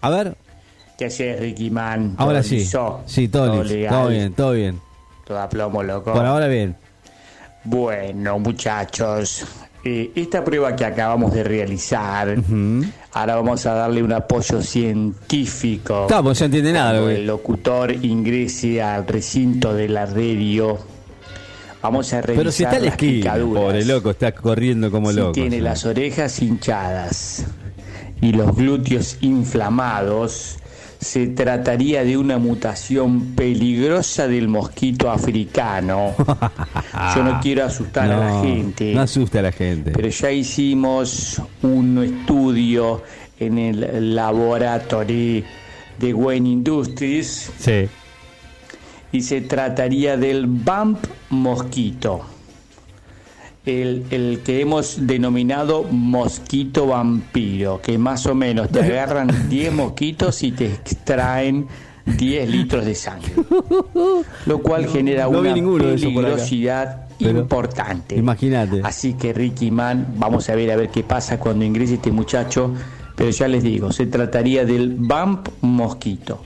A 0.00 0.10
ver, 0.10 0.36
¿Qué 0.96 1.06
haces, 1.06 1.38
Ricky 1.40 1.70
Man? 1.70 2.14
ahora 2.16 2.40
Todo 2.40 2.48
sí. 2.48 2.56
liso, 2.56 3.02
Sí, 3.06 3.28
todo, 3.28 3.62
listo, 3.62 3.74
legal, 3.74 3.90
todo 3.94 4.08
bien, 4.08 4.32
todo 4.34 4.52
bien. 4.52 4.80
Todo 5.26 5.40
a 5.40 5.48
plomo, 5.48 5.82
loco. 5.82 6.12
Por 6.12 6.24
ahora 6.24 6.46
bien. 6.48 6.76
Bueno, 7.64 8.38
muchachos, 8.38 9.44
eh, 9.86 10.10
esta 10.14 10.44
prueba 10.44 10.74
que 10.76 10.84
acabamos 10.84 11.32
de 11.32 11.44
realizar, 11.44 12.36
ahora 13.12 13.36
vamos 13.36 13.64
a 13.66 13.74
darle 13.74 14.02
un 14.02 14.12
apoyo 14.12 14.60
científico. 14.62 16.02
Está, 16.02 16.22
pues 16.22 16.40
no 16.40 16.46
entiende 16.46 16.72
nada. 16.72 16.92
Cuando 17.00 17.10
el 17.10 17.26
locutor 17.26 17.92
ingrese 18.04 18.82
al 18.82 19.06
recinto 19.06 19.72
de 19.72 19.88
la 19.88 20.06
radio, 20.06 20.78
vamos 21.82 22.12
a 22.12 22.20
revisar 22.20 22.36
Pero 22.36 22.52
si 22.52 22.64
está 22.64 22.78
las 22.78 22.88
esquina, 22.88 23.12
picaduras. 23.34 23.62
pobre 23.64 23.84
loco, 23.84 24.10
está 24.10 24.32
corriendo 24.32 24.90
como 24.90 25.10
si 25.12 25.16
loco. 25.18 25.32
tiene 25.32 25.56
sí. 25.56 25.62
las 25.62 25.84
orejas 25.86 26.42
hinchadas 26.42 27.44
y 28.20 28.32
los 28.32 28.54
glúteos 28.56 29.18
inflamados, 29.20 30.58
se 31.00 31.26
trataría 31.28 32.04
de 32.04 32.16
una 32.16 32.38
mutación 32.38 33.34
peligrosa 33.34 34.26
del 34.28 34.48
mosquito 34.48 35.10
africano. 35.10 36.14
Yo 37.14 37.22
no 37.22 37.38
quiero 37.40 37.64
asustar 37.64 38.10
a 38.10 38.18
la 38.18 38.40
gente, 38.42 38.94
No 38.94 39.02
asusta 39.02 39.38
a 39.40 39.42
la 39.42 39.52
gente. 39.52 39.92
pero 39.92 40.08
ya 40.08 40.30
hicimos 40.30 41.40
un 41.62 42.02
estudio 42.02 43.02
en 43.38 43.58
el 43.58 44.14
laboratorio 44.16 45.44
de 45.98 46.14
Wayne 46.14 46.48
Industries 46.50 47.50
Sí. 47.58 47.88
y 49.12 49.20
se 49.22 49.42
trataría 49.42 50.16
del 50.16 50.46
Bump 50.46 50.98
Mosquito. 51.30 52.24
El, 53.66 54.04
el 54.10 54.40
que 54.44 54.60
hemos 54.60 55.06
denominado 55.06 55.82
mosquito 55.82 56.86
vampiro, 56.86 57.80
que 57.82 57.98
más 57.98 58.24
o 58.26 58.34
menos 58.34 58.70
te 58.70 58.80
agarran 58.84 59.48
10 59.48 59.72
mosquitos 59.72 60.42
y 60.42 60.52
te 60.52 60.66
extraen 60.66 61.66
10 62.06 62.48
litros 62.48 62.84
de 62.84 62.94
sangre. 62.94 63.32
Lo 64.46 64.58
cual 64.60 64.86
genera 64.86 65.24
no 65.24 65.40
una 65.40 65.52
peligrosidad 65.52 67.08
Pero, 67.18 67.40
importante. 67.40 68.16
Imagínate. 68.16 68.80
Así 68.84 69.14
que 69.14 69.32
Ricky 69.32 69.70
Man, 69.70 70.14
vamos 70.16 70.48
a 70.48 70.54
ver 70.54 70.70
a 70.70 70.76
ver 70.76 70.90
qué 70.90 71.02
pasa 71.02 71.38
cuando 71.38 71.64
ingrese 71.64 71.94
este 71.94 72.12
muchacho. 72.12 72.72
Pero 73.16 73.30
ya 73.30 73.48
les 73.48 73.62
digo, 73.62 73.92
se 73.92 74.06
trataría 74.06 74.64
del 74.64 74.94
Bump 74.94 75.48
Mosquito. 75.62 76.42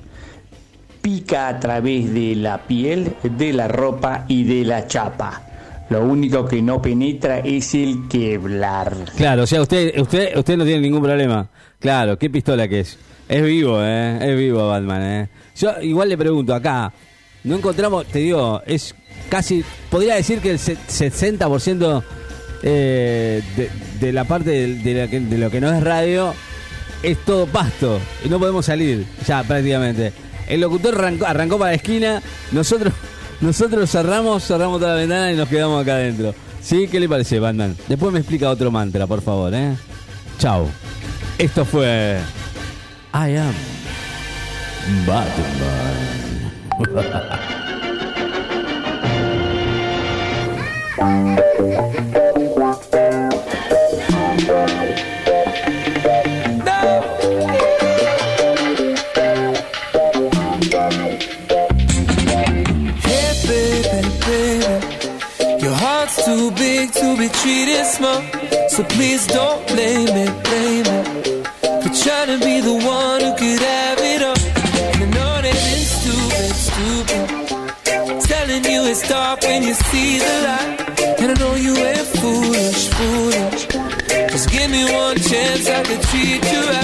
Pica 1.03 1.49
a 1.49 1.61
través 1.61 2.13
de 2.15 2.37
la 2.37 2.67
piel, 2.67 3.15
de 3.23 3.53
la 3.53 3.69
ropa 3.69 4.25
y 4.29 4.45
de 4.45 4.65
la 4.65 4.87
chapa. 4.87 5.50
Lo 5.91 6.05
único 6.05 6.47
que 6.47 6.63
no 6.63 6.81
penetra 6.81 7.41
es 7.41 7.75
el 7.75 8.07
Kevlar. 8.09 8.97
Claro, 9.17 9.43
o 9.43 9.47
sea, 9.47 9.61
usted, 9.61 9.99
usted, 9.99 10.37
usted 10.37 10.57
no 10.57 10.65
tiene 10.65 10.81
ningún 10.81 11.03
problema. 11.03 11.49
Claro, 11.79 12.17
qué 12.19 12.31
pistola 12.31 12.69
que 12.69 12.81
es. 12.81 12.97
Es 13.29 13.43
vivo, 13.43 13.79
eh. 13.83 14.19
Es 14.21 14.37
vivo 14.39 14.69
Batman, 14.69 15.03
eh. 15.03 15.29
Yo 15.57 15.73
igual 15.83 16.09
le 16.09 16.17
pregunto 16.17 16.55
acá. 16.55 16.93
No 17.45 17.57
encontramos, 17.57 18.07
te 18.07 18.21
digo, 18.21 18.63
es 18.67 18.95
casi, 19.29 19.65
podría 19.91 20.15
decir 20.15 20.41
que 20.41 20.51
el 20.53 20.59
se- 20.59 20.77
60% 20.77 22.03
eh, 22.63 23.43
de, 24.01 24.13
la 24.13 24.25
parte 24.25 24.51
de, 24.51 25.39
lo 25.39 25.51
que 25.51 25.61
no 25.61 25.73
es 25.73 25.83
radio 25.83 26.35
es 27.03 27.19
todo 27.25 27.47
pasto. 27.47 27.99
No 28.29 28.39
podemos 28.39 28.67
salir 28.67 29.07
ya 29.27 29.43
prácticamente. 29.43 30.13
El 30.49 30.61
locutor 30.61 30.95
arrancó, 30.97 31.27
arrancó 31.27 31.59
para 31.59 31.71
la 31.71 31.77
esquina. 31.77 32.23
Nosotros, 32.53 32.93
nosotros 33.41 33.91
cerramos, 33.91 34.45
cerramos 34.45 34.81
toda 34.81 34.95
la 34.95 35.01
ventana 35.01 35.33
y 35.33 35.37
nos 35.37 35.49
quedamos 35.49 35.83
acá 35.83 35.95
adentro. 35.95 36.35
¿Sí? 36.63 36.89
¿Qué 36.89 37.01
le 37.01 37.09
parece, 37.09 37.39
Batman? 37.39 37.77
Después 37.89 38.13
me 38.13 38.19
explica 38.19 38.51
otro 38.51 38.71
mantra, 38.71 39.07
por 39.07 39.23
favor, 39.23 39.53
¿eh? 39.55 39.75
Chao. 40.39 40.67
Esto 41.39 41.65
fue. 41.65 42.19
I 43.15 43.37
am 43.37 43.55
Batman. 45.07 45.57
too 66.51 66.57
big 66.57 66.93
to 66.93 67.17
be 67.17 67.29
treated 67.29 67.85
small. 67.87 68.23
So 68.69 68.85
please 68.85 69.27
don't 69.27 69.67
blame 69.69 70.07
me, 70.07 70.27
blame 70.45 70.85
me. 70.85 71.43
For 71.83 71.91
trying 72.03 72.29
to 72.29 72.39
be 72.45 72.61
the 72.61 72.75
one 72.75 73.21
who 73.21 73.33
could 73.37 73.61
have 73.61 73.99
it 74.01 74.23
all. 74.23 74.37
And 74.93 75.03
I 75.03 75.07
know 75.17 75.43
that 75.43 75.57
it's 75.75 75.91
stupid, 76.01 76.53
stupid. 76.69 78.23
Telling 78.29 78.65
you 78.65 78.85
it's 78.91 79.09
dark 79.09 79.43
when 79.43 79.63
you 79.63 79.75
see 79.75 80.19
the 80.19 80.35
light. 80.47 81.21
And 81.21 81.31
I 81.33 81.35
know 81.41 81.55
you 81.55 81.77
ain't 81.77 82.09
foolish, 82.21 82.89
foolish. 82.89 83.67
Just 84.33 84.51
give 84.51 84.71
me 84.71 84.85
one 84.85 85.17
chance, 85.17 85.69
I 85.69 85.83
could 85.83 86.03
treat 86.03 86.45
you 86.53 86.61
right. 86.69 86.80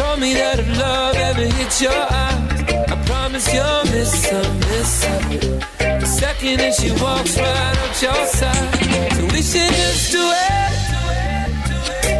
Told 0.00 0.18
me 0.18 0.32
that 0.32 0.58
if 0.58 0.68
love 0.78 1.16
ever 1.28 1.46
hits 1.58 1.78
your 1.82 2.02
eyes, 2.24 2.48
I 2.92 2.96
promise 3.10 3.46
you'll 3.54 3.84
miss 3.94 4.14
her, 4.30 4.46
miss 4.70 4.92
her. 5.04 5.20
The 6.02 6.08
second 6.20 6.56
that 6.62 6.74
she 6.78 6.90
walks 7.04 7.32
right 7.44 7.76
up 7.84 7.94
your 8.06 8.22
side, 8.38 8.70
so 9.16 9.22
we 9.34 9.40
should 9.50 9.74
just 9.80 10.04
do 10.16 10.24
it. 10.52 10.70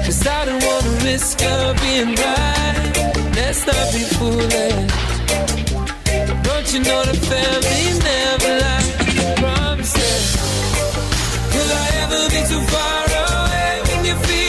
Cause 0.05 0.21
I 0.39 0.41
don't 0.49 0.63
wanna 0.69 0.95
risk 1.09 1.41
her 1.49 1.65
being 1.85 2.13
right. 2.25 2.93
Let's 3.39 3.63
not 3.71 3.87
be 3.95 4.03
foolish. 4.17 4.91
Don't 6.47 6.69
you 6.73 6.81
know 6.89 7.01
the 7.11 7.17
family 7.31 7.85
never 8.11 8.53
lies? 8.65 8.91
Promises. 9.43 10.25
Will 11.55 11.73
I 11.85 11.89
ever 12.03 12.21
be 12.35 12.41
too 12.51 12.63
far 12.73 13.03
away 13.25 13.73
when 13.89 14.01
you 14.09 14.17
feel 14.27 14.40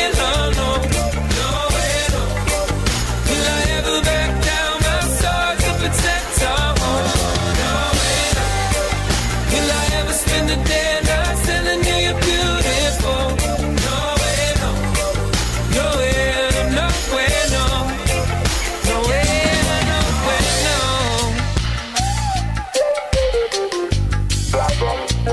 Hey 25.23 25.29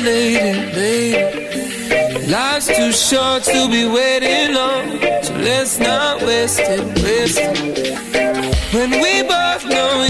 lady, 0.00 0.72
lady, 0.72 2.26
life's 2.26 2.66
too 2.68 2.90
short 2.92 3.42
to 3.44 3.68
be 3.70 3.86
waiting 3.86 4.56
on 4.56 5.01
let's 5.42 5.78
not 5.78 6.22
waste 6.22 6.60
it, 6.60 6.80
waste 7.02 7.38
it. 7.38 8.72
When 8.72 8.90
we 8.90 9.22
both 9.22 9.64
know 9.66 10.06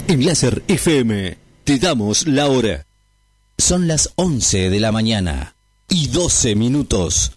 En 0.08 0.24
Láser 0.24 0.62
FM 0.68 1.36
te 1.64 1.78
damos 1.78 2.26
la 2.26 2.48
hora. 2.48 2.86
Son 3.58 3.88
las 3.88 4.12
11 4.16 4.70
de 4.70 4.80
la 4.80 4.92
mañana 4.92 5.56
y 5.88 6.08
12 6.08 6.54
minutos. 6.54 7.32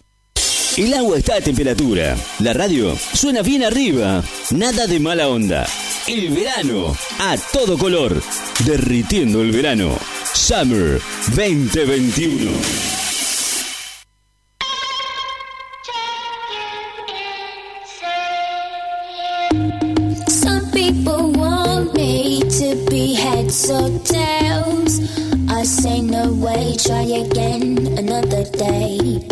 El 0.76 0.94
agua 0.94 1.18
está 1.18 1.34
a 1.34 1.40
temperatura. 1.40 2.16
La 2.38 2.52
radio 2.52 2.96
suena 3.14 3.42
bien 3.42 3.64
arriba. 3.64 4.22
Nada 4.50 4.86
de 4.86 5.00
mala 5.00 5.28
onda. 5.28 5.66
El 6.06 6.30
verano 6.30 6.96
a 7.18 7.36
todo 7.52 7.76
color. 7.76 8.22
Derritiendo 8.64 9.42
el 9.42 9.50
verano. 9.50 9.98
Summer 10.34 10.98
2021. 11.34 12.90
So 23.50 23.98
tells 24.04 25.00
I 25.50 25.64
say 25.64 26.00
no 26.00 26.32
way, 26.32 26.76
try 26.78 27.02
again 27.02 27.98
another 27.98 28.44
day. 28.44 29.26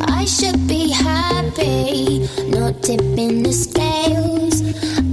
I 0.00 0.24
should 0.24 0.66
be 0.66 0.90
happy, 0.90 2.26
not 2.48 2.82
tipping 2.82 3.42
the 3.42 3.52
scales. 3.52 4.62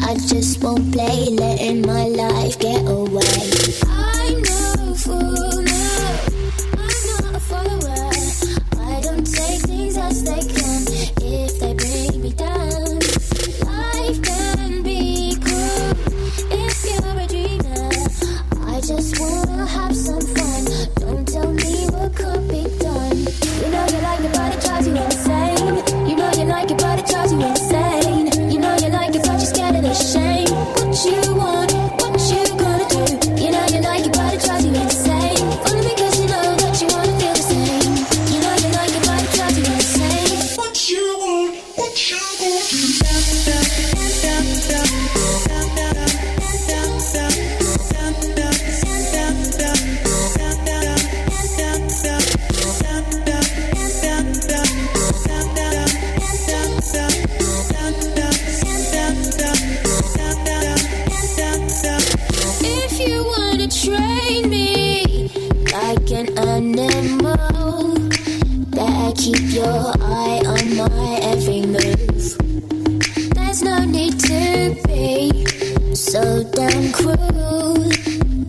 I 0.03 0.15
just 0.15 0.63
won't 0.63 0.93
play, 0.93 1.31
letting 1.31 1.81
my 1.81 2.05
life 2.05 2.57
get 2.59 2.87
old. 2.87 3.02
keep 69.23 69.53
your 69.53 69.63
eye 70.01 70.41
on 70.45 70.75
my 70.75 71.19
every 71.23 71.61
move. 71.61 72.37
There's 73.35 73.61
no 73.63 73.85
need 73.85 74.19
to 74.19 74.75
be 74.85 75.45
so 75.95 76.43
damn 76.51 76.91
cruel. 76.91 77.89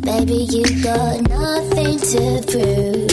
Baby, 0.00 0.48
you 0.50 0.64
got 0.82 1.28
nothing 1.28 2.00
to 2.00 2.42
prove. 2.50 3.03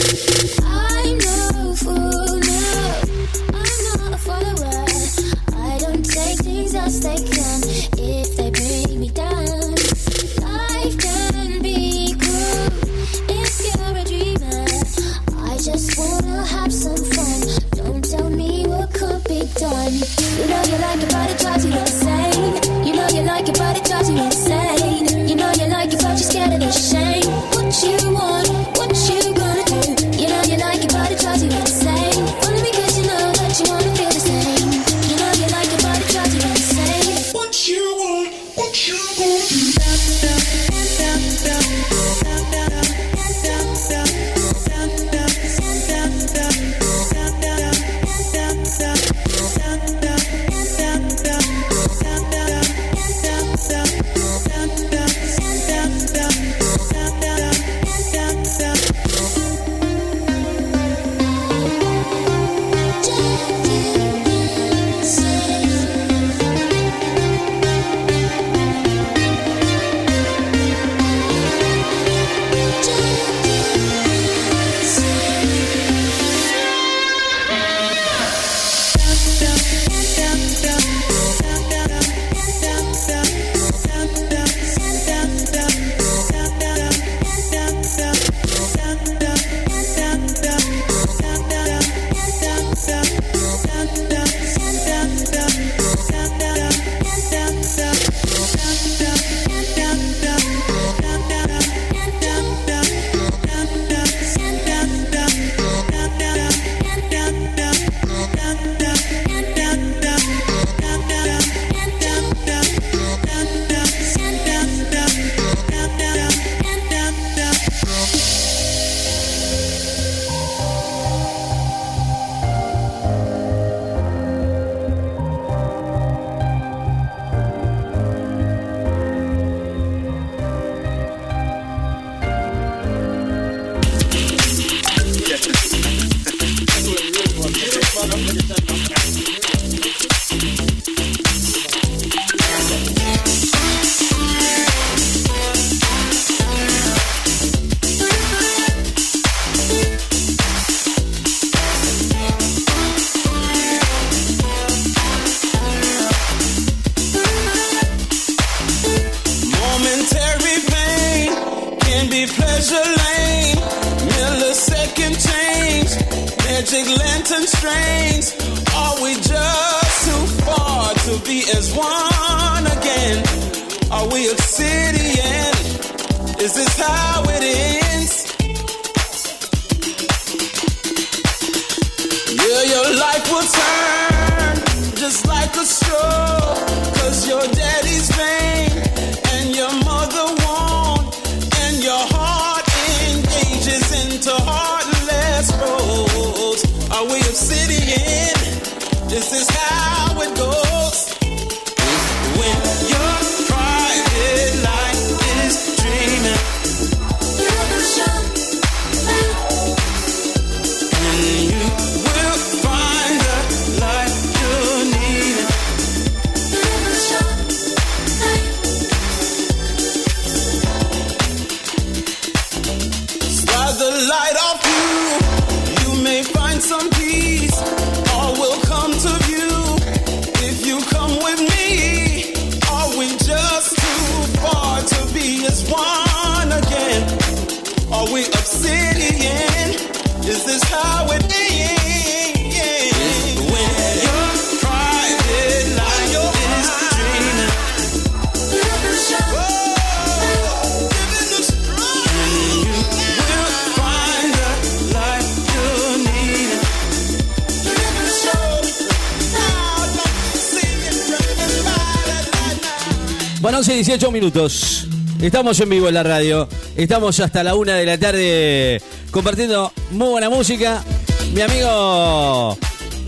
18 263.74 264.10
minutos. 264.12 264.86
Estamos 265.20 265.58
en 265.60 265.70
vivo 265.70 265.88
en 265.88 265.94
la 265.94 266.02
radio. 266.02 266.46
Estamos 266.76 267.18
hasta 267.20 267.42
la 267.42 267.54
una 267.54 267.74
de 267.74 267.86
la 267.86 267.96
tarde 267.96 268.82
compartiendo 269.10 269.72
muy 269.92 270.08
buena 270.08 270.28
música. 270.28 270.84
Mi 271.32 271.40
amigo 271.40 272.58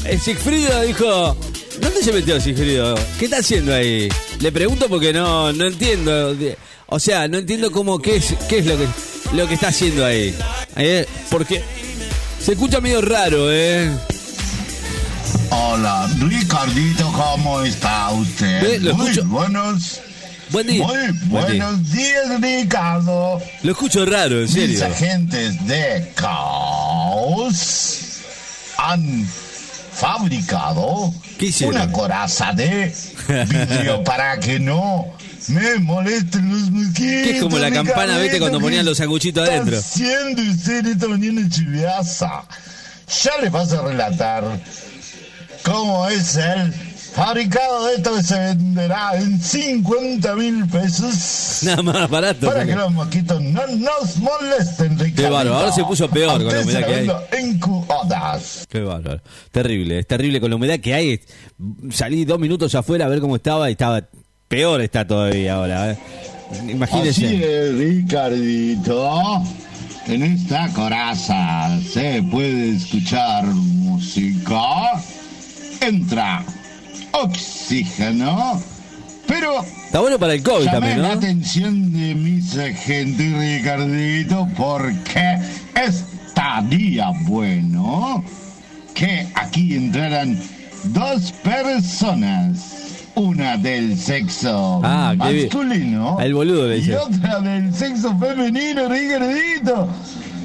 eh, 0.07 0.19
Sigfrido 0.19 0.81
dijo: 0.83 1.37
¿Dónde 1.81 2.03
se 2.03 2.13
metió 2.13 2.41
Sigfrido? 2.41 2.95
¿Qué 3.19 3.27
está 3.27 3.39
haciendo 3.39 3.75
ahí? 3.75 4.09
Le 4.41 4.53
pregunto 4.53 4.89
porque 4.89 5.13
no, 5.13 5.53
no 5.53 5.67
entiendo. 5.67 6.35
O 6.87 6.99
sea, 6.99 7.29
no 7.29 7.39
entiendo 7.39 7.71
cómo, 7.71 8.01
qué 8.01 8.17
es, 8.17 8.35
qué 8.49 8.59
es 8.59 8.67
lo, 8.67 8.79
que, 8.79 8.87
lo 9.33 9.47
que 9.47 9.55
está 9.55 9.69
haciendo 9.69 10.07
ahí. 10.07 10.35
Eh, 10.77 11.07
porque 11.31 11.63
se 12.41 12.53
escucha 12.53 12.81
medio 12.81 13.03
raro, 13.03 13.53
¿eh? 13.53 13.91
Hola, 15.51 16.09
Ricardito, 16.21 17.13
¿cómo 17.13 17.61
está 17.63 18.11
usted? 18.13 18.81
Muy 18.95 19.13
buenos 19.25 20.01
Buen 20.51 20.67
día. 20.67 20.87
Muy 20.87 20.97
Buen 20.97 21.29
buenos 21.29 21.91
días, 21.93 22.41
Ricardo. 22.41 23.41
Lo 23.63 23.71
escucho 23.73 24.05
raro, 24.07 24.41
en 24.41 24.49
serio. 24.49 24.69
Mis 24.69 24.83
agentes 24.83 25.67
de 25.67 26.13
caos 26.15 27.99
han 28.77 29.27
fabricado 29.95 31.13
una 31.67 31.91
coraza 31.93 32.53
de 32.53 32.93
vidrio 33.49 34.03
para 34.05 34.39
que 34.39 34.59
no 34.59 35.07
me 35.49 35.77
molesten 35.77 36.51
los 36.51 36.71
mosquitos. 36.71 37.23
Que 37.23 37.31
es 37.37 37.43
como 37.43 37.59
la 37.59 37.71
campana, 37.71 38.19
¿viste? 38.19 38.39
Cuando 38.39 38.61
ponían 38.61 38.85
los 38.85 38.99
sanguchitos 38.99 39.49
¿Qué 39.49 39.55
adentro. 39.55 39.77
está 39.77 39.89
haciendo 39.89 40.43
usted 40.43 40.87
esta 40.87 41.09
mañana 41.09 41.49
chiviosa? 41.49 42.45
Ya 43.23 43.31
le 43.43 43.51
vas 43.51 43.73
a 43.73 43.83
relatar 43.83 44.45
cómo 45.63 46.09
es 46.09 46.37
el 46.37 46.73
fabricado 47.15 47.87
de 47.87 47.95
esto 47.95 48.15
que 48.17 48.23
se 48.23 48.39
venderá 48.39 49.11
en 49.17 49.41
50 49.41 50.35
mil 50.37 50.67
pesos. 50.69 51.61
Nada 51.63 51.83
más 51.83 52.11
barato. 52.11 52.47
Para 52.47 52.61
porque- 52.61 52.73
que 52.73 52.77
los 52.77 52.93
mosquitos 52.93 53.41
no 53.43 53.67
nos 53.67 54.17
molesten, 54.19 54.99
Ricardo. 54.99 55.15
Qué 55.23 55.31
bárbaro, 55.31 55.55
ahora 55.57 55.73
se 55.73 55.85
puso 55.85 56.09
peor 56.09 56.43
con 56.45 56.53
la 56.55 56.61
humedad 56.61 56.87
que 56.87 56.95
hay. 56.95 57.11
En 57.33 57.59
cuotas. 57.61 58.67
Qué 58.69 58.81
bárbaro. 58.81 59.21
Terrible, 59.51 60.01
es 60.01 60.07
terrible 60.07 60.41
con 60.41 60.51
la 60.51 60.57
humedad 60.57 60.81
que 60.81 60.95
hay. 60.95 61.21
Salí 61.91 62.25
dos 62.25 62.39
minutos 62.39 62.75
afuera 62.75 63.07
a 63.07 63.09
ver 63.09 63.21
cómo 63.21 63.37
estaba 63.37 63.69
y 63.69 63.73
estaba 63.73 64.03
peor 64.49 64.81
está 64.81 65.07
todavía 65.07 65.55
ahora. 65.55 65.93
¿eh? 65.93 65.99
Imagínense. 66.69 67.27
Así 67.27 67.43
es, 67.43 67.75
Ricardito. 67.75 69.43
En 70.07 70.23
esta 70.23 70.69
coraza 70.75 71.79
se 71.93 72.23
puede 72.31 72.77
escuchar 72.77 73.45
música. 73.45 74.61
Entra 75.81 76.45
oxígeno. 77.23 78.61
Pero 79.27 79.63
Está 79.63 80.01
bueno 80.01 80.19
para 80.19 80.35
el 80.35 80.43
COVID 80.43 80.67
también, 80.67 81.01
la 81.01 81.09
¿no? 81.09 81.15
atención 81.15 81.93
de 81.93 82.15
mis 82.15 82.57
agentes, 82.59 83.33
Ricardito, 83.39 84.49
porque 84.57 85.39
estaría 85.75 87.11
bueno 87.23 88.23
que 88.95 89.27
aquí 89.35 89.77
entraran 89.77 90.39
dos 90.85 91.33
personas. 91.43 92.71
Una 93.17 93.57
del 93.57 93.97
sexo 93.97 94.81
Ah, 94.83 95.15
masculino 95.17 96.19
El 96.19 96.35
boludo 96.35 96.67
le 96.67 96.79
y 96.79 96.91
otra 96.91 97.39
del 97.39 97.73
sexo 97.73 98.13
femenino, 98.19 98.89
Ricardito. 98.89 99.89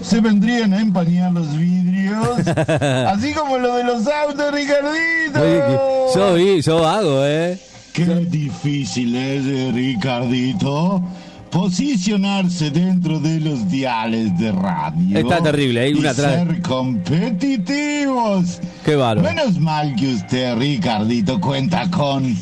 Se 0.01 0.21
vendrían 0.21 0.73
a 0.73 0.79
empañar 0.81 1.31
los 1.31 1.55
vidrios, 1.55 2.47
así 3.07 3.33
como 3.33 3.57
lo 3.57 3.75
de 3.75 3.83
los 3.83 4.07
autos, 4.07 4.51
Ricardito. 4.53 5.41
Oye, 5.41 5.61
Yo 6.15 6.33
vi, 6.33 6.61
yo 6.61 6.87
hago, 6.87 7.25
¿eh? 7.25 7.59
Qué 7.93 8.05
difícil 8.05 9.15
es, 9.15 9.45
eh, 9.45 9.71
Ricardito, 9.73 11.03
posicionarse 11.51 12.69
dentro 12.71 13.19
de 13.19 13.39
los 13.39 13.69
diales 13.69 14.37
de 14.39 14.51
radio. 14.51 15.17
Está 15.17 15.41
terrible, 15.43 15.81
hay 15.81 15.91
y 15.91 15.95
una 15.95 16.11
atrás. 16.11 16.33
ser 16.35 16.61
competitivos. 16.61 18.59
Qué 18.85 18.95
bárbaro. 18.95 19.27
Menos 19.35 19.59
mal 19.59 19.95
que 19.95 20.13
usted, 20.13 20.55
Ricardito, 20.57 21.39
cuenta 21.41 21.89
con 21.91 22.35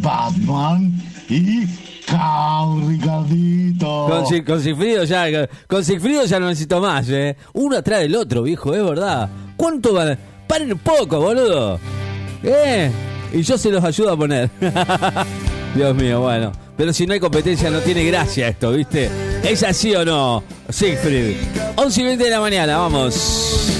Batman 0.00 0.92
y 1.28 1.66
Cao, 2.06 2.80
Ricardito. 2.88 4.06
Con, 4.08 4.42
con 4.42 4.60
Sigfrido 4.60 5.04
ya, 5.04 5.48
con 5.66 5.84
Sigfrido 5.84 6.24
ya 6.24 6.40
no 6.40 6.48
necesito 6.48 6.80
más, 6.80 7.08
¿eh? 7.08 7.36
Uno 7.52 7.76
atrás 7.76 8.00
del 8.00 8.16
otro, 8.16 8.42
viejo, 8.42 8.74
es 8.74 8.84
verdad. 8.84 9.28
¿Cuánto 9.56 9.92
van? 9.92 10.18
Paren 10.46 10.72
un 10.72 10.78
poco, 10.78 11.20
boludo. 11.20 11.78
¿Eh? 12.42 12.90
Y 13.32 13.42
yo 13.42 13.56
se 13.56 13.70
los 13.70 13.82
ayudo 13.82 14.12
a 14.12 14.16
poner. 14.16 14.50
Dios 15.74 15.94
mío, 15.94 16.20
bueno. 16.20 16.52
Pero 16.76 16.92
si 16.92 17.06
no 17.06 17.14
hay 17.14 17.20
competencia 17.20 17.70
no 17.70 17.78
tiene 17.80 18.04
gracia 18.04 18.48
esto, 18.48 18.72
¿viste? 18.72 19.10
¿Es 19.42 19.62
así 19.62 19.94
o 19.94 20.04
no? 20.04 20.42
Siegfried. 20.68 21.36
11 21.76 22.00
y 22.00 22.04
20 22.04 22.24
de 22.24 22.30
la 22.30 22.40
mañana, 22.40 22.78
vamos. 22.78 23.71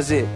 That's 0.00 0.12
it. 0.12 0.28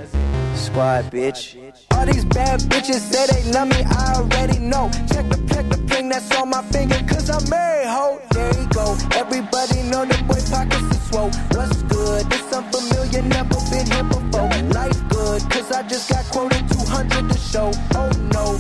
Squad, 0.57 1.05
bitch. 1.11 1.57
All 1.93 2.05
these 2.05 2.27
bad 2.27 2.61
bitches 2.69 3.01
say 3.01 3.25
they 3.33 3.51
love 3.51 3.67
me, 3.69 3.83
I 3.83 4.13
already 4.17 4.59
know. 4.59 4.91
Check 5.09 5.27
the 5.31 5.41
check 5.49 5.67
the 5.71 5.79
ring 5.89 6.11
that's 6.11 6.31
on 6.37 6.51
my 6.51 6.61
finger, 6.65 7.01
cause 7.09 7.31
I'm 7.31 7.49
married, 7.49 7.89
ho. 7.89 8.21
There 8.33 8.61
you 8.61 8.67
go. 8.69 8.95
Everybody 9.13 9.81
know 9.89 10.05
the 10.05 10.23
boy 10.29 10.43
pockets 10.53 10.85
are 10.85 11.03
swole. 11.09 11.31
What's 11.57 11.83
good? 11.85 12.27
It's 12.27 12.53
unfamiliar, 12.53 13.23
never 13.23 13.57
been 13.71 13.87
here 13.91 14.05
before. 14.05 14.53
Life 14.77 15.01
good, 15.09 15.41
cause 15.51 15.73
I 15.73 15.83
just 15.89 16.11
got 16.11 16.27
quoted 16.27 16.69
200 16.69 17.33
to 17.33 17.39
show. 17.39 17.73
Oh 17.95 18.11
no, 18.37 18.59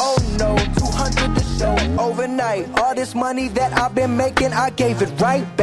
oh 0.00 0.18
no, 0.36 0.58
200 0.82 1.38
to 1.38 1.44
show. 1.58 1.76
Overnight, 1.96 2.76
all 2.80 2.96
this 2.96 3.14
money 3.14 3.46
that 3.50 3.72
I've 3.78 3.94
been 3.94 4.16
making, 4.16 4.52
I 4.52 4.70
gave 4.70 5.00
it 5.00 5.12
right 5.20 5.46
back 5.56 5.59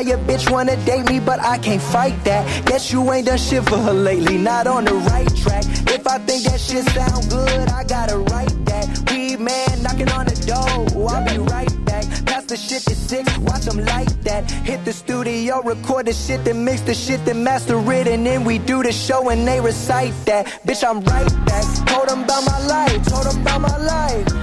why 0.00 0.08
your 0.08 0.18
bitch 0.18 0.50
wanna 0.50 0.76
date 0.84 1.08
me, 1.10 1.20
but 1.20 1.40
I 1.40 1.58
can't 1.58 1.82
fight 1.82 2.16
that. 2.24 2.66
Guess 2.66 2.92
you 2.92 3.12
ain't 3.12 3.26
done 3.26 3.38
shit 3.38 3.64
for 3.68 3.76
her 3.76 3.92
lately, 3.92 4.38
not 4.38 4.66
on 4.66 4.84
the 4.84 4.94
right 4.94 5.28
track. 5.36 5.64
If 5.94 6.06
I 6.06 6.18
think 6.18 6.44
that 6.44 6.60
shit 6.60 6.84
sound 6.88 7.28
good, 7.28 7.68
I 7.68 7.84
gotta 7.84 8.18
write 8.18 8.54
that. 8.66 8.86
Weed 9.10 9.40
man 9.40 9.82
knocking 9.82 10.10
on 10.10 10.24
the 10.26 10.36
door, 10.46 11.08
I'll 11.10 11.24
be 11.24 11.38
right 11.38 11.84
back. 11.84 12.04
Pass 12.24 12.44
the 12.44 12.56
shit 12.56 12.82
to 12.84 12.94
six, 12.94 13.36
watch 13.38 13.64
them 13.66 13.84
like 13.84 14.08
that. 14.22 14.50
Hit 14.50 14.84
the 14.84 14.92
studio, 14.92 15.60
record 15.62 16.06
the 16.06 16.14
shit, 16.14 16.44
then 16.44 16.64
mix 16.64 16.80
the 16.82 16.94
shit, 16.94 17.22
then 17.26 17.44
master 17.44 17.78
it, 17.92 18.06
and 18.06 18.24
then 18.24 18.44
we 18.44 18.58
do 18.58 18.82
the 18.82 18.92
show 18.92 19.28
and 19.28 19.46
they 19.46 19.60
recite 19.60 20.14
that. 20.24 20.46
Bitch, 20.66 20.82
I'm 20.82 21.00
right 21.00 21.30
back. 21.44 21.64
Told 21.86 22.08
them 22.08 22.24
about 22.24 22.44
my 22.46 22.58
life, 22.66 23.04
told 23.06 23.26
them 23.26 23.42
about 23.42 23.60
my 23.60 23.76
life. 23.76 24.39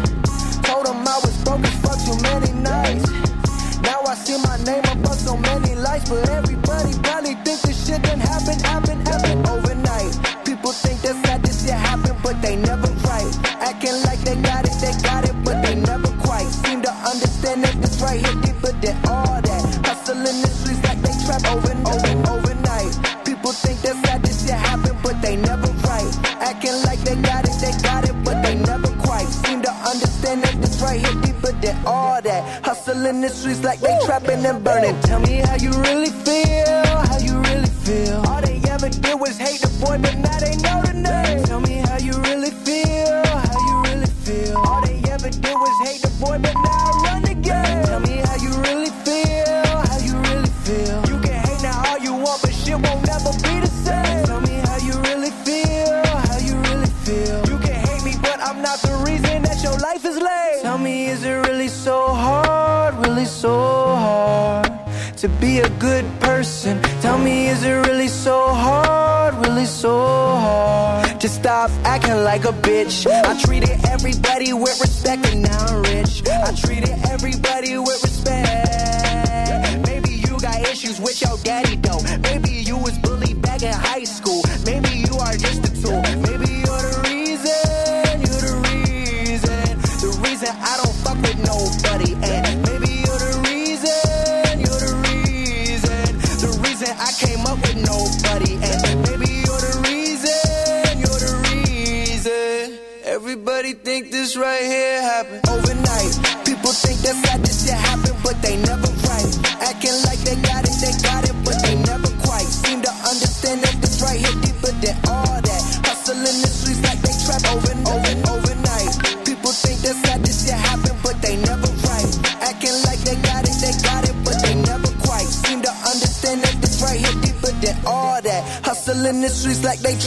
really 63.18 63.26
so 63.26 63.58
hard 63.96 64.72
to 65.18 65.28
be 65.28 65.60
a 65.60 65.70
good 65.80 66.06
person? 66.20 66.80
Tell 67.02 67.18
me, 67.18 67.48
is 67.48 67.64
it 67.64 67.74
really 67.88 68.08
so 68.08 68.48
hard, 68.50 69.34
really 69.44 69.66
so 69.66 69.98
hard 69.98 71.20
to 71.20 71.28
stop 71.28 71.72
acting 71.84 72.24
like 72.24 72.46
a 72.46 72.54
bitch? 72.68 73.08
I 73.08 73.34
treated 73.42 73.84
everybody 73.86 74.54
with 74.54 74.80
respect 74.80 75.26
and 75.34 75.42
now 75.42 75.66
I'm 75.66 75.82
rich. 75.82 76.22
I 76.30 76.52
treated 76.54 76.94
everybody 77.10 77.76
with 77.80 78.04
respect. 78.04 79.88
Maybe 79.88 80.12
you 80.12 80.40
got 80.40 80.62
issues 80.70 81.02
with 81.02 81.20
your 81.20 81.38
daddy 81.40 81.76
though. 81.78 82.02
Maybe 82.22 82.47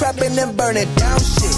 trapping 0.01 0.39
and 0.39 0.57
burning 0.57 0.95
down 0.95 1.21
shit. 1.21 1.50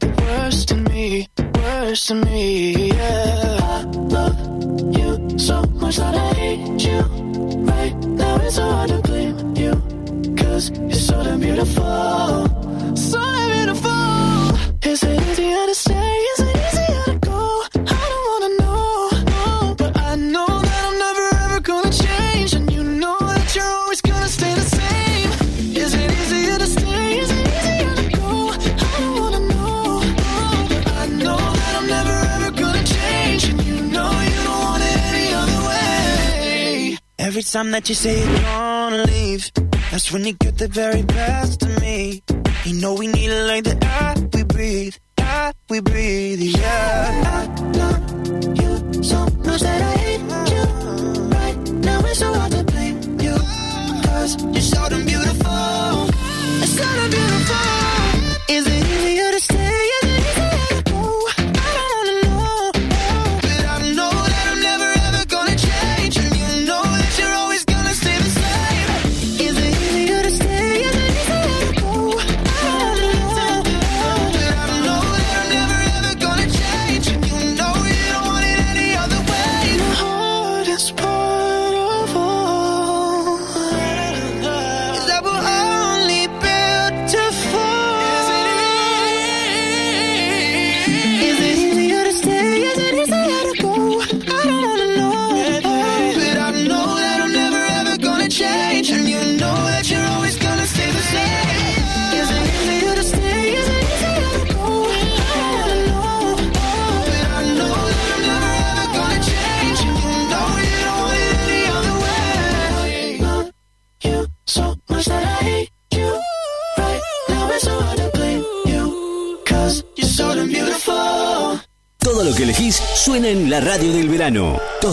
to 0.00 0.27
time 37.52 37.70
that 37.70 37.88
you 37.88 37.94
say 37.94 38.18
you're 38.18 38.40
gonna 38.42 39.04
leave, 39.04 39.50
that's 39.90 40.12
when 40.12 40.24
you 40.24 40.34
get 40.34 40.58
the 40.58 40.68
very 40.68 41.02
best 41.02 41.62
of 41.62 41.80
me. 41.80 42.22
You 42.64 42.74
know 42.80 42.94
we 42.94 43.06
need 43.06 43.30
it 43.30 43.44
like 43.46 43.64
the 43.64 43.76
air 43.86 44.14
we 44.34 44.42
breathe, 44.44 44.94
air 45.18 45.52
we 45.70 45.80
breathe, 45.80 46.40
yeah 46.40 46.87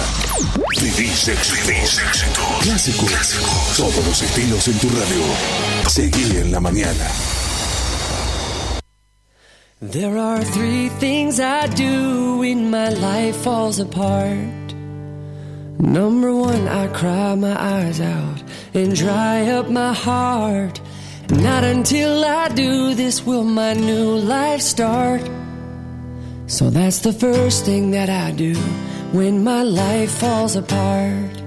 Vivís 0.80 1.28
éxitos, 1.28 1.66
Vivís 1.66 1.98
éxitos. 1.98 2.44
Clásicos, 2.62 3.12
todos 3.76 4.04
los 4.04 4.22
estilos 4.22 4.66
en 4.66 4.78
tu 4.80 4.88
radio. 4.88 5.22
Seguí 5.88 6.36
en 6.38 6.50
la 6.50 6.58
mañana. 6.58 7.08
There 9.80 10.18
are 10.18 10.42
three 10.42 10.88
things 10.88 11.38
I 11.38 11.68
do 11.68 12.38
when 12.38 12.68
my 12.68 12.88
life 12.88 13.36
falls 13.36 13.78
apart. 13.78 14.74
Number 15.78 16.34
one, 16.34 16.66
I 16.66 16.88
cry 16.88 17.36
my 17.36 17.54
eyes 17.56 18.00
out 18.00 18.42
and 18.74 18.96
dry 18.96 19.46
up 19.46 19.70
my 19.70 19.94
heart. 19.94 20.80
Not 21.30 21.62
until 21.62 22.24
I 22.24 22.48
do 22.48 22.92
this 22.96 23.24
will 23.24 23.44
my 23.44 23.74
new 23.74 24.16
life 24.16 24.62
start. 24.62 25.22
So 26.48 26.70
that's 26.70 26.98
the 26.98 27.12
first 27.12 27.64
thing 27.64 27.92
that 27.92 28.10
I 28.10 28.32
do 28.32 28.56
when 29.12 29.44
my 29.44 29.62
life 29.62 30.10
falls 30.10 30.56
apart. 30.56 31.37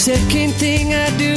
Second 0.00 0.54
thing 0.54 0.94
I 0.94 1.10
do 1.18 1.34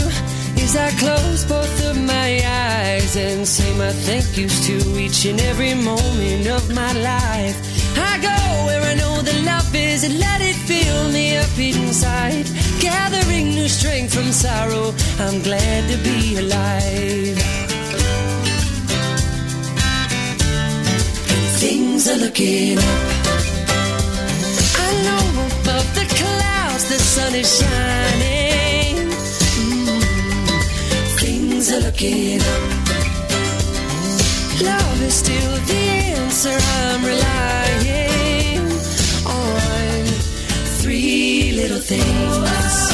is 0.63 0.77
I 0.77 0.89
close 0.91 1.43
both 1.43 1.75
of 1.89 2.01
my 2.01 2.29
eyes 2.47 3.17
and 3.17 3.45
say 3.45 3.69
my 3.77 3.91
thank 3.91 4.37
yous 4.37 4.65
to 4.67 4.77
each 4.97 5.25
and 5.25 5.37
every 5.41 5.73
moment 5.73 6.47
of 6.47 6.73
my 6.73 6.93
life. 6.93 7.57
I 7.97 8.13
go 8.29 8.37
where 8.65 8.81
I 8.81 8.93
know 8.93 9.21
the 9.21 9.37
love 9.43 9.75
is 9.75 10.05
and 10.05 10.17
let 10.17 10.39
it 10.39 10.55
fill 10.55 11.11
me 11.11 11.35
up 11.35 11.57
inside. 11.59 12.45
Gathering 12.79 13.47
new 13.53 13.67
strength 13.67 14.13
from 14.13 14.31
sorrow, 14.31 14.93
I'm 15.19 15.41
glad 15.41 15.81
to 15.91 15.97
be 15.97 16.37
alive. 16.37 17.37
And 21.33 21.45
things 21.59 22.07
are 22.07 22.19
looking 22.25 22.77
up. 22.77 23.03
I 24.85 24.89
know 25.05 25.23
above 25.51 25.89
the 25.99 26.07
clouds 26.15 26.87
the 26.87 26.97
sun 26.97 27.35
is 27.35 27.59
shining. 27.59 28.42
Things 31.63 31.71
are 31.71 31.85
looking 31.85 32.41
up. 32.41 32.45
Love 34.61 35.01
is 35.01 35.13
still 35.13 35.55
the 35.67 35.73
answer. 36.17 36.57
I'm 36.59 37.05
relying 37.05 38.71
on 39.25 40.05
three 40.81 41.51
little 41.53 41.79
things. 41.79 42.92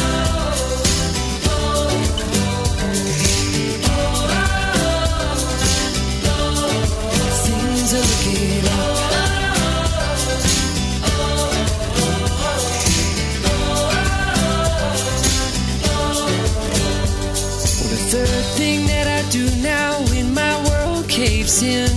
Caves 21.50 21.64
in 21.64 21.90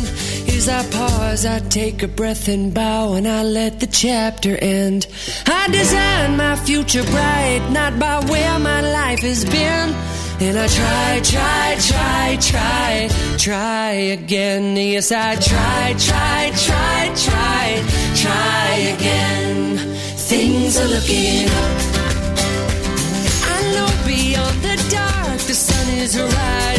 is 0.55 0.69
I 0.69 0.83
pause, 0.91 1.45
I 1.45 1.59
take 1.69 2.03
a 2.03 2.09
breath 2.09 2.49
and 2.49 2.73
bow, 2.73 3.15
and 3.15 3.27
I 3.29 3.43
let 3.43 3.81
the 3.81 3.87
chapter 3.87 4.57
end. 4.57 5.07
I 5.47 5.69
design 5.69 6.37
my 6.37 6.57
future 6.57 7.05
bright, 7.05 7.69
not 7.71 7.99
by 7.99 8.25
where 8.31 8.59
my 8.59 8.81
life 8.81 9.21
has 9.21 9.45
been. 9.45 9.95
And 10.41 10.59
I 10.59 10.67
try, 10.67 11.21
try, 11.23 11.77
try, 11.91 12.37
try, 12.41 13.37
try 13.39 13.91
again. 14.19 14.77
Yes, 14.77 15.13
I 15.13 15.37
try, 15.37 15.95
try, 15.99 16.53
try, 16.67 17.01
try, 17.27 17.67
try 18.23 18.69
again. 18.95 19.77
Things 20.31 20.79
are 20.79 20.89
looking 20.89 21.47
up. 21.61 21.73
I 23.55 23.59
know 23.75 23.91
beyond 24.07 24.59
the 24.63 24.77
dark 24.91 25.39
the 25.41 25.55
sun 25.55 25.89
is 25.99 26.19
rising. 26.19 26.72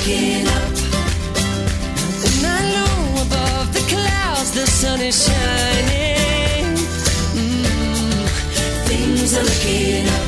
Looking 0.00 0.46
up. 0.46 0.62
And 2.26 2.46
I 2.46 2.60
know 2.74 3.22
above 3.22 3.72
the 3.74 3.80
clouds 3.88 4.52
the 4.52 4.66
sun 4.66 5.00
is 5.00 5.26
shining. 5.26 6.76
Mm, 7.34 8.26
Things 8.88 9.36
are 9.38 9.44
looking 9.44 10.06
up. 10.08 10.26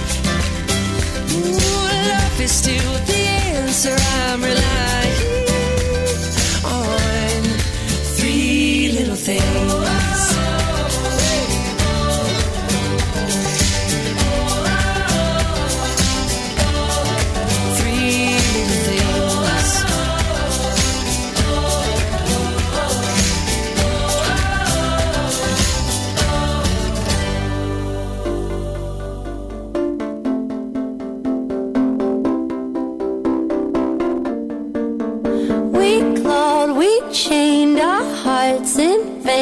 Ooh, 1.34 2.08
love 2.10 2.40
is 2.40 2.52
still 2.52 2.92
the 3.06 3.22
answer. 3.54 3.96
I'm 3.96 4.42
relying 4.42 5.01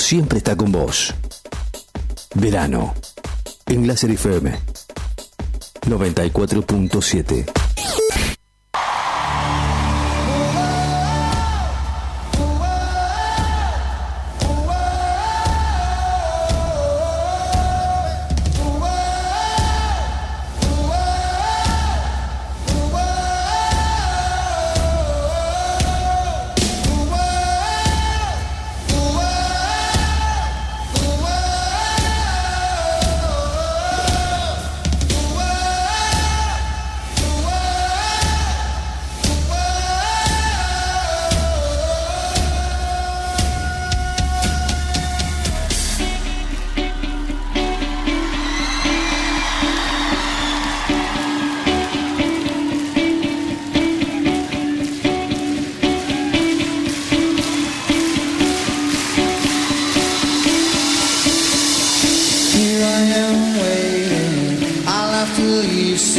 siempre 0.00 0.38
está 0.38 0.56
con 0.56 0.72
vos. 0.72 1.14
Verano. 2.34 2.94
En 3.66 3.86
Láser 3.86 4.10
FM 4.10 4.58
94.7. 5.82 7.69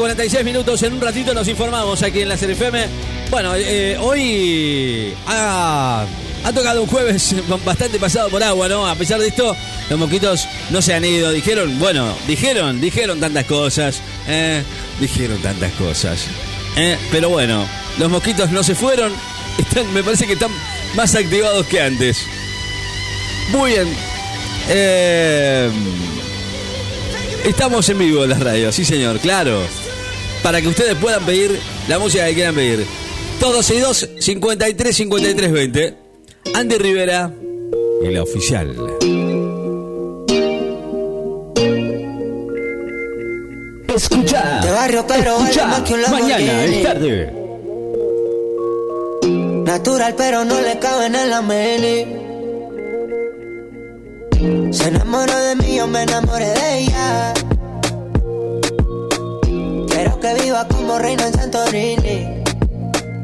46 0.00 0.44
minutos. 0.46 0.82
En 0.82 0.94
un 0.94 1.00
ratito 1.02 1.34
nos 1.34 1.46
informamos 1.46 2.02
aquí 2.02 2.22
en 2.22 2.30
la 2.30 2.38
CRFM. 2.38 2.86
Bueno, 3.30 3.52
eh, 3.54 3.98
hoy 4.00 5.12
ha, 5.26 6.06
tocado 6.54 6.82
un 6.82 6.88
jueves 6.88 7.36
bastante 7.66 7.98
pasado 7.98 8.30
por 8.30 8.42
agua, 8.42 8.66
¿no? 8.66 8.86
A 8.86 8.94
pesar 8.94 9.20
de 9.20 9.28
esto, 9.28 9.54
los 9.90 9.98
mosquitos 9.98 10.48
no 10.70 10.80
se 10.80 10.94
han 10.94 11.04
ido. 11.04 11.30
Dijeron, 11.32 11.78
bueno, 11.78 12.14
dijeron, 12.26 12.80
dijeron 12.80 13.20
tantas 13.20 13.44
cosas. 13.44 14.00
eh, 14.26 14.62
dijeron 14.98 15.36
tantas 15.42 15.70
cosas. 15.72 16.24
eh, 16.78 16.96
pero 17.12 17.28
bueno, 17.28 17.66
los 17.98 18.10
mosquitos 18.10 18.50
no 18.50 18.62
se 18.62 18.74
fueron. 18.74 19.12
Están, 19.58 19.92
me 19.92 20.02
parece 20.02 20.26
que 20.26 20.32
están 20.32 20.50
más 20.94 21.14
activados 21.14 21.66
que 21.66 21.78
antes. 21.78 22.24
Muy 23.50 23.72
bien. 23.72 23.94
Eh, 24.70 25.70
estamos 27.44 27.86
en 27.90 27.98
vivo 27.98 28.24
en 28.24 28.30
las 28.30 28.40
radios, 28.40 28.74
sí 28.74 28.86
señor, 28.86 29.18
claro. 29.18 29.60
Para 30.42 30.60
que 30.60 30.68
ustedes 30.68 30.94
puedan 30.96 31.24
pedir 31.24 31.58
la 31.88 31.98
música 31.98 32.26
que 32.26 32.34
quieran 32.34 32.54
pedir. 32.54 32.86
262 33.40 34.08
53 34.24 34.96
53 34.96 35.52
20. 35.52 35.94
Andy 36.54 36.78
Rivera 36.78 37.32
y 38.02 38.08
la 38.10 38.22
oficial. 38.22 38.74
Escucha. 43.94 44.60
De 44.62 44.70
barrio, 44.70 45.04
pero 45.06 45.38
Escucha. 45.40 45.66
más 45.66 45.80
que 45.82 45.94
un 45.94 46.02
Mañana 46.10 46.64
es 46.64 46.82
tarde. 46.82 47.32
Natural, 49.64 50.14
pero 50.16 50.44
no 50.44 50.60
le 50.60 50.78
caben 50.78 51.14
en 51.14 51.30
la 51.30 51.42
mini. 51.42 52.06
Se 54.72 54.88
enamoró 54.88 55.36
de 55.38 55.56
mí, 55.56 55.76
yo 55.76 55.86
me 55.86 56.02
enamoré 56.02 56.46
de 56.48 56.78
ella. 56.78 57.34
Como 60.68 60.98
reina 60.98 61.26
en 61.26 61.34
Santorini. 61.34 62.42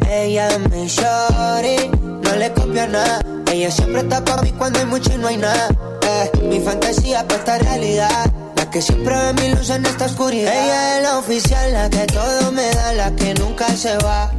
Ella 0.08 0.48
es 0.48 0.58
mi 0.70 0.86
shorty, 0.86 1.88
no 2.22 2.36
le 2.36 2.52
copio 2.52 2.86
nada. 2.86 3.20
Ella 3.52 3.70
siempre 3.70 4.00
está 4.00 4.24
para 4.24 4.42
mí 4.42 4.52
cuando 4.52 4.78
hay 4.78 4.86
mucho 4.86 5.12
y 5.12 5.18
no 5.18 5.28
hay 5.28 5.36
nada. 5.36 5.68
Eh, 6.02 6.30
mi 6.44 6.60
fantasía 6.60 7.26
para 7.26 7.40
esta 7.40 7.58
realidad. 7.58 8.32
La 8.56 8.70
que 8.70 8.80
siempre 8.80 9.14
ve 9.14 9.32
mi 9.34 9.54
luz 9.54 9.70
en 9.70 9.84
esta 9.84 10.06
oscuridad. 10.06 10.52
Ella 10.52 10.96
es 10.96 11.02
la 11.02 11.18
oficial, 11.18 11.72
la 11.72 11.90
que 11.90 12.06
todo 12.06 12.52
me 12.52 12.70
da, 12.70 12.92
la 12.94 13.10
que 13.14 13.34
nunca 13.34 13.68
se 13.76 13.96
va. 13.98 14.32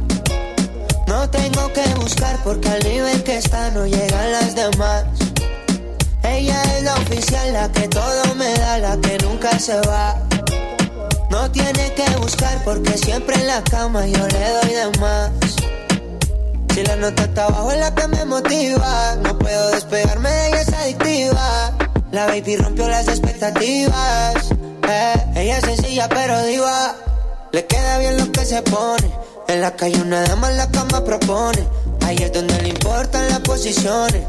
No 1.06 1.28
tengo 1.30 1.72
que 1.72 1.84
buscar 2.00 2.36
porque 2.42 2.68
al 2.68 2.82
nivel 2.84 3.22
que 3.22 3.36
está 3.36 3.70
no 3.70 3.86
llegan 3.86 4.32
las 4.32 4.54
demás. 4.54 5.04
Ella 6.22 6.62
es 6.76 6.82
la 6.82 6.94
oficial, 6.94 7.52
la 7.52 7.70
que 7.70 7.88
todo 7.88 8.34
me 8.34 8.52
da, 8.54 8.78
la 8.78 8.96
que 8.98 9.18
nunca 9.18 9.58
se 9.58 9.80
va. 9.80 10.27
No 11.40 11.48
tiene 11.52 11.94
que 11.94 12.16
buscar 12.16 12.64
porque 12.64 12.98
siempre 12.98 13.36
en 13.36 13.46
la 13.46 13.62
cama 13.62 14.04
yo 14.04 14.26
le 14.26 14.50
doy 14.54 14.72
de 14.74 14.98
más. 14.98 15.30
Si 16.74 16.82
la 16.82 16.96
nota 16.96 17.22
está 17.22 17.44
abajo 17.44 17.70
es 17.70 17.78
la 17.78 17.94
que 17.94 18.08
me 18.08 18.24
motiva. 18.24 19.14
No 19.22 19.38
puedo 19.38 19.70
despegarme 19.70 20.28
de 20.28 20.48
ella, 20.48 20.60
es 20.62 20.72
adictiva. 20.72 21.72
La 22.10 22.26
baby 22.26 22.56
rompió 22.56 22.88
las 22.88 23.06
expectativas. 23.06 24.50
Eh, 24.88 25.14
ella 25.36 25.58
es 25.58 25.64
sencilla 25.64 26.08
pero 26.08 26.42
diva. 26.42 26.96
Le 27.52 27.64
queda 27.66 27.98
bien 27.98 28.18
lo 28.18 28.32
que 28.32 28.44
se 28.44 28.60
pone. 28.62 29.08
En 29.46 29.60
la 29.60 29.76
calle 29.76 30.02
una 30.02 30.22
dama 30.22 30.50
en 30.50 30.56
la 30.56 30.68
cama 30.72 31.04
propone. 31.04 31.64
Ahí 32.04 32.16
es 32.16 32.32
donde 32.32 32.60
le 32.62 32.70
importan 32.70 33.28
las 33.28 33.40
posiciones. 33.40 34.24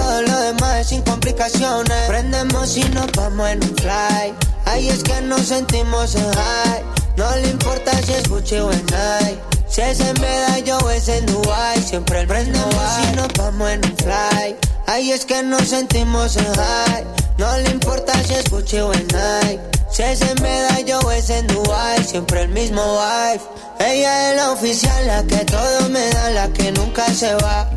Todo 0.00 0.22
lo 0.22 0.40
demás 0.40 0.80
es 0.80 0.86
sin 0.88 1.02
complicaciones. 1.02 2.08
Prendemos 2.08 2.74
y 2.76 2.84
nos 2.84 3.12
vamos 3.12 3.50
en 3.50 3.62
un 3.62 3.76
fly. 3.76 4.34
Ahí 4.64 4.88
es 4.88 5.02
que 5.02 5.20
nos 5.20 5.42
sentimos 5.42 6.14
en 6.14 6.32
high. 6.32 6.82
No 7.16 7.36
le 7.36 7.50
importa 7.50 7.92
si 8.02 8.12
es 8.14 8.26
Gucci 8.28 8.56
o 8.56 8.72
en 8.72 8.86
Nike. 8.86 9.38
Si 9.68 9.82
es 9.82 10.00
en 10.00 10.18
Medallo 10.20 10.78
o 10.78 10.90
es 10.90 11.06
en 11.08 11.26
Dubai. 11.26 11.82
Siempre 11.82 12.20
el 12.20 12.26
prendemos 12.26 12.74
y 13.12 13.16
nos 13.16 13.28
vamos 13.36 13.70
en 13.70 13.84
un 13.84 13.96
fly. 13.98 14.56
Ahí 14.86 15.12
es 15.12 15.26
que 15.26 15.42
nos 15.42 15.68
sentimos 15.68 16.36
en 16.36 16.54
high. 16.54 17.04
No 17.36 17.58
le 17.58 17.70
importa 17.70 18.14
si 18.24 18.34
es 18.34 18.50
Gucci 18.50 18.78
o 18.78 18.92
en 18.94 19.06
Nike. 19.06 19.60
Si 19.90 20.02
es 20.02 20.22
en 20.22 20.42
Medallo 20.42 20.98
o 21.00 21.10
es 21.10 21.28
en 21.28 21.46
Dubai. 21.46 22.02
Siempre 22.04 22.42
el 22.42 22.48
mismo 22.48 22.82
vibe. 22.82 23.42
Ella 23.80 24.30
es 24.30 24.36
la 24.36 24.52
oficial, 24.52 25.06
la 25.06 25.22
que 25.24 25.44
todo 25.44 25.88
me 25.90 26.08
da, 26.08 26.30
la 26.30 26.48
que 26.48 26.72
nunca 26.72 27.04
se 27.12 27.34
va. 27.34 27.70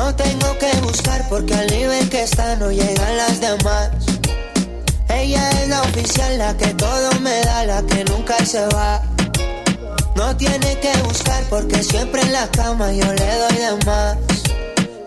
No 0.00 0.14
tengo 0.14 0.56
que 0.56 0.72
buscar 0.80 1.28
porque 1.28 1.52
al 1.52 1.66
nivel 1.66 2.08
que 2.08 2.22
está 2.22 2.56
no 2.56 2.70
llegan 2.70 3.16
las 3.18 3.38
demás. 3.38 3.90
Ella 5.10 5.50
es 5.50 5.68
la 5.68 5.82
oficial, 5.82 6.38
la 6.38 6.56
que 6.56 6.72
todo 6.72 7.10
me 7.20 7.38
da, 7.42 7.66
la 7.66 7.82
que 7.82 8.02
nunca 8.06 8.42
se 8.46 8.66
va. 8.68 9.02
No 10.16 10.34
tiene 10.38 10.78
que 10.80 10.96
buscar 11.02 11.44
porque 11.50 11.82
siempre 11.82 12.22
en 12.22 12.32
la 12.32 12.50
cama 12.50 12.90
yo 12.92 13.12
le 13.12 13.38
doy 13.42 13.56
de 13.56 13.84
más. 13.84 14.16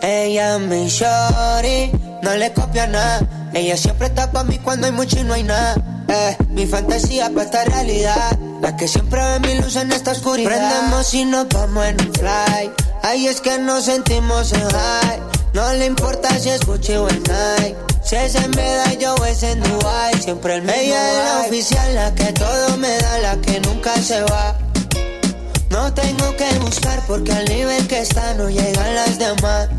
Ella 0.03 0.57
es 0.57 0.61
mi 0.61 0.87
no 2.23 2.35
le 2.35 2.51
copia 2.53 2.87
nada. 2.87 3.21
Ella 3.53 3.77
siempre 3.77 4.07
está 4.07 4.31
para 4.31 4.45
mí 4.45 4.57
cuando 4.57 4.87
hay 4.87 4.93
mucho 4.93 5.19
y 5.19 5.23
no 5.23 5.33
hay 5.33 5.43
nada. 5.43 5.75
Eh, 6.07 6.37
mi 6.49 6.65
fantasía 6.65 7.29
para 7.29 7.43
esta 7.43 7.65
realidad. 7.65 8.37
La 8.61 8.75
que 8.77 8.87
siempre 8.87 9.21
ve 9.21 9.39
mi 9.41 9.55
luz 9.61 9.75
en 9.75 9.91
esta 9.91 10.11
oscuridad. 10.11 10.49
Prendemos 10.49 11.13
y 11.13 11.25
nos 11.25 11.49
vamos 11.49 11.85
en 11.85 12.01
un 12.01 12.13
fly. 12.13 12.71
Ahí 13.03 13.27
es 13.27 13.41
que 13.41 13.59
nos 13.59 13.85
sentimos 13.85 14.53
en 14.53 14.69
high. 14.69 15.19
No 15.53 15.71
le 15.73 15.85
importa 15.85 16.29
si 16.39 16.49
es 16.49 16.65
Gucci 16.65 16.93
o 16.93 17.09
en 17.09 17.21
Nike. 17.23 17.75
Si 18.03 18.15
es 18.15 18.35
en 18.35 18.51
Medallo 18.51 19.15
o 19.15 19.25
es 19.25 19.43
en 19.43 19.61
Dubai. 19.61 20.13
Siempre 20.21 20.55
el 20.55 20.61
mismo 20.63 20.79
Ella 20.79 21.11
es 21.11 21.25
la 21.25 21.47
oficial, 21.47 21.95
la 21.95 22.15
que 22.15 22.31
todo 22.33 22.77
me 22.77 22.97
da, 22.97 23.17
la 23.19 23.35
que 23.37 23.59
nunca 23.59 23.95
se 23.97 24.21
va. 24.23 24.57
No 25.69 25.93
tengo 25.93 26.35
que 26.37 26.59
buscar 26.59 27.01
porque 27.05 27.33
al 27.33 27.45
nivel 27.45 27.85
que 27.87 27.99
está 27.99 28.33
no 28.35 28.49
llegan 28.49 28.95
las 28.95 29.19
demás. 29.19 29.69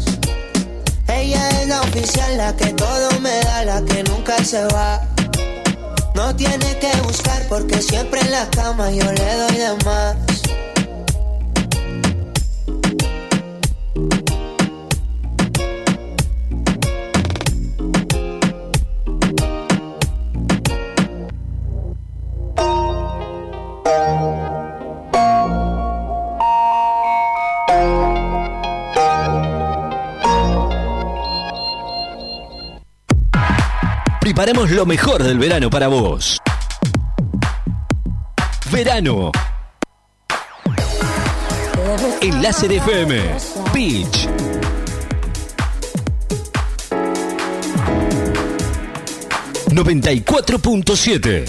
Ella 1.14 1.48
es 1.60 1.68
la 1.68 1.80
oficial, 1.80 2.36
la 2.36 2.54
que 2.56 2.66
todo 2.72 3.08
me 3.20 3.40
da, 3.42 3.64
la 3.64 3.82
que 3.82 4.02
nunca 4.04 4.44
se 4.44 4.64
va. 4.66 5.00
No 6.14 6.34
tiene 6.34 6.78
que 6.78 6.90
buscar 7.02 7.42
porque 7.48 7.80
siempre 7.80 8.20
en 8.20 8.30
la 8.30 8.48
cama 8.50 8.90
yo 8.90 9.04
le 9.12 9.36
doy 9.36 9.56
de 9.56 9.84
más. 9.84 10.16
Preparamos 34.44 34.70
lo 34.72 34.84
mejor 34.84 35.22
del 35.22 35.38
verano 35.38 35.70
para 35.70 35.88
vos. 35.88 36.38
Verano. 38.70 39.32
En 42.20 42.42
Láser 42.42 42.72
FM. 42.72 43.22
Beach. 43.72 44.28
...94.7... 49.70 51.46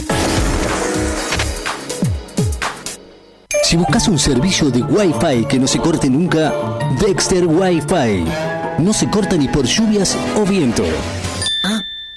Si 3.61 3.76
buscas 3.76 4.07
un 4.07 4.17
servicio 4.17 4.69
de 4.69 4.81
Wi-Fi 4.84 5.45
que 5.49 5.59
no 5.59 5.67
se 5.67 5.80
corte 5.80 6.09
nunca... 6.09 6.53
...Dexter 7.01 7.45
Wi-Fi... 7.45 8.23
...no 8.77 8.93
se 8.93 9.09
corta 9.09 9.35
ni 9.35 9.49
por 9.49 9.65
lluvias 9.65 10.15
o 10.38 10.45
viento... 10.45 10.85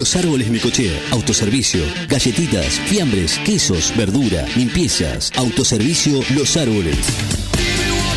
Los 0.00 0.16
árboles 0.16 0.48
Necochea, 0.50 0.98
autoservicio, 1.10 1.82
galletitas, 2.08 2.80
fiambres, 2.86 3.38
quesos, 3.44 3.92
verdura, 3.94 4.46
limpiezas, 4.56 5.30
autoservicio 5.36 6.22
Los 6.34 6.56
Árboles. 6.56 6.96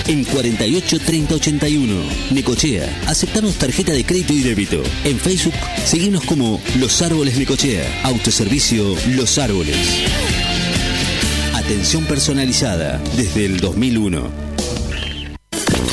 En 0.08 0.24
48 0.24 1.00
30 1.06 1.36
81, 1.36 1.94
Necochea, 2.32 3.02
aceptamos 3.06 3.56
tarjeta 3.56 3.92
de 3.92 4.06
crédito 4.06 4.32
y 4.32 4.40
débito. 4.44 4.82
En 5.04 5.20
Facebook, 5.20 5.56
seguimos 5.84 6.24
como 6.24 6.62
Los 6.80 7.02
Árboles 7.02 7.38
Necochea, 7.38 7.84
autoservicio 8.04 8.96
Los 9.10 9.38
Árboles. 9.38 9.76
Atención 11.54 12.06
personalizada 12.06 13.04
desde 13.18 13.44
el 13.44 13.60
2001. 13.60 14.53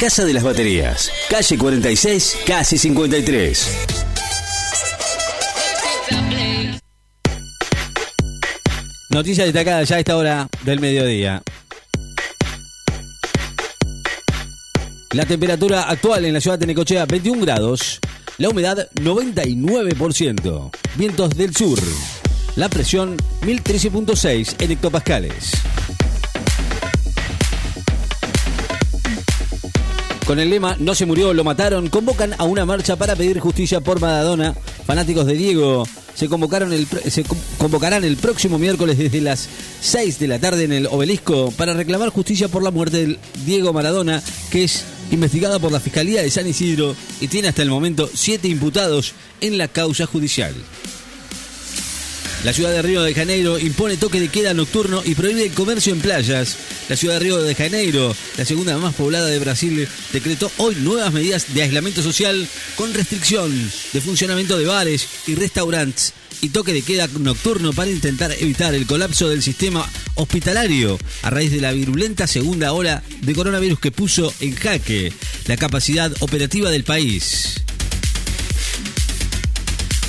Casa 0.00 0.26
de 0.26 0.34
las 0.34 0.42
Baterías, 0.42 1.10
calle 1.30 1.56
46, 1.56 2.38
casi 2.46 2.76
53. 2.76 3.86
Noticia 9.08 9.44
destacada 9.44 9.82
ya 9.84 9.96
a 9.96 9.98
esta 9.98 10.16
hora 10.18 10.48
del 10.64 10.80
mediodía. 10.80 11.42
La 15.12 15.24
temperatura 15.24 15.84
actual 15.84 16.26
en 16.26 16.34
la 16.34 16.42
ciudad 16.42 16.58
de 16.58 16.66
Necochea 16.66 17.06
21 17.06 17.40
grados, 17.40 17.98
la 18.36 18.50
humedad 18.50 18.90
99%, 18.96 20.76
vientos 20.96 21.30
del 21.30 21.56
sur, 21.56 21.78
la 22.56 22.68
presión 22.68 23.16
1013.6 23.40 24.62
en 24.62 24.72
hectopascales. 24.72 25.52
Con 30.26 30.40
el 30.40 30.50
lema 30.50 30.76
No 30.80 30.96
se 30.96 31.06
murió, 31.06 31.32
lo 31.32 31.44
mataron, 31.44 31.88
convocan 31.88 32.34
a 32.36 32.42
una 32.42 32.66
marcha 32.66 32.96
para 32.96 33.14
pedir 33.14 33.38
justicia 33.38 33.80
por 33.80 34.00
Maradona. 34.00 34.54
Fanáticos 34.84 35.24
de 35.24 35.34
Diego 35.34 35.86
se, 36.16 36.28
convocaron 36.28 36.72
el, 36.72 36.88
convocarán 37.58 38.02
el 38.02 38.16
próximo 38.16 38.58
miércoles 38.58 38.98
desde 38.98 39.20
las 39.20 39.48
6 39.80 40.18
de 40.18 40.26
la 40.26 40.40
tarde 40.40 40.64
en 40.64 40.72
el 40.72 40.86
obelisco 40.86 41.52
para 41.52 41.74
reclamar 41.74 42.08
justicia 42.08 42.48
por 42.48 42.64
la 42.64 42.72
muerte 42.72 42.96
del 42.98 43.18
Diego 43.44 43.72
Maradona, 43.72 44.20
que 44.50 44.64
es 44.64 44.84
investigada 45.12 45.60
por 45.60 45.70
la 45.70 45.78
Fiscalía 45.78 46.22
de 46.22 46.30
San 46.30 46.48
Isidro 46.48 46.96
y 47.20 47.28
tiene 47.28 47.46
hasta 47.46 47.62
el 47.62 47.70
momento 47.70 48.10
siete 48.12 48.48
imputados 48.48 49.14
en 49.40 49.58
la 49.58 49.68
causa 49.68 50.06
judicial. 50.06 50.54
La 52.44 52.52
ciudad 52.52 52.70
de 52.70 52.82
Río 52.82 53.02
de 53.02 53.14
Janeiro 53.14 53.58
impone 53.58 53.96
toque 53.96 54.20
de 54.20 54.28
queda 54.28 54.54
nocturno 54.54 55.02
y 55.04 55.14
prohíbe 55.14 55.44
el 55.44 55.52
comercio 55.52 55.92
en 55.92 56.00
playas. 56.00 56.56
La 56.88 56.96
ciudad 56.96 57.14
de 57.14 57.20
Río 57.20 57.42
de 57.42 57.54
Janeiro, 57.54 58.14
la 58.36 58.44
segunda 58.44 58.76
más 58.78 58.94
poblada 58.94 59.26
de 59.26 59.38
Brasil, 59.38 59.88
decretó 60.12 60.50
hoy 60.58 60.76
nuevas 60.76 61.12
medidas 61.12 61.52
de 61.54 61.62
aislamiento 61.62 62.02
social 62.02 62.46
con 62.76 62.94
restricción 62.94 63.52
de 63.92 64.00
funcionamiento 64.00 64.58
de 64.58 64.66
bares 64.66 65.08
y 65.26 65.34
restaurantes 65.34 66.12
y 66.40 66.50
toque 66.50 66.72
de 66.72 66.82
queda 66.82 67.08
nocturno 67.18 67.72
para 67.72 67.90
intentar 67.90 68.32
evitar 68.38 68.74
el 68.74 68.86
colapso 68.86 69.28
del 69.28 69.42
sistema 69.42 69.88
hospitalario 70.14 70.98
a 71.22 71.30
raíz 71.30 71.50
de 71.50 71.60
la 71.60 71.72
virulenta 71.72 72.26
segunda 72.26 72.72
ola 72.72 73.02
de 73.22 73.34
coronavirus 73.34 73.80
que 73.80 73.90
puso 73.90 74.32
en 74.40 74.54
jaque 74.54 75.12
la 75.46 75.56
capacidad 75.56 76.12
operativa 76.20 76.70
del 76.70 76.84
país. 76.84 77.62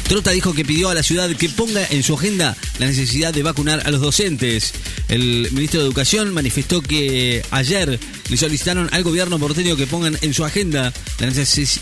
Trota 0.07 0.31
dijo 0.31 0.53
que 0.53 0.63
pidió 0.63 0.89
a 0.89 0.93
la 0.93 1.03
ciudad 1.03 1.29
que 1.35 1.49
ponga 1.49 1.85
en 1.89 2.01
su 2.01 2.13
agenda 2.13 2.55
la 2.79 2.85
necesidad 2.85 3.33
de 3.33 3.43
vacunar 3.43 3.81
a 3.85 3.91
los 3.91 3.99
docentes. 3.99 4.73
El 5.09 5.49
ministro 5.51 5.81
de 5.81 5.85
Educación 5.85 6.33
manifestó 6.33 6.81
que 6.81 7.43
ayer 7.51 7.99
le 8.29 8.37
solicitaron 8.37 8.87
al 8.93 9.03
gobierno 9.03 9.37
porteño 9.37 9.75
que 9.75 9.85
pongan 9.85 10.17
en 10.21 10.33
su 10.33 10.45
agenda 10.45 10.93
la 11.19 11.27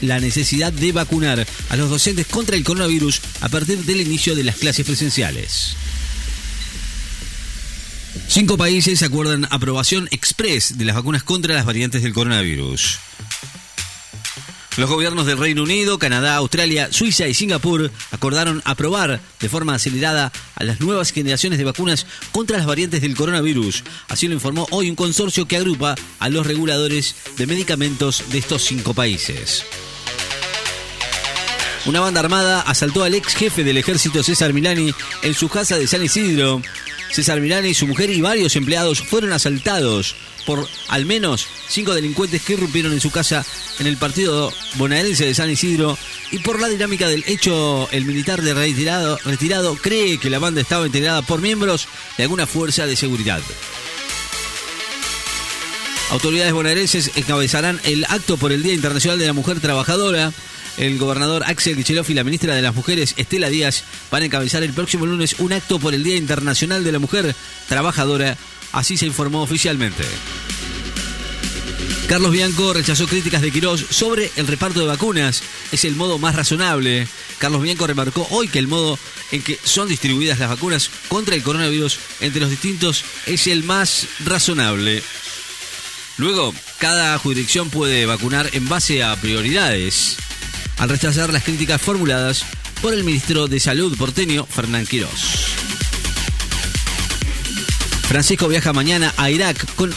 la 0.02 0.20
necesidad 0.20 0.74
de 0.74 0.92
vacunar 0.92 1.46
a 1.70 1.76
los 1.76 1.90
docentes 1.92 2.26
contra 2.26 2.56
el 2.56 2.64
coronavirus 2.64 3.22
a 3.42 3.50
partir 3.50 3.78
del 3.86 4.02
inicio 4.02 4.34
de 4.34 4.44
las 4.44 4.56
clases 4.56 4.88
presenciales. 4.88 5.76
Cinco 8.28 8.58
países 8.58 9.04
acuerdan 9.04 9.48
aprobación 9.52 10.08
express 10.10 10.80
de 10.80 10.86
las 10.86 10.96
vacunas 10.96 11.22
contra 11.22 11.54
las 11.54 11.66
variantes 11.66 12.02
del 12.02 12.14
coronavirus. 12.14 12.98
Los 14.78 14.90
gobiernos 14.90 15.26
del 15.26 15.38
Reino 15.38 15.64
Unido, 15.64 15.98
Canadá, 16.00 16.36
Australia, 16.36 16.90
Suiza 16.92 17.28
y 17.28 17.34
Singapur 17.34 17.92
acordaron 18.12 18.62
aprobar 18.66 19.22
de 19.40 19.50
forma 19.50 19.74
acelerada 19.74 20.34
a 20.56 20.64
las 20.66 20.82
nuevas 20.82 21.14
generaciones 21.14 21.58
de 21.58 21.64
vacunas 21.64 22.06
contra 22.34 22.58
las 22.58 22.66
variantes 22.66 23.02
del 23.02 23.16
coronavirus. 23.16 23.86
Así 24.10 24.28
lo 24.28 24.34
informó 24.34 24.68
hoy 24.72 24.90
un 24.90 24.98
consorcio 24.98 25.48
que 25.48 25.56
agrupa 25.56 25.96
a 26.20 26.28
los 26.28 26.46
reguladores 26.46 27.16
de 27.38 27.48
medicamentos 27.48 28.26
de 28.32 28.40
estos 28.40 28.64
cinco 28.66 28.94
países. 28.94 29.64
Una 31.86 32.02
banda 32.02 32.20
armada 32.20 32.60
asaltó 32.62 33.04
al 33.04 33.14
ex 33.14 33.34
jefe 33.34 33.64
del 33.64 33.78
ejército 33.78 34.24
César 34.24 34.52
Milani 34.52 34.94
en 35.22 35.34
su 35.34 35.48
casa 35.48 35.78
de 35.78 35.88
San 35.88 36.04
Isidro. 36.04 36.62
César 37.12 37.40
Milani, 37.40 37.74
su 37.74 37.88
mujer 37.88 38.10
y 38.10 38.20
varios 38.20 38.58
empleados 38.58 39.02
fueron 39.02 39.32
asaltados 39.32 40.16
por 40.46 40.68
al 40.88 41.06
menos 41.06 41.48
cinco 41.68 41.94
delincuentes 41.94 42.42
que 42.42 42.54
irrumpieron 42.54 42.94
en 42.94 43.02
su 43.02 43.12
casa 43.12 43.46
en 43.80 43.88
el 43.88 43.98
partido 43.98 44.54
bonaerense 44.76 45.26
de 45.26 45.36
San 45.36 45.50
Isidro 45.50 45.98
y 46.32 46.40
por 46.40 46.60
la 46.60 46.68
dinámica 46.68 47.08
del 47.08 47.24
hecho 47.28 47.88
el 47.92 48.06
militar 48.06 48.42
de 48.42 48.54
retirado, 48.54 49.18
retirado 49.26 49.76
cree 49.76 50.20
que 50.20 50.30
la 50.30 50.40
banda 50.40 50.62
estaba 50.62 50.86
integrada 50.86 51.22
por 51.22 51.42
miembros 51.42 51.88
de 52.18 52.24
alguna 52.24 52.48
fuerza 52.48 52.86
de 52.86 52.96
seguridad. 52.96 53.42
Autoridades 56.12 56.54
bonaerenses 56.54 57.12
encabezarán 57.16 57.80
el 57.84 58.06
acto 58.06 58.38
por 58.38 58.52
el 58.52 58.62
Día 58.62 58.74
Internacional 58.74 59.18
de 59.18 59.26
la 59.26 59.34
Mujer 59.34 59.60
Trabajadora. 59.60 60.32
El 60.78 60.98
gobernador 60.98 61.44
Axel 61.46 61.78
Kicillof 61.78 62.10
y 62.10 62.14
la 62.14 62.24
ministra 62.24 62.54
de 62.54 62.62
las 62.62 62.76
Mujeres, 62.76 63.16
Estela 63.18 63.50
Díaz, 63.50 63.84
van 64.12 64.22
a 64.22 64.26
encabezar 64.26 64.62
el 64.62 64.74
próximo 64.74 65.06
lunes 65.06 65.38
un 65.40 65.54
acto 65.54 65.80
por 65.80 65.94
el 65.94 66.04
Día 66.04 66.18
Internacional 66.18 66.84
de 66.84 66.92
la 66.92 67.00
Mujer 67.00 67.34
Trabajadora. 67.68 68.38
Así 68.76 68.98
se 68.98 69.06
informó 69.06 69.42
oficialmente. 69.42 70.04
Carlos 72.10 72.32
Bianco 72.32 72.74
rechazó 72.74 73.08
críticas 73.08 73.42
de 73.42 73.50
Quirós 73.50 73.86
sobre 73.90 74.30
el 74.36 74.48
reparto 74.48 74.82
de 74.82 74.86
vacunas. 74.86 75.44
Es 75.72 75.86
el 75.86 75.96
modo 75.96 76.20
más 76.20 76.36
razonable. 76.36 77.08
Carlos 77.40 77.62
Bianco 77.62 77.88
remarcó 77.88 78.28
hoy 78.32 78.50
que 78.50 78.60
el 78.60 78.68
modo 78.68 79.00
en 79.32 79.42
que 79.42 79.58
son 79.64 79.88
distribuidas 79.88 80.40
las 80.40 80.50
vacunas 80.50 80.92
contra 81.08 81.36
el 81.36 81.42
coronavirus 81.42 82.00
entre 82.20 82.42
los 82.42 82.50
distintos 82.50 83.06
es 83.26 83.48
el 83.48 83.64
más 83.64 84.08
razonable. 84.26 85.02
Luego, 86.18 86.54
cada 86.78 87.18
jurisdicción 87.18 87.70
puede 87.70 88.06
vacunar 88.06 88.50
en 88.52 88.68
base 88.68 89.04
a 89.04 89.16
prioridades, 89.16 90.18
al 90.78 90.90
rechazar 90.90 91.32
las 91.32 91.44
críticas 91.44 91.82
formuladas 91.82 92.44
por 92.82 92.94
el 92.94 93.06
ministro 93.06 93.48
de 93.48 93.62
Salud 93.62 93.98
porteño, 93.98 94.46
Fernán 94.46 94.86
Quirós. 94.86 95.65
Francisco 98.08 98.48
viaja 98.48 98.72
mañana 98.72 99.14
a 99.18 99.30
Irak 99.30 99.66
con 99.76 99.94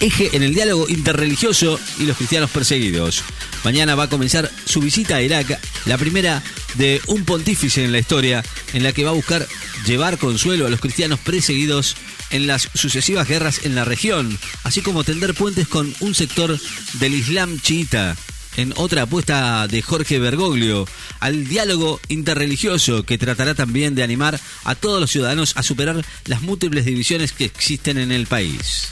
eje 0.00 0.36
en 0.36 0.42
el 0.42 0.54
diálogo 0.54 0.88
interreligioso 0.88 1.80
y 1.98 2.04
los 2.04 2.16
cristianos 2.16 2.50
perseguidos. 2.50 3.24
Mañana 3.64 3.94
va 3.94 4.04
a 4.04 4.08
comenzar 4.08 4.50
su 4.64 4.80
visita 4.80 5.16
a 5.16 5.22
Irak, 5.22 5.58
la 5.86 5.98
primera 5.98 6.42
de 6.74 7.00
un 7.06 7.24
pontífice 7.24 7.84
en 7.84 7.92
la 7.92 7.98
historia, 7.98 8.44
en 8.74 8.82
la 8.82 8.92
que 8.92 9.04
va 9.04 9.10
a 9.10 9.14
buscar 9.14 9.46
llevar 9.86 10.18
consuelo 10.18 10.66
a 10.66 10.70
los 10.70 10.80
cristianos 10.80 11.18
perseguidos 11.18 11.96
en 12.30 12.46
las 12.46 12.68
sucesivas 12.74 13.26
guerras 13.26 13.64
en 13.64 13.74
la 13.74 13.84
región, 13.84 14.38
así 14.64 14.82
como 14.82 15.04
tender 15.04 15.34
puentes 15.34 15.66
con 15.66 15.92
un 16.00 16.14
sector 16.14 16.58
del 17.00 17.14
Islam 17.14 17.58
chiita 17.60 18.16
en 18.56 18.72
otra 18.76 19.02
apuesta 19.02 19.66
de 19.68 19.82
Jorge 19.82 20.18
Bergoglio 20.18 20.86
al 21.20 21.46
diálogo 21.46 22.00
interreligioso 22.08 23.04
que 23.04 23.18
tratará 23.18 23.54
también 23.54 23.94
de 23.94 24.02
animar 24.02 24.40
a 24.64 24.74
todos 24.74 25.00
los 25.00 25.10
ciudadanos 25.10 25.52
a 25.56 25.62
superar 25.62 26.04
las 26.24 26.42
múltiples 26.42 26.84
divisiones 26.84 27.32
que 27.32 27.44
existen 27.44 27.98
en 27.98 28.12
el 28.12 28.26
país. 28.26 28.88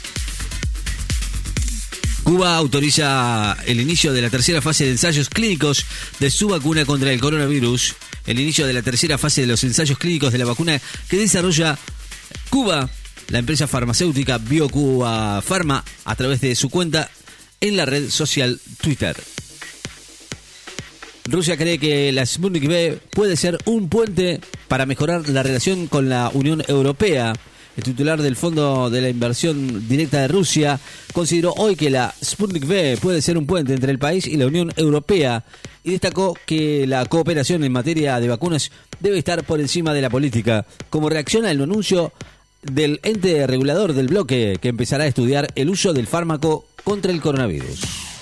Cuba 2.23 2.57
autoriza 2.57 3.55
el 3.67 3.79
inicio 3.79 4.11
de 4.11 4.23
la 4.23 4.31
tercera 4.31 4.59
fase 4.59 4.85
de 4.85 4.91
ensayos 4.91 5.29
clínicos 5.29 5.85
de 6.19 6.31
su 6.31 6.47
vacuna 6.47 6.83
contra 6.83 7.11
el 7.11 7.19
coronavirus. 7.19 7.95
El 8.25 8.39
inicio 8.39 8.65
de 8.65 8.73
la 8.73 8.81
tercera 8.81 9.19
fase 9.19 9.41
de 9.41 9.47
los 9.47 9.63
ensayos 9.63 9.99
clínicos 9.99 10.31
de 10.31 10.39
la 10.39 10.45
vacuna 10.45 10.81
que 11.07 11.17
desarrolla 11.17 11.77
Cuba, 12.49 12.89
la 13.27 13.37
empresa 13.37 13.67
farmacéutica 13.67 14.39
BioCuba 14.39 15.43
Pharma, 15.43 15.83
a 16.03 16.15
través 16.15 16.41
de 16.41 16.55
su 16.55 16.71
cuenta 16.71 17.11
en 17.61 17.77
la 17.77 17.85
red 17.85 18.09
social 18.09 18.59
Twitter. 18.81 19.15
Rusia 21.27 21.57
cree 21.57 21.79
que 21.79 22.11
la 22.11 22.25
Sputnik 22.25 22.67
V 22.67 22.99
puede 23.11 23.35
ser 23.35 23.57
un 23.65 23.89
puente 23.89 24.39
para 24.67 24.85
mejorar 24.85 25.27
la 25.27 25.41
relación 25.41 25.87
con 25.87 26.07
la 26.07 26.29
Unión 26.33 26.61
Europea. 26.67 27.33
El 27.75 27.83
titular 27.83 28.21
del 28.21 28.35
Fondo 28.35 28.91
de 28.91 29.01
la 29.01 29.09
Inversión 29.09 29.87
Directa 29.89 30.21
de 30.21 30.27
Rusia 30.27 30.79
consideró 31.13 31.53
hoy 31.53 31.75
que 31.75 31.89
la 31.89 32.13
Sputnik 32.23 32.65
V 32.65 32.97
puede 33.01 33.23
ser 33.23 33.39
un 33.39 33.47
puente 33.47 33.73
entre 33.73 33.91
el 33.91 33.97
país 33.97 34.27
y 34.27 34.37
la 34.37 34.45
Unión 34.45 34.71
Europea 34.77 35.43
y 35.83 35.91
destacó 35.91 36.37
que 36.45 36.85
la 36.85 37.03
cooperación 37.05 37.63
en 37.63 37.71
materia 37.71 38.19
de 38.19 38.27
vacunas 38.27 38.71
debe 38.99 39.17
estar 39.17 39.43
por 39.43 39.59
encima 39.59 39.93
de 39.93 40.01
la 40.01 40.11
política, 40.11 40.65
como 40.91 41.09
reacción 41.09 41.45
al 41.45 41.61
anuncio 41.61 42.13
del 42.61 42.99
ente 43.03 43.45
regulador 43.47 43.93
del 43.93 44.07
bloque 44.07 44.57
que 44.61 44.69
empezará 44.69 45.05
a 45.05 45.07
estudiar 45.07 45.47
el 45.55 45.69
uso 45.69 45.91
del 45.91 46.07
fármaco 46.07 46.65
contra 46.83 47.11
el 47.11 47.19
coronavirus. 47.19 48.14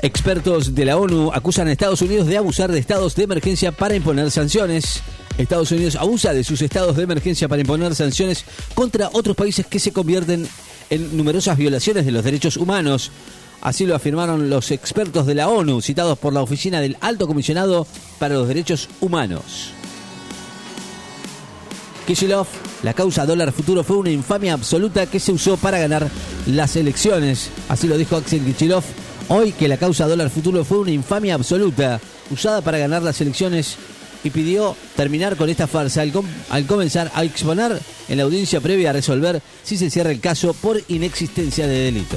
Expertos 0.00 0.76
de 0.76 0.84
la 0.84 0.96
ONU 0.96 1.32
acusan 1.34 1.66
a 1.66 1.72
Estados 1.72 2.02
Unidos 2.02 2.28
de 2.28 2.36
abusar 2.36 2.70
de 2.70 2.78
estados 2.78 3.16
de 3.16 3.24
emergencia 3.24 3.72
para 3.72 3.96
imponer 3.96 4.30
sanciones. 4.30 5.02
Estados 5.38 5.72
Unidos 5.72 5.96
abusa 5.96 6.32
de 6.32 6.44
sus 6.44 6.62
estados 6.62 6.96
de 6.96 7.02
emergencia 7.02 7.48
para 7.48 7.62
imponer 7.62 7.96
sanciones 7.96 8.44
contra 8.74 9.10
otros 9.12 9.36
países 9.36 9.66
que 9.66 9.80
se 9.80 9.92
convierten 9.92 10.48
en 10.90 11.16
numerosas 11.16 11.58
violaciones 11.58 12.06
de 12.06 12.12
los 12.12 12.22
derechos 12.22 12.56
humanos. 12.56 13.10
Así 13.60 13.86
lo 13.86 13.96
afirmaron 13.96 14.48
los 14.48 14.70
expertos 14.70 15.26
de 15.26 15.34
la 15.34 15.48
ONU, 15.48 15.80
citados 15.82 16.16
por 16.16 16.32
la 16.32 16.42
Oficina 16.42 16.80
del 16.80 16.96
Alto 17.00 17.26
Comisionado 17.26 17.84
para 18.20 18.34
los 18.34 18.46
Derechos 18.46 18.88
Humanos. 19.00 19.72
Kishilov, 22.06 22.46
la 22.84 22.94
causa 22.94 23.26
dólar 23.26 23.50
futuro 23.50 23.82
fue 23.82 23.96
una 23.96 24.10
infamia 24.10 24.52
absoluta 24.52 25.06
que 25.06 25.18
se 25.18 25.32
usó 25.32 25.56
para 25.56 25.80
ganar 25.80 26.08
las 26.46 26.76
elecciones. 26.76 27.50
Así 27.68 27.88
lo 27.88 27.98
dijo 27.98 28.16
Axel 28.16 28.44
Kishilov 28.44 28.84
hoy 29.28 29.52
que 29.52 29.68
la 29.68 29.76
causa 29.76 30.06
dólar 30.06 30.30
futuro 30.30 30.64
fue 30.64 30.78
una 30.78 30.90
infamia 30.90 31.34
absoluta 31.34 32.00
usada 32.30 32.60
para 32.62 32.78
ganar 32.78 33.02
las 33.02 33.20
elecciones 33.20 33.76
y 34.24 34.30
pidió 34.30 34.74
terminar 34.96 35.36
con 35.36 35.48
esta 35.48 35.66
farsa 35.66 36.02
al, 36.02 36.12
com- 36.12 36.26
al 36.50 36.66
comenzar 36.66 37.10
a 37.14 37.24
exponer 37.24 37.78
en 38.08 38.16
la 38.16 38.24
audiencia 38.24 38.60
previa 38.60 38.90
a 38.90 38.92
resolver 38.94 39.40
si 39.62 39.76
se 39.76 39.90
cierra 39.90 40.10
el 40.10 40.20
caso 40.20 40.54
por 40.54 40.80
inexistencia 40.88 41.66
de 41.66 41.78
delito. 41.84 42.16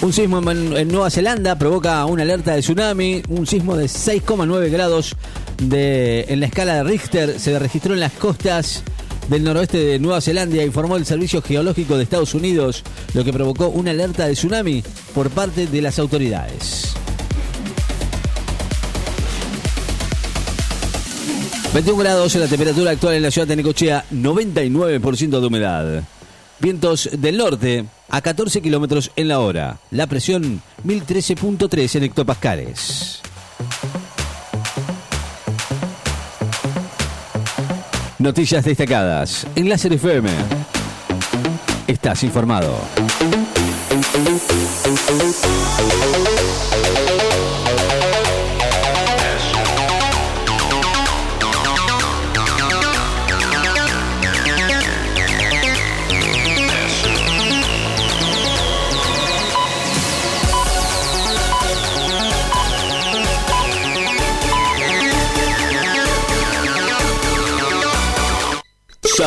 Un 0.00 0.12
sismo 0.12 0.38
en, 0.50 0.76
en 0.76 0.88
Nueva 0.88 1.10
Zelanda 1.10 1.58
provoca 1.58 2.04
una 2.06 2.22
alerta 2.22 2.54
de 2.54 2.60
tsunami. 2.60 3.22
Un 3.28 3.46
sismo 3.46 3.76
de 3.76 3.86
6,9 3.86 4.70
grados 4.70 5.16
de, 5.60 6.24
en 6.28 6.38
la 6.40 6.46
escala 6.46 6.74
de 6.76 6.84
Richter 6.84 7.40
se 7.40 7.58
registró 7.58 7.94
en 7.94 8.00
las 8.00 8.12
costas 8.12 8.84
del 9.28 9.44
noroeste 9.44 9.78
de 9.78 9.98
Nueva 9.98 10.20
Zelanda, 10.20 10.62
informó 10.62 10.96
el 10.96 11.06
Servicio 11.06 11.42
Geológico 11.42 11.96
de 11.96 12.02
Estados 12.02 12.34
Unidos, 12.34 12.82
lo 13.14 13.24
que 13.24 13.32
provocó 13.32 13.68
una 13.68 13.90
alerta 13.90 14.26
de 14.26 14.34
tsunami 14.34 14.82
por 15.14 15.30
parte 15.30 15.66
de 15.66 15.82
las 15.82 15.98
autoridades. 15.98 16.94
21 21.74 21.98
grados 22.02 22.34
en 22.34 22.40
la 22.40 22.48
temperatura 22.48 22.90
actual 22.92 23.14
en 23.14 23.22
la 23.22 23.30
ciudad 23.30 23.46
de 23.46 23.56
Necochea, 23.56 24.04
99% 24.10 25.40
de 25.40 25.46
humedad. 25.46 26.02
Vientos 26.60 27.10
del 27.12 27.36
norte 27.36 27.84
a 28.08 28.20
14 28.20 28.62
kilómetros 28.62 29.10
en 29.16 29.28
la 29.28 29.40
hora. 29.40 29.78
La 29.90 30.06
presión 30.06 30.62
1013.3 30.84 31.96
en 31.96 32.04
hectopascales. 32.04 33.20
Noticias 38.18 38.64
destacadas 38.64 39.46
en 39.54 39.68
Láser 39.68 39.92
FM. 39.92 40.28
Estás 41.86 42.24
informado. 42.24 42.76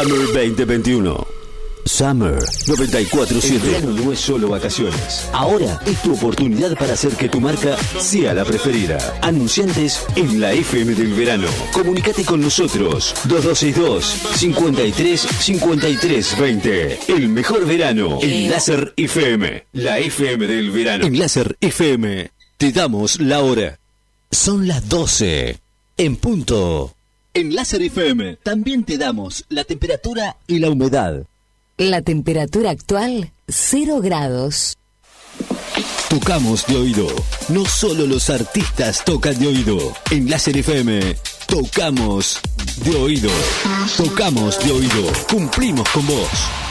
Summer 0.02 0.34
2021. 0.34 1.28
Summer 1.86 2.40
947. 2.68 3.53
El 3.53 3.60
verano 3.61 3.91
no 3.91 4.11
es 4.11 4.19
solo 4.19 4.49
vacaciones. 4.49 5.30
Ahora 5.32 5.80
es 5.86 6.02
tu 6.02 6.15
oportunidad 6.15 6.76
para 6.76 6.94
hacer 6.94 7.11
que 7.11 7.30
tu 7.30 7.40
marca 7.40 7.78
sea 7.99 8.34
la 8.34 8.44
preferida. 8.44 8.98
Anunciantes 9.22 10.03
en 10.15 10.40
la 10.41 10.53
FM 10.53 10.95
del 10.95 11.14
verano. 11.14 11.48
Comunicate 11.72 12.26
con 12.26 12.41
nosotros. 12.41 13.14
2262 13.26 14.06
53 14.38 15.22
53 15.22 16.40
20. 16.40 16.99
El 17.07 17.30
mejor 17.30 17.68
verano 17.68 18.18
en 18.23 18.49
Láser 18.49 18.94
FM. 18.98 19.68
La 19.73 19.99
FM 19.99 20.48
del 20.48 20.72
verano. 20.72 21.06
En 21.06 21.19
Láser 21.19 21.57
FM 21.61 22.32
te 22.57 22.72
damos 22.72 23.19
la 23.19 23.41
hora. 23.41 23.78
Son 24.32 24.68
las 24.68 24.90
12. 24.90 25.60
En 25.98 26.15
punto. 26.15 26.95
En 27.33 27.55
Láser 27.55 27.81
FM 27.81 28.39
también 28.43 28.83
te 28.83 28.97
damos 28.97 29.45
la 29.47 29.63
temperatura 29.63 30.35
y 30.47 30.59
la 30.59 30.69
humedad. 30.69 31.23
La 31.77 32.01
temperatura 32.01 32.71
actual, 32.71 33.31
0 33.47 34.01
grados. 34.01 34.77
Tocamos 36.09 36.65
de 36.67 36.75
oído. 36.75 37.07
No 37.47 37.63
solo 37.65 38.05
los 38.05 38.29
artistas 38.29 39.05
tocan 39.05 39.39
de 39.39 39.47
oído. 39.47 39.93
En 40.11 40.29
Láser 40.29 40.57
FM, 40.57 41.15
tocamos 41.47 42.41
de 42.83 42.97
oído. 42.97 43.31
Tocamos 43.95 44.59
de 44.65 44.71
oído. 44.73 45.03
Cumplimos 45.29 45.87
con 45.89 46.05
vos. 46.07 46.70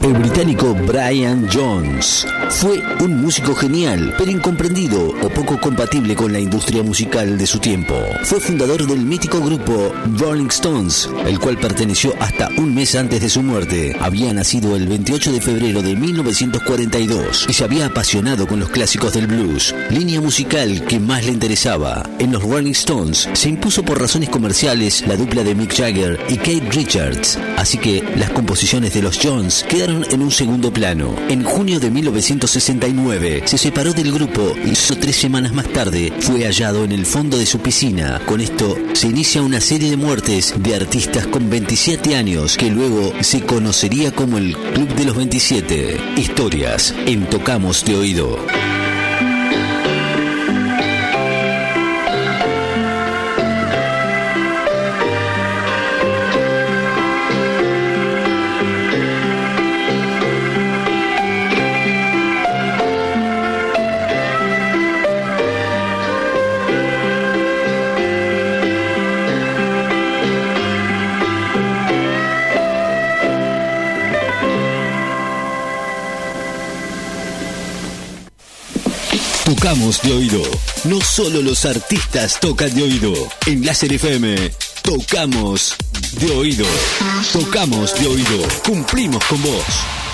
El 0.00 0.12
británico 0.12 0.74
Brian 0.86 1.48
Jones 1.52 2.24
fue 2.50 2.80
un 3.00 3.20
músico 3.20 3.52
genial, 3.54 4.14
pero 4.16 4.30
incomprendido 4.30 5.08
o 5.08 5.28
poco 5.28 5.60
compatible 5.60 6.14
con 6.14 6.32
la 6.32 6.38
industria 6.38 6.84
musical 6.84 7.36
de 7.36 7.46
su 7.48 7.58
tiempo. 7.58 7.94
Fue 8.22 8.38
fundador 8.38 8.86
del 8.86 9.00
mítico 9.00 9.40
grupo 9.40 9.92
Rolling 10.16 10.46
Stones, 10.46 11.10
el 11.26 11.40
cual 11.40 11.58
perteneció 11.58 12.14
hasta 12.20 12.48
un 12.56 12.74
mes 12.76 12.94
antes 12.94 13.20
de 13.20 13.28
su 13.28 13.42
muerte. 13.42 13.96
Había 14.00 14.32
nacido 14.32 14.76
el 14.76 14.86
28 14.86 15.32
de 15.32 15.40
febrero 15.40 15.82
de 15.82 15.96
1942 15.96 17.46
y 17.48 17.52
se 17.52 17.64
había 17.64 17.86
apasionado 17.86 18.46
con 18.46 18.60
los 18.60 18.70
clásicos 18.70 19.14
del 19.14 19.26
blues, 19.26 19.74
línea 19.90 20.20
musical 20.20 20.84
que 20.86 21.00
más 21.00 21.26
le 21.26 21.32
interesaba. 21.32 22.08
En 22.20 22.30
los 22.30 22.44
Rolling 22.44 22.70
Stones 22.70 23.28
se 23.32 23.48
impuso 23.48 23.82
por 23.82 24.00
razones 24.00 24.28
comerciales 24.28 25.06
la 25.08 25.16
dupla 25.16 25.42
de 25.42 25.56
Mick 25.56 25.76
Jagger 25.76 26.20
y 26.28 26.36
Kate 26.36 26.70
Richards, 26.70 27.36
así 27.56 27.78
que 27.78 28.04
las 28.16 28.30
composiciones 28.30 28.94
de 28.94 29.02
los 29.02 29.18
Jones 29.20 29.66
quedaron 29.68 29.87
en 29.88 30.22
un 30.22 30.30
segundo 30.30 30.70
plano. 30.70 31.14
En 31.28 31.44
junio 31.44 31.80
de 31.80 31.90
1969 31.90 33.42
se 33.46 33.56
separó 33.56 33.92
del 33.92 34.12
grupo 34.12 34.54
y 34.64 34.74
solo 34.74 35.00
tres 35.00 35.16
semanas 35.16 35.52
más 35.54 35.66
tarde 35.68 36.12
fue 36.20 36.44
hallado 36.44 36.84
en 36.84 36.92
el 36.92 37.06
fondo 37.06 37.38
de 37.38 37.46
su 37.46 37.58
piscina. 37.60 38.20
Con 38.26 38.40
esto 38.40 38.76
se 38.92 39.08
inicia 39.08 39.42
una 39.42 39.60
serie 39.60 39.90
de 39.90 39.96
muertes 39.96 40.54
de 40.58 40.74
artistas 40.74 41.26
con 41.26 41.48
27 41.48 42.16
años 42.16 42.56
que 42.56 42.70
luego 42.70 43.12
se 43.22 43.40
conocería 43.40 44.12
como 44.12 44.38
el 44.38 44.56
Club 44.74 44.88
de 44.94 45.04
los 45.06 45.16
27. 45.16 45.96
Historias 46.16 46.94
en 47.06 47.24
Tocamos 47.26 47.84
de 47.84 47.96
Oído. 47.96 48.38
Tocamos 79.48 80.02
de 80.02 80.12
oído. 80.12 80.42
No 80.84 81.00
solo 81.00 81.40
los 81.40 81.64
artistas 81.64 82.38
tocan 82.38 82.74
de 82.74 82.82
oído. 82.82 83.14
En 83.46 83.64
Láser 83.64 83.90
FM, 83.94 84.36
tocamos 84.82 85.74
de 86.20 86.30
oído. 86.32 86.66
Tocamos 87.32 87.98
de 87.98 88.08
oído. 88.08 88.46
Cumplimos 88.62 89.24
con 89.24 89.40
vos. 89.40 90.07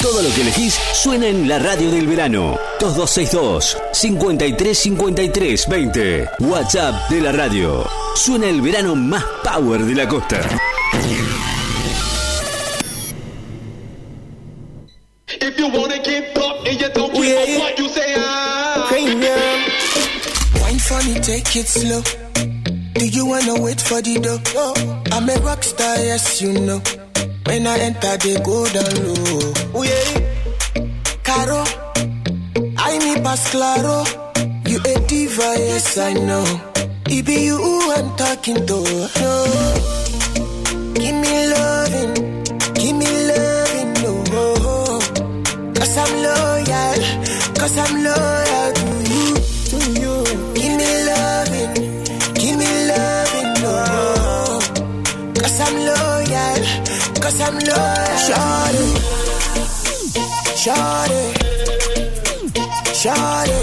Todo 0.00 0.22
lo 0.22 0.34
que 0.34 0.40
elegís 0.40 0.74
suena 0.94 1.26
en 1.26 1.46
la 1.48 1.58
radio 1.58 1.90
del 1.90 2.06
verano. 2.06 2.58
2262 2.80 3.76
5353 3.92 5.68
20. 5.68 6.28
WhatsApp 6.40 7.08
de 7.10 7.20
la 7.20 7.32
radio. 7.32 7.86
Suena 8.14 8.48
el 8.48 8.62
verano 8.62 8.94
más 8.96 9.24
power 9.44 9.84
de 9.84 9.94
la 9.94 10.08
costa. 10.08 10.40
If 15.28 15.58
you 15.58 15.68
wanna 15.68 15.98
get 16.02 16.36
up 16.38 16.66
and 16.66 16.80
you 16.80 16.88
don't 16.94 17.12
give 17.14 17.24
Yeah. 17.24 17.56
a 17.56 17.58
what 17.60 17.78
you 17.78 17.88
say. 17.88 18.14
Premium. 18.88 19.38
Wine 20.62 20.78
for 20.78 21.02
me, 21.04 21.20
take 21.20 21.56
it 21.60 21.68
slow. 21.68 22.02
Do 22.94 23.06
you 23.06 23.26
wanna 23.26 23.54
wait 23.60 23.80
for 23.80 24.00
the 24.02 24.18
dough? 24.18 24.40
No. 24.54 24.74
I'm 25.12 25.28
a 25.28 25.34
rock 25.40 25.62
star, 25.62 25.96
yes 25.98 26.40
you 26.40 26.52
know. 26.52 26.80
When 27.46 27.66
I 27.66 27.78
enter, 27.78 28.16
they 28.18 28.36
go 28.40 28.64
down 28.68 28.94
low. 29.04 29.52
Oh 29.74 29.82
yeah. 29.82 30.10
Caro, 31.22 31.64
I 32.78 32.98
me 32.98 33.20
pass 33.22 33.50
claro. 33.50 34.04
You 34.66 34.78
a 34.78 34.94
diva, 35.08 35.54
yes 35.58 35.98
I 35.98 36.12
know. 36.14 36.44
It 37.06 37.24
be 37.26 37.44
you 37.46 37.56
who 37.56 37.92
I'm 37.92 38.16
talking 38.16 38.66
to. 38.66 38.78
No. 39.20 39.32
Give 40.94 41.16
me 41.16 41.34
loving, 41.54 42.14
give 42.74 42.96
me 42.96 43.10
loving, 43.30 43.92
no. 44.02 44.12
Cause 45.74 45.96
I'm 45.98 46.12
loyal, 46.22 47.00
cause 47.58 47.76
I'm 47.78 47.94
loyal 48.04 48.72
to 48.78 48.88
you, 49.10 49.26
to 49.70 49.78
you. 50.00 50.14
Give 50.54 50.74
me 50.78 50.90
loving, 51.10 51.72
give 52.34 52.56
me 52.60 52.70
loving, 52.90 53.50
no. 53.64 53.74
Cause 55.34 55.60
I'm 55.60 55.74
loyal, 55.88 56.19
Cause 57.20 57.40
I'm 57.40 57.54
loyal. 57.54 58.16
Shawty. 58.26 58.86
Shawty. 60.62 61.22
Shawty. 63.00 63.60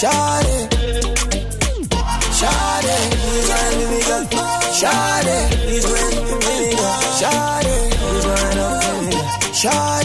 Shawty. 0.00 0.56
Shawty. 2.38 2.96
He's 3.26 3.48
my 3.50 3.98
girl. 4.08 4.24
Shawty. 4.80 5.38
He's 5.68 5.84
girl. 5.86 7.00
Shawty. 7.20 7.76
He's 8.00 8.24
girl. 8.24 8.76
Shawty. 9.60 9.95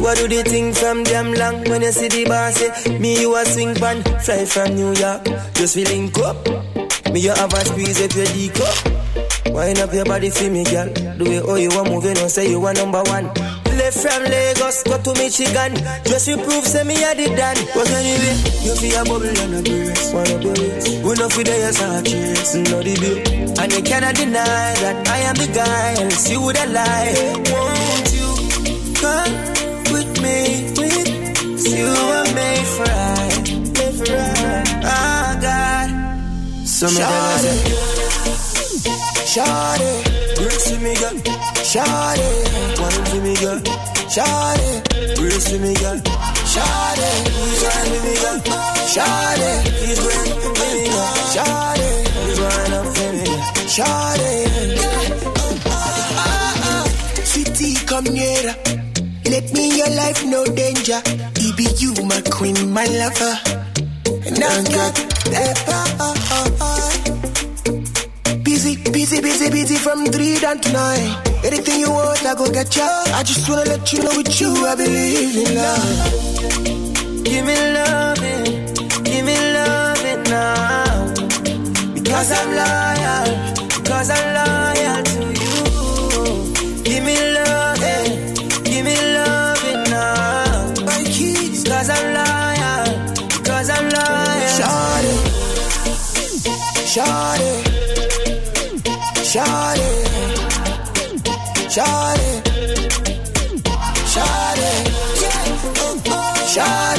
You 0.00 0.08
a 0.08 0.14
do 0.16 0.28
the 0.28 0.42
thing 0.48 0.72
from 0.72 1.04
damn 1.04 1.34
long. 1.34 1.60
When 1.68 1.82
you 1.82 1.92
see 1.92 2.08
the 2.08 2.24
boss 2.24 2.56
say 2.56 2.72
Me 2.98 3.20
you 3.20 3.36
a 3.36 3.44
swing 3.44 3.74
pan, 3.74 4.00
fly 4.24 4.46
from 4.48 4.72
New 4.72 4.96
York. 4.96 5.28
Just 5.52 5.76
we 5.76 5.84
link 5.84 6.16
Me 7.12 7.20
you 7.20 7.36
have 7.36 7.52
a 7.52 7.60
squeeze 7.68 8.00
up 8.00 8.16
your 8.16 8.24
D 8.32 8.48
cup 8.48 8.72
Wind 9.52 9.78
up 9.78 9.92
your 9.92 10.06
body 10.06 10.30
for 10.30 10.48
me 10.48 10.64
girl. 10.64 10.88
The 10.88 11.20
way 11.20 11.44
how 11.44 11.60
you 11.60 11.68
a 11.68 11.84
moving 11.84 12.16
on 12.16 12.30
say 12.32 12.48
you 12.48 12.64
a 12.64 12.72
number 12.72 13.02
one. 13.12 13.28
Left 13.76 14.00
from 14.00 14.24
Lagos, 14.24 14.82
go 14.88 14.96
to 15.04 15.12
Michigan. 15.20 15.76
Just 16.08 16.28
you 16.32 16.40
prove 16.48 16.64
say 16.64 16.80
me 16.84 16.96
a 17.04 17.12
the 17.12 17.28
dan. 17.36 17.60
But 17.76 17.92
anyway, 17.92 18.40
you 18.64 18.72
feel 18.80 18.96
a 18.96 19.04
bubble 19.04 19.28
and 19.28 19.52
a 19.52 19.60
brace. 19.60 20.14
Wanna 20.16 20.40
brace 20.40 20.88
We 21.04 21.12
know 21.12 21.28
for 21.28 21.44
the 21.44 21.52
yes 21.60 21.76
and 21.76 22.08
cheers 22.08 22.54
No 22.72 22.80
the 22.80 22.96
bill 22.96 23.60
And 23.60 23.68
you 23.70 23.82
cannot 23.84 24.14
deny 24.16 24.72
that 24.80 25.06
I 25.12 25.18
am 25.28 25.36
the 25.36 25.46
guy 25.52 26.02
Else 26.02 26.30
you 26.30 26.40
would 26.40 26.56
have 26.56 26.72
lied. 26.72 27.36
Won't 27.52 28.08
you 28.16 28.94
come 28.96 29.59
with 30.40 30.78
me. 30.78 30.90
With 31.54 31.68
you 31.68 31.86
were 31.86 32.28
made 32.34 32.68
for 32.76 32.94
made 33.76 33.94
for. 33.98 34.22
Oh 34.84 35.38
God, 35.40 35.88
some 36.66 36.88
of 36.88 37.42
them 37.42 38.00
Shawty, 39.30 39.92
brace 40.34 40.64
to 40.70 40.78
me, 40.80 40.92
girl. 40.96 41.14
Shawty, 41.62 42.28
one 42.80 43.04
to 43.10 43.20
me, 43.20 43.34
girl. 43.36 43.60
Shawty, 44.10 44.70
brace 45.14 45.44
to 45.50 45.58
me, 45.60 45.74
girl. 45.74 45.98
Shawty, 46.50 47.10
run 47.62 47.86
with 47.92 48.04
me, 48.04 48.14
girl. 48.18 48.38
Shawty, 48.90 49.50
please 49.78 50.00
brace 50.00 50.34
with 50.34 50.58
me, 50.58 50.90
girl. 50.90 51.14
Shawty, 51.30 51.88
please 52.10 52.40
run 52.40 52.72
up 52.72 52.86
with 52.86 53.12
me, 53.12 53.24
girl. 53.24 53.68
Shawty, 53.70 54.32
uh, 55.36 55.70
uh, 55.70 56.04
uh, 56.66 56.84
sweetie, 57.22 57.74
come 57.86 58.04
nearer. 58.04 58.79
In 59.60 59.76
your 59.76 59.90
life, 59.90 60.24
no 60.24 60.44
danger. 60.46 61.00
It 61.44 61.54
be 61.56 61.66
you, 61.76 61.92
my 62.06 62.20
queen, 62.32 62.72
my 62.72 62.86
lover. 63.00 63.34
And 64.26 64.42
I 64.42 64.64
got 64.76 64.94
that 65.32 65.56
power. 65.68 66.14
Busy, 68.42 68.76
busy, 68.90 69.20
busy, 69.20 69.50
busy 69.50 69.76
from 69.76 70.06
three 70.06 70.38
down 70.38 70.60
to 70.60 70.72
nine. 70.72 71.14
Anything 71.44 71.80
you 71.80 71.90
want, 71.90 72.24
I 72.24 72.34
go 72.34 72.50
get 72.50 72.74
ya. 72.74 72.88
I 73.14 73.22
just 73.22 73.46
wanna 73.48 73.64
let 73.64 73.92
you 73.92 74.02
know 74.02 74.16
with 74.16 74.40
you, 74.40 74.50
I 74.66 74.74
believe 74.74 75.36
in 75.44 75.54
love. 75.54 77.24
Give 77.24 77.44
me 77.44 77.56
loving, 77.76 78.44
give 79.04 79.24
me 79.28 79.36
loving 79.56 80.22
now. 80.24 81.14
Because 81.94 82.32
I'm 82.32 82.48
loyal, 82.60 83.28
because 83.76 84.08
I'm 84.10 84.34
loyal 84.34 84.59
shawty, 96.90 97.52
shawty, 99.30 99.90
shawty, 101.74 102.30
shawty, 104.12 104.70
shawty, 105.22 105.76
oh, 105.78 106.02
oh. 106.06 106.89